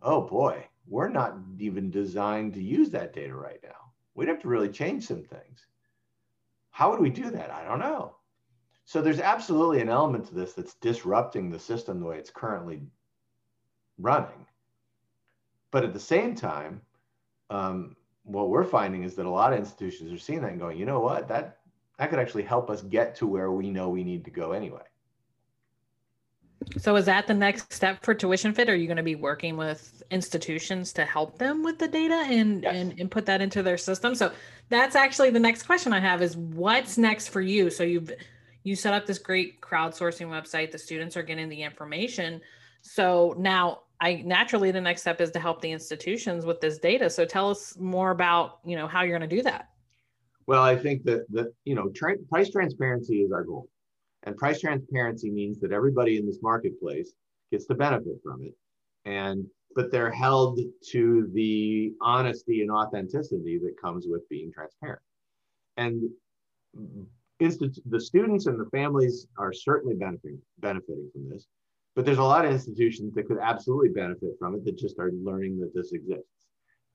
oh 0.02 0.22
boy, 0.22 0.66
we're 0.86 1.08
not 1.08 1.36
even 1.58 1.90
designed 1.90 2.54
to 2.54 2.62
use 2.62 2.90
that 2.90 3.12
data 3.12 3.34
right 3.34 3.60
now. 3.62 3.92
We'd 4.14 4.28
have 4.28 4.42
to 4.42 4.48
really 4.48 4.68
change 4.68 5.06
some 5.06 5.22
things. 5.22 5.66
How 6.70 6.90
would 6.90 7.00
we 7.00 7.10
do 7.10 7.30
that? 7.30 7.50
I 7.50 7.64
don't 7.64 7.78
know. 7.78 8.16
So 8.84 9.00
there's 9.00 9.20
absolutely 9.20 9.80
an 9.80 9.88
element 9.88 10.26
to 10.26 10.34
this 10.34 10.52
that's 10.52 10.74
disrupting 10.74 11.48
the 11.48 11.58
system 11.58 12.00
the 12.00 12.06
way 12.06 12.18
it's 12.18 12.30
currently 12.30 12.82
running. 13.98 14.46
But 15.70 15.84
at 15.84 15.92
the 15.92 16.00
same 16.00 16.34
time, 16.34 16.80
um, 17.48 17.96
what 18.24 18.48
we're 18.48 18.64
finding 18.64 19.02
is 19.04 19.14
that 19.16 19.26
a 19.26 19.30
lot 19.30 19.52
of 19.52 19.58
institutions 19.58 20.12
are 20.12 20.18
seeing 20.18 20.42
that 20.42 20.50
and 20.50 20.60
going, 20.60 20.78
you 20.78 20.86
know 20.86 21.00
what, 21.00 21.28
that 21.28 21.58
that 21.98 22.10
could 22.10 22.18
actually 22.18 22.44
help 22.44 22.70
us 22.70 22.80
get 22.82 23.14
to 23.16 23.26
where 23.26 23.52
we 23.52 23.70
know 23.70 23.90
we 23.90 24.02
need 24.02 24.24
to 24.24 24.30
go 24.30 24.52
anyway. 24.52 24.80
So 26.78 26.96
is 26.96 27.06
that 27.06 27.26
the 27.26 27.34
next 27.34 27.72
step 27.72 28.02
for 28.02 28.14
Tuition 28.14 28.54
Fit? 28.54 28.68
Are 28.68 28.74
you 28.74 28.86
going 28.86 28.96
to 28.96 29.02
be 29.02 29.14
working 29.14 29.56
with 29.56 30.02
institutions 30.10 30.92
to 30.94 31.04
help 31.04 31.38
them 31.38 31.62
with 31.62 31.78
the 31.78 31.88
data 31.88 32.24
and, 32.26 32.62
yes. 32.62 32.74
and, 32.74 32.98
and 32.98 33.10
put 33.10 33.26
that 33.26 33.40
into 33.40 33.62
their 33.62 33.78
system? 33.78 34.14
So 34.14 34.32
that's 34.68 34.94
actually 34.94 35.30
the 35.30 35.40
next 35.40 35.64
question 35.64 35.92
I 35.92 36.00
have 36.00 36.22
is 36.22 36.36
what's 36.36 36.96
next 36.96 37.28
for 37.28 37.40
you? 37.40 37.70
So 37.70 37.82
you've 37.82 38.12
you 38.62 38.76
set 38.76 38.92
up 38.92 39.06
this 39.06 39.18
great 39.18 39.60
crowdsourcing 39.62 40.26
website. 40.26 40.70
The 40.70 40.78
students 40.78 41.16
are 41.16 41.22
getting 41.22 41.48
the 41.48 41.62
information. 41.62 42.40
So 42.82 43.34
now 43.38 43.80
I 44.00 44.22
naturally 44.24 44.70
the 44.70 44.80
next 44.80 45.02
step 45.02 45.20
is 45.20 45.30
to 45.32 45.40
help 45.40 45.60
the 45.60 45.70
institutions 45.70 46.46
with 46.46 46.60
this 46.60 46.78
data. 46.78 47.10
So 47.10 47.24
tell 47.24 47.50
us 47.50 47.76
more 47.78 48.10
about 48.10 48.60
you 48.64 48.76
know 48.76 48.86
how 48.86 49.02
you're 49.02 49.18
going 49.18 49.28
to 49.28 49.36
do 49.36 49.42
that. 49.42 49.68
Well, 50.46 50.62
I 50.62 50.76
think 50.76 51.04
that 51.04 51.26
that 51.30 51.52
you 51.64 51.74
know 51.74 51.90
tra- 51.90 52.18
price 52.30 52.50
transparency 52.50 53.18
is 53.22 53.32
our 53.32 53.44
goal, 53.44 53.68
and 54.24 54.36
price 54.36 54.60
transparency 54.60 55.30
means 55.30 55.60
that 55.60 55.72
everybody 55.72 56.16
in 56.16 56.26
this 56.26 56.38
marketplace 56.42 57.12
gets 57.50 57.66
to 57.66 57.74
benefit 57.74 58.20
from 58.24 58.42
it, 58.42 58.54
and 59.04 59.46
but 59.76 59.92
they're 59.92 60.10
held 60.10 60.58
to 60.90 61.30
the 61.32 61.92
honesty 62.00 62.62
and 62.62 62.70
authenticity 62.70 63.58
that 63.58 63.80
comes 63.80 64.06
with 64.08 64.28
being 64.28 64.50
transparent. 64.52 65.02
And 65.76 66.10
instant, 67.38 67.78
the 67.86 68.00
students 68.00 68.46
and 68.46 68.58
the 68.58 68.68
families 68.70 69.26
are 69.38 69.52
certainly 69.52 69.94
benefiting 69.94 70.40
benefiting 70.58 71.10
from 71.12 71.28
this 71.28 71.46
but 71.94 72.04
there's 72.04 72.18
a 72.18 72.22
lot 72.22 72.44
of 72.44 72.52
institutions 72.52 73.14
that 73.14 73.26
could 73.26 73.38
absolutely 73.38 73.88
benefit 73.88 74.30
from 74.38 74.54
it 74.54 74.64
that 74.64 74.78
just 74.78 74.98
are 74.98 75.10
learning 75.22 75.58
that 75.60 75.74
this 75.74 75.92
exists 75.92 76.46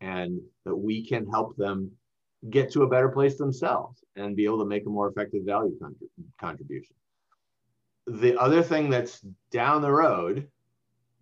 and 0.01 0.39
that 0.65 0.75
we 0.75 1.05
can 1.05 1.27
help 1.29 1.55
them 1.58 1.91
get 2.49 2.71
to 2.71 2.84
a 2.84 2.88
better 2.88 3.10
place 3.10 3.38
themselves 3.38 4.03
and 4.15 4.36
be 4.36 4.45
able 4.45 4.60
to 4.60 4.65
make 4.65 4.86
a 4.86 4.89
more 4.89 5.10
effective 5.10 5.43
value 5.45 5.77
contribution. 6.39 6.95
The 8.08 8.39
other 8.39 8.62
thing 8.62 8.89
that's 8.89 9.25
down 9.51 9.81
the 9.81 9.91
road, 9.91 10.47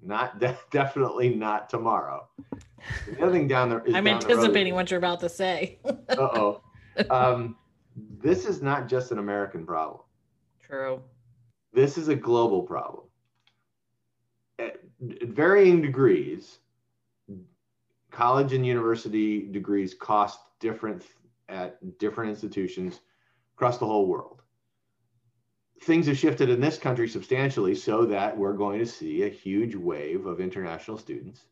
not 0.02 0.40
de- 0.40 0.58
definitely 0.72 1.30
not 1.30 1.70
tomorrow. 1.70 2.28
The 3.08 3.24
other 3.24 3.32
thing 3.32 3.48
down 3.48 3.70
there 3.70 3.82
is 3.86 3.96
I'm 3.96 4.08
anticipating 4.08 4.76
what 4.76 4.92
you're 4.92 4.98
about 4.98 5.22
to 5.22 5.30
say. 5.30 5.80
uh 5.86 6.16
oh. 6.18 6.62
Um, 7.10 7.56
this 7.98 8.46
is 8.46 8.62
not 8.62 8.88
just 8.88 9.12
an 9.12 9.20
American 9.20 9.66
problem. 9.66 10.02
True. 10.62 11.02
This 11.72 11.98
is 11.98 12.10
a 12.10 12.16
global 12.16 12.62
problem 12.62 13.08
varying 15.24 15.82
degrees, 15.82 16.60
college 18.12 18.54
and 18.54 18.66
university 18.66 19.48
degrees 19.48 19.94
cost 19.94 20.40
different 20.60 21.04
at 21.50 21.78
different 22.00 22.30
institutions 22.30 23.02
across 23.56 23.78
the 23.78 23.86
whole 23.86 24.08
world. 24.08 24.42
Things 25.82 26.08
have 26.08 26.18
shifted 26.18 26.50
in 26.50 26.62
this 26.62 26.78
country 26.78 27.10
substantially 27.10 27.76
so 27.76 28.06
that 28.06 28.38
we're 28.38 28.54
going 28.54 28.80
to 28.80 28.86
see 28.86 29.24
a 29.24 29.30
huge 29.30 29.76
wave 29.76 30.26
of 30.26 30.40
international 30.40 30.98
students. 30.98 31.46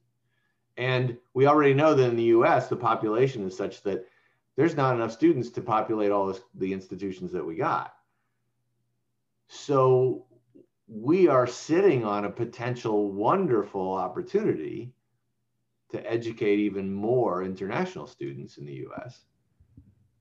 And 0.77 1.17
we 1.33 1.47
already 1.47 1.73
know 1.73 1.93
that 1.93 2.09
in 2.09 2.15
the 2.15 2.31
US, 2.35 2.69
the 2.69 2.77
population 2.77 3.45
is 3.45 3.57
such 3.57 3.83
that 3.83 4.05
there's 4.55 4.77
not 4.77 4.95
enough 4.95 5.11
students 5.11 5.49
to 5.49 5.61
populate 5.61 6.11
all 6.11 6.27
this, 6.27 6.41
the 6.55 6.71
institutions 6.71 7.31
that 7.33 7.45
we 7.45 7.55
got. 7.55 7.93
So 9.47 10.25
we 10.93 11.29
are 11.29 11.47
sitting 11.47 12.03
on 12.03 12.25
a 12.25 12.29
potential 12.29 13.11
wonderful 13.11 13.93
opportunity 13.93 14.91
to 15.89 16.11
educate 16.11 16.59
even 16.59 16.93
more 16.93 17.43
international 17.43 18.05
students 18.05 18.57
in 18.57 18.65
the 18.65 18.85
US. 18.87 19.21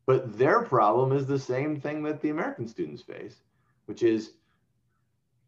But 0.07 0.39
their 0.39 0.63
problem 0.63 1.13
is 1.13 1.27
the 1.27 1.39
same 1.39 1.81
thing 1.81 2.03
that 2.05 2.21
the 2.21 2.31
American 2.31 2.69
students 2.69 3.03
face, 3.03 3.43
which 3.87 4.05
is 4.05 4.35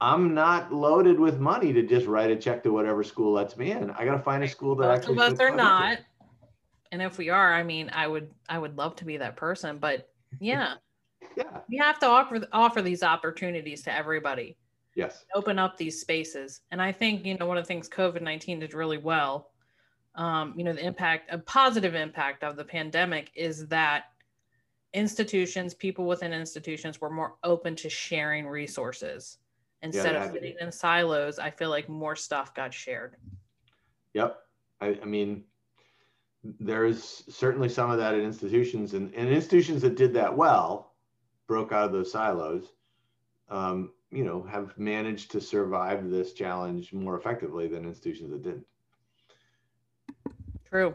I'm 0.00 0.34
not 0.34 0.72
loaded 0.72 1.20
with 1.20 1.38
money 1.38 1.72
to 1.72 1.82
just 1.82 2.06
write 2.06 2.30
a 2.30 2.36
check 2.36 2.64
to 2.64 2.72
whatever 2.72 3.04
school 3.04 3.32
lets 3.32 3.56
me 3.56 3.70
in. 3.70 3.90
I 3.92 4.04
got 4.04 4.16
to 4.16 4.22
find 4.22 4.42
a 4.42 4.48
school 4.48 4.74
that 4.76 4.90
actually. 4.90 5.14
Most 5.14 5.34
of 5.34 5.40
us 5.40 5.40
are 5.40 5.54
not. 5.54 5.98
And 6.90 7.00
if 7.00 7.16
we 7.16 7.30
are, 7.30 7.54
I 7.54 7.62
mean, 7.62 7.90
I 7.94 8.08
would, 8.08 8.28
I 8.48 8.58
would 8.58 8.76
love 8.76 8.96
to 8.96 9.04
be 9.04 9.16
that 9.18 9.36
person. 9.36 9.78
But 9.78 10.10
yeah, 10.40 10.74
Yeah. 11.36 11.58
We 11.68 11.78
have 11.78 11.98
to 12.00 12.06
offer 12.06 12.40
offer 12.52 12.82
these 12.82 13.02
opportunities 13.02 13.82
to 13.82 13.94
everybody. 13.94 14.56
Yes. 14.94 15.24
Open 15.34 15.58
up 15.58 15.76
these 15.76 16.00
spaces. 16.00 16.60
And 16.70 16.80
I 16.80 16.92
think, 16.92 17.24
you 17.24 17.36
know, 17.38 17.46
one 17.46 17.56
of 17.56 17.64
the 17.64 17.68
things 17.68 17.88
COVID-19 17.88 18.60
did 18.60 18.74
really 18.74 18.98
well, 18.98 19.50
um, 20.14 20.54
you 20.56 20.64
know, 20.64 20.72
the 20.72 20.84
impact, 20.84 21.32
a 21.32 21.38
positive 21.38 21.94
impact 21.94 22.44
of 22.44 22.56
the 22.56 22.64
pandemic 22.64 23.30
is 23.34 23.66
that 23.68 24.04
institutions, 24.92 25.72
people 25.72 26.06
within 26.06 26.32
institutions 26.32 27.00
were 27.00 27.10
more 27.10 27.36
open 27.42 27.74
to 27.76 27.88
sharing 27.88 28.46
resources. 28.46 29.38
Instead 29.82 30.14
Yeah, 30.14 30.24
of 30.24 30.32
sitting 30.32 30.54
in 30.60 30.70
silos, 30.70 31.38
I 31.38 31.50
feel 31.50 31.70
like 31.70 31.88
more 31.88 32.14
stuff 32.14 32.54
got 32.54 32.72
shared. 32.74 33.16
Yep. 34.14 34.38
I, 34.80 34.98
I 35.02 35.04
mean, 35.06 35.44
there's 36.44 37.24
certainly 37.28 37.68
some 37.68 37.90
of 37.90 37.98
that 37.98 38.14
in 38.14 38.20
institutions, 38.20 38.94
and, 38.94 39.12
and 39.14 39.28
institutions 39.28 39.80
that 39.82 39.96
did 39.96 40.12
that 40.14 40.36
well, 40.36 40.94
broke 41.46 41.72
out 41.72 41.84
of 41.84 41.92
those 41.92 42.12
silos, 42.12 42.72
um, 43.48 43.92
you 44.12 44.24
know, 44.24 44.42
have 44.42 44.76
managed 44.78 45.30
to 45.32 45.40
survive 45.40 46.10
this 46.10 46.32
challenge 46.34 46.92
more 46.92 47.16
effectively 47.18 47.66
than 47.66 47.86
institutions 47.86 48.30
that 48.30 48.42
didn't. 48.42 48.66
True. 50.68 50.94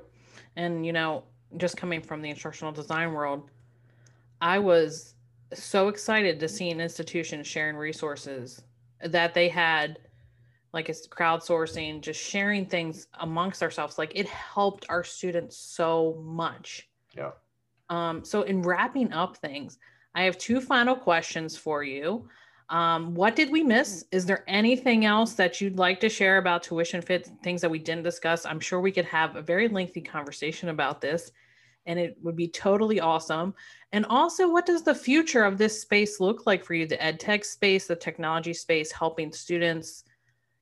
And, 0.56 0.86
you 0.86 0.94
know, 0.94 1.24
just 1.58 1.78
coming 1.78 2.02
from 2.02 2.22
the 2.22 2.30
instructional 2.30 2.72
design 2.72 3.14
world, 3.14 3.50
I 4.40 4.60
was 4.60 5.16
so 5.54 5.88
excited 5.88 6.40
to 6.40 6.48
see 6.48 6.70
an 6.70 6.80
institution 6.80 7.44
sharing 7.44 7.76
resources 7.76 8.62
that 9.04 9.34
they 9.34 9.50
had, 9.50 10.00
like 10.74 10.90
it's 10.90 11.08
crowdsourcing, 11.08 12.02
just 12.02 12.22
sharing 12.22 12.66
things 12.66 13.08
amongst 13.20 13.64
ourselves. 13.64 13.98
Like 13.98 14.12
it 14.16 14.28
helped 14.28 14.86
our 14.90 15.04
students 15.04 15.58
so 15.58 16.22
much. 16.24 16.88
Yeah. 17.16 17.32
Um, 17.90 18.24
so, 18.26 18.42
in 18.42 18.62
wrapping 18.62 19.14
up 19.14 19.38
things, 19.38 19.80
I 20.14 20.24
have 20.24 20.38
two 20.38 20.60
final 20.60 20.96
questions 20.96 21.56
for 21.56 21.84
you. 21.84 22.28
Um, 22.70 23.16
what 23.16 23.36
did 23.36 23.50
we 23.50 23.64
miss? 23.64 24.06
Is 24.12 24.26
there 24.26 24.44
anything 24.48 25.06
else 25.06 25.34
that 25.34 25.62
you'd 25.62 25.78
like 25.78 26.00
to 26.02 26.10
share 26.10 26.38
about 26.38 26.64
tuition 26.64 27.02
fit, 27.02 27.30
things 27.42 27.62
that 27.62 27.72
we 27.72 27.80
didn't 27.80 28.04
discuss? 28.04 28.46
I'm 28.46 28.60
sure 28.60 28.82
we 28.82 28.92
could 28.92 29.06
have 29.06 29.36
a 29.36 29.42
very 29.42 29.70
lengthy 29.70 30.02
conversation 30.02 30.70
about 30.70 31.00
this, 31.00 31.32
and 31.86 31.98
it 31.98 32.18
would 32.22 32.36
be 32.36 32.50
totally 32.50 33.00
awesome. 33.00 33.54
And 33.94 34.06
also, 34.08 34.52
what 34.52 34.66
does 34.66 34.84
the 34.84 34.94
future 34.94 35.46
of 35.46 35.58
this 35.58 35.82
space 35.82 36.20
look 36.20 36.46
like 36.46 36.66
for 36.66 36.74
you? 36.74 36.86
The 36.86 37.02
ed 37.02 37.22
tech 37.22 37.46
space, 37.46 37.88
the 37.88 37.96
technology 37.96 38.54
space, 38.54 38.92
helping 38.92 39.32
students, 39.32 40.04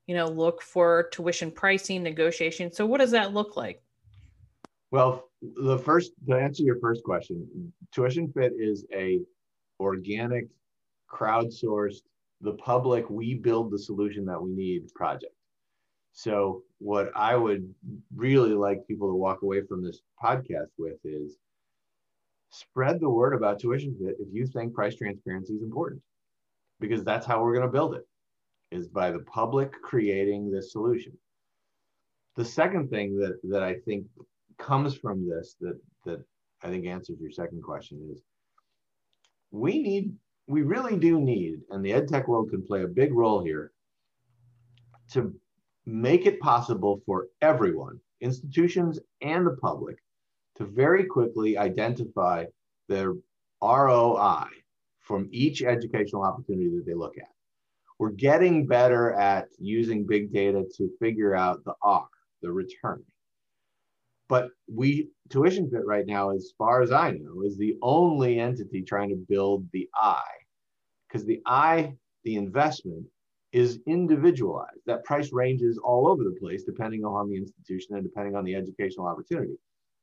you 0.05 0.15
know, 0.15 0.27
look 0.27 0.61
for 0.61 1.09
tuition 1.11 1.49
pricing, 1.49 2.03
negotiation. 2.03 2.71
So, 2.71 2.85
what 2.85 2.99
does 2.99 3.11
that 3.11 3.33
look 3.33 3.57
like? 3.57 3.81
Well, 4.91 5.29
the 5.41 5.79
first 5.79 6.11
to 6.27 6.35
answer 6.35 6.63
your 6.63 6.79
first 6.79 7.03
question, 7.03 7.73
Tuition 7.91 8.31
Fit 8.31 8.53
is 8.57 8.85
a 8.93 9.19
organic, 9.79 10.47
crowdsourced, 11.15 12.01
the 12.41 12.53
public 12.53 13.09
we 13.09 13.35
build 13.35 13.71
the 13.71 13.79
solution 13.79 14.25
that 14.25 14.41
we 14.41 14.51
need 14.51 14.93
project. 14.93 15.33
So 16.13 16.63
what 16.79 17.09
I 17.15 17.35
would 17.35 17.73
really 18.15 18.53
like 18.53 18.87
people 18.87 19.09
to 19.09 19.15
walk 19.15 19.41
away 19.41 19.61
from 19.67 19.83
this 19.83 20.01
podcast 20.21 20.71
with 20.77 20.97
is 21.03 21.37
spread 22.51 22.99
the 22.99 23.09
word 23.09 23.33
about 23.33 23.59
Tuition 23.59 23.95
Fit 23.99 24.15
if 24.19 24.27
you 24.31 24.47
think 24.47 24.73
price 24.73 24.95
transparency 24.95 25.53
is 25.53 25.63
important, 25.63 26.01
because 26.79 27.03
that's 27.03 27.25
how 27.25 27.41
we're 27.41 27.53
going 27.53 27.67
to 27.67 27.71
build 27.71 27.95
it, 27.95 28.07
is 28.71 28.87
by 28.87 29.11
the 29.11 29.19
public 29.19 29.73
creating 29.81 30.49
this 30.49 30.71
solution. 30.71 31.13
The 32.37 32.45
second 32.45 32.89
thing 32.89 33.17
that 33.19 33.39
that 33.49 33.63
I 33.63 33.75
think 33.85 34.05
comes 34.57 34.95
from 34.95 35.27
this 35.27 35.55
that 35.59 35.79
that 36.05 36.23
I 36.63 36.69
think 36.69 36.85
answers 36.85 37.19
your 37.19 37.31
second 37.31 37.61
question 37.61 38.09
is 38.11 38.21
we 39.51 39.81
need 39.81 40.13
we 40.47 40.61
really 40.61 40.97
do 40.97 41.19
need 41.19 41.61
and 41.71 41.83
the 41.83 41.93
ed 41.93 42.07
tech 42.07 42.27
world 42.27 42.49
can 42.49 42.61
play 42.61 42.83
a 42.83 42.87
big 42.87 43.13
role 43.13 43.43
here 43.43 43.71
to 45.11 45.33
make 45.85 46.25
it 46.25 46.39
possible 46.39 47.01
for 47.05 47.27
everyone 47.41 47.99
institutions 48.21 48.99
and 49.21 49.45
the 49.45 49.57
public 49.57 49.97
to 50.55 50.65
very 50.65 51.05
quickly 51.05 51.57
identify 51.57 52.45
their 52.87 53.13
ROI 53.61 54.45
from 54.99 55.27
each 55.31 55.63
educational 55.63 56.23
opportunity 56.23 56.69
that 56.69 56.85
they 56.85 56.93
look 56.93 57.17
at. 57.17 57.29
We're 57.99 58.11
getting 58.11 58.65
better 58.65 59.13
at 59.13 59.47
using 59.59 60.05
big 60.05 60.33
data 60.33 60.65
to 60.77 60.89
figure 60.99 61.35
out 61.35 61.63
the 61.63 61.73
R, 61.81 62.07
the 62.41 62.51
return. 62.51 63.03
But 64.27 64.49
we 64.67 65.09
tuition 65.29 65.69
fit 65.69 65.85
right 65.85 66.05
now, 66.05 66.31
as 66.31 66.53
far 66.57 66.81
as 66.81 66.91
I 66.91 67.11
know, 67.11 67.43
is 67.43 67.57
the 67.57 67.77
only 67.81 68.39
entity 68.39 68.81
trying 68.81 69.09
to 69.09 69.25
build 69.29 69.67
the 69.71 69.87
I. 69.95 70.23
Because 71.07 71.25
the 71.25 71.41
I, 71.45 71.95
the 72.23 72.35
investment, 72.35 73.05
is 73.51 73.79
individualized. 73.87 74.81
That 74.85 75.05
price 75.05 75.31
ranges 75.31 75.77
all 75.77 76.07
over 76.07 76.23
the 76.23 76.35
place 76.39 76.63
depending 76.63 77.05
on 77.05 77.29
the 77.29 77.37
institution 77.37 77.95
and 77.95 78.03
depending 78.03 78.35
on 78.35 78.43
the 78.43 78.55
educational 78.55 79.07
opportunity. 79.07 79.55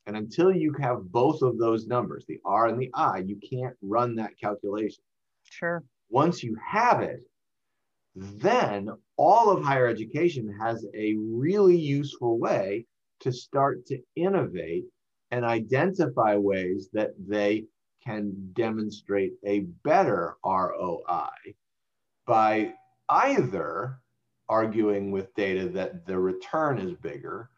And 0.07 0.17
until 0.17 0.53
you 0.53 0.75
have 0.81 1.13
both 1.13 1.43
of 1.43 1.59
those 1.59 1.87
numbers, 1.87 2.25
the 2.27 2.41
R 2.45 2.69
and 2.69 2.81
the 2.81 2.91
I, 2.95 3.19
you 3.19 3.37
can't 3.37 3.77
run 3.83 4.17
that 4.17 4.39
calculation. 4.41 5.05
Sure. 5.45 5.85
Once 6.09 6.43
you 6.43 6.57
have 6.65 7.03
it, 7.03 7.21
then 8.15 8.89
all 9.17 9.51
of 9.51 9.63
higher 9.63 9.87
education 9.87 10.55
has 10.61 10.87
a 10.95 11.17
really 11.19 11.77
useful 11.77 12.39
way 12.39 12.87
to 13.23 13.33
start 13.33 13.87
to 13.87 13.99
innovate 14.17 14.85
and 15.31 15.45
identify 15.45 16.37
ways 16.37 16.89
that 16.93 17.11
they 17.19 17.65
can 18.05 18.33
demonstrate 18.53 19.33
a 19.45 19.61
better 19.85 20.37
ROI 20.45 21.31
by 22.27 22.75
either 23.09 23.99
arguing 24.49 25.11
with 25.11 25.35
data 25.35 25.69
that 25.69 26.05
the 26.07 26.19
return 26.19 26.79
is 26.79 26.95
bigger 26.95 27.49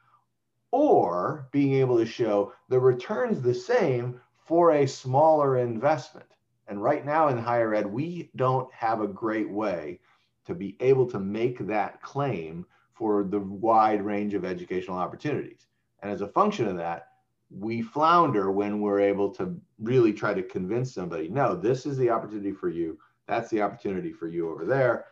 or 0.71 1.49
being 1.53 1.75
able 1.75 1.97
to 1.97 2.07
show 2.07 2.53
the 2.69 2.79
return's 2.79 3.41
the 3.41 3.55
same 3.55 4.21
for 4.45 4.73
a 4.73 4.87
smaller 4.87 5.59
investment. 5.59 6.27
And 6.67 6.83
right 6.83 7.05
now 7.05 7.29
in 7.29 7.39
higher 7.39 7.75
ed, 7.75 7.87
we 7.87 8.31
don't 8.37 8.73
have 8.73 9.01
a 9.01 9.09
great 9.09 9.51
way 9.51 10.01
to 10.47 10.55
be 10.55 10.77
able 10.81 11.07
to 11.11 11.19
make 11.19 11.59
that 11.67 12.03
claim 12.03 12.67
for 12.95 13.25
the 13.25 13.41
wide 13.41 14.03
range 14.03 14.35
of 14.35 14.45
educational 14.45 14.97
opportunities. 14.97 15.67
And 16.03 16.11
as 16.11 16.21
a 16.21 16.29
function 16.29 16.69
of 16.69 16.77
that, 16.77 17.09
we 17.51 17.83
flounder 17.83 18.51
when 18.51 18.81
we're 18.81 19.01
able 19.01 19.31
to 19.31 19.57
really 19.79 20.13
try 20.13 20.35
to 20.35 20.43
convince 20.43 20.95
somebody 20.95 21.29
no, 21.29 21.55
this 21.55 21.87
is 21.87 21.97
the 21.97 22.11
opportunity 22.11 22.53
for 22.53 22.69
you. 22.69 22.99
That's 23.27 23.51
the 23.51 23.63
opportunity 23.63 24.13
for 24.13 24.29
you 24.29 24.51
over 24.51 24.65
there. 24.65 25.07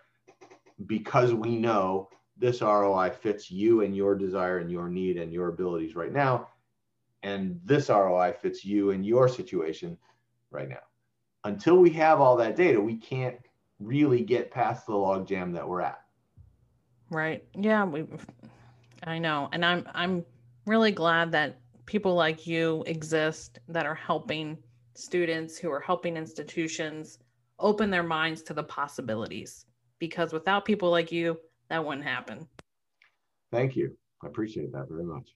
Because 0.87 1.35
we 1.35 1.57
know 1.57 2.09
this 2.37 2.61
ROI 2.61 3.11
fits 3.11 3.51
you 3.51 3.83
and 3.83 3.95
your 3.95 4.15
desire 4.15 4.59
and 4.59 4.71
your 4.71 4.89
need 4.89 5.17
and 5.17 5.33
your 5.33 5.49
abilities 5.49 5.95
right 5.95 6.13
now. 6.13 6.49
And 7.23 7.61
this 7.65 7.89
ROI 7.89 8.35
fits 8.41 8.65
you 8.65 8.91
and 8.91 9.07
your 9.07 9.29
situation 9.29 9.97
right 10.51 10.69
now. 10.69 10.83
Until 11.45 11.77
we 11.79 11.91
have 11.91 12.21
all 12.21 12.37
that 12.37 12.57
data, 12.57 12.81
we 12.81 12.97
can't 12.97 13.37
really 13.79 14.23
get 14.23 14.51
past 14.51 14.87
the 14.87 14.93
logjam 14.93 15.53
that 15.55 15.69
we're 15.69 15.81
at. 15.81 16.02
Right. 17.13 17.45
Yeah, 17.55 17.85
we 17.85 18.07
I 19.05 19.19
know. 19.19 19.51
And 19.53 19.65
I'm 19.65 19.87
I'm 19.95 20.25
really 20.67 20.93
glad 20.93 21.31
that 21.33 21.59
people 21.85 22.15
like 22.15 22.47
you 22.47 22.83
exist 22.87 23.59
that 23.69 23.85
are 23.85 23.95
helping 23.95 24.57
students 24.95 25.59
who 25.59 25.71
are 25.71 25.81
helping 25.81 26.17
institutions 26.17 27.19
open 27.59 27.91
their 27.91 28.03
minds 28.03 28.43
to 28.43 28.55
the 28.55 28.63
possibilities 28.63 29.67
because 29.99 30.33
without 30.33 30.65
people 30.65 30.91
like 30.91 31.13
you 31.13 31.39
that 31.69 31.85
wouldn't 31.85 32.07
happen. 32.07 32.49
Thank 33.51 33.77
you. 33.77 33.95
I 34.25 34.29
appreciate 34.29 34.73
that 34.73 34.89
very 34.89 35.05
much. 35.05 35.35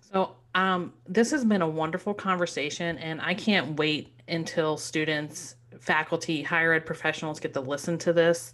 So, 0.00 0.36
um, 0.54 0.92
this 1.08 1.30
has 1.30 1.44
been 1.44 1.62
a 1.62 1.68
wonderful 1.68 2.12
conversation, 2.12 2.98
and 2.98 3.20
I 3.20 3.32
can't 3.32 3.76
wait 3.78 4.20
until 4.28 4.76
students, 4.76 5.56
faculty, 5.80 6.42
higher 6.42 6.74
ed 6.74 6.84
professionals 6.84 7.40
get 7.40 7.54
to 7.54 7.60
listen 7.60 7.96
to 7.98 8.12
this 8.12 8.52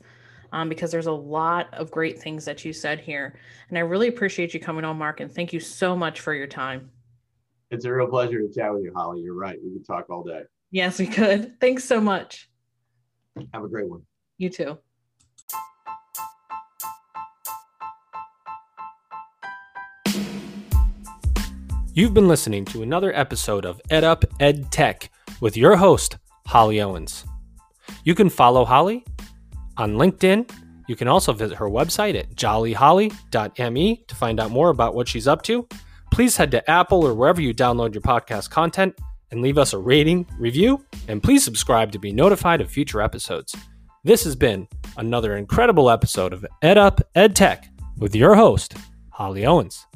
um, 0.52 0.68
because 0.68 0.90
there's 0.90 1.06
a 1.06 1.12
lot 1.12 1.72
of 1.74 1.90
great 1.90 2.20
things 2.20 2.44
that 2.44 2.64
you 2.64 2.72
said 2.72 3.00
here. 3.00 3.38
And 3.68 3.78
I 3.78 3.82
really 3.82 4.08
appreciate 4.08 4.54
you 4.54 4.60
coming 4.60 4.84
on, 4.84 4.98
Mark, 4.98 5.20
and 5.20 5.30
thank 5.30 5.52
you 5.52 5.60
so 5.60 5.96
much 5.96 6.20
for 6.20 6.34
your 6.34 6.46
time. 6.46 6.90
It's 7.70 7.84
a 7.84 7.92
real 7.92 8.08
pleasure 8.08 8.40
to 8.40 8.52
chat 8.52 8.72
with 8.72 8.82
you, 8.82 8.92
Holly. 8.94 9.20
You're 9.20 9.34
right. 9.34 9.58
We 9.62 9.72
could 9.72 9.86
talk 9.86 10.10
all 10.10 10.24
day. 10.24 10.42
Yes, 10.70 10.98
we 10.98 11.06
could. 11.06 11.60
Thanks 11.60 11.84
so 11.84 12.00
much. 12.00 12.48
Have 13.54 13.64
a 13.64 13.68
great 13.68 13.88
one. 13.88 14.02
You 14.38 14.50
too. 14.50 14.78
You've 21.92 22.14
been 22.14 22.28
listening 22.28 22.64
to 22.66 22.82
another 22.82 23.12
episode 23.16 23.64
of 23.64 23.80
EdUp 23.90 24.24
Ed 24.38 24.70
Tech 24.70 25.10
with 25.40 25.56
your 25.56 25.76
host, 25.76 26.18
Holly 26.46 26.80
Owens. 26.80 27.24
You 28.04 28.14
can 28.14 28.30
follow 28.30 28.64
Holly 28.64 29.04
on 29.80 29.94
LinkedIn. 29.94 30.50
You 30.86 30.96
can 30.96 31.08
also 31.08 31.32
visit 31.32 31.56
her 31.56 31.68
website 31.68 32.18
at 32.18 32.34
jollyholly.me 32.34 34.04
to 34.06 34.14
find 34.14 34.40
out 34.40 34.50
more 34.50 34.70
about 34.70 34.94
what 34.94 35.08
she's 35.08 35.28
up 35.28 35.42
to. 35.42 35.66
Please 36.12 36.36
head 36.36 36.50
to 36.50 36.70
Apple 36.70 37.06
or 37.06 37.14
wherever 37.14 37.40
you 37.40 37.54
download 37.54 37.94
your 37.94 38.02
podcast 38.02 38.50
content 38.50 38.98
and 39.30 39.42
leave 39.42 39.58
us 39.58 39.72
a 39.72 39.78
rating, 39.78 40.26
review, 40.38 40.84
and 41.08 41.22
please 41.22 41.44
subscribe 41.44 41.92
to 41.92 41.98
be 41.98 42.12
notified 42.12 42.60
of 42.60 42.70
future 42.70 43.00
episodes. 43.00 43.54
This 44.02 44.24
has 44.24 44.34
been 44.34 44.66
another 44.96 45.36
incredible 45.36 45.90
episode 45.90 46.32
of 46.32 46.44
EdUp 46.62 47.00
Ed 47.14 47.36
Tech 47.36 47.68
with 47.98 48.14
your 48.14 48.34
host, 48.34 48.74
Holly 49.10 49.46
Owens. 49.46 49.86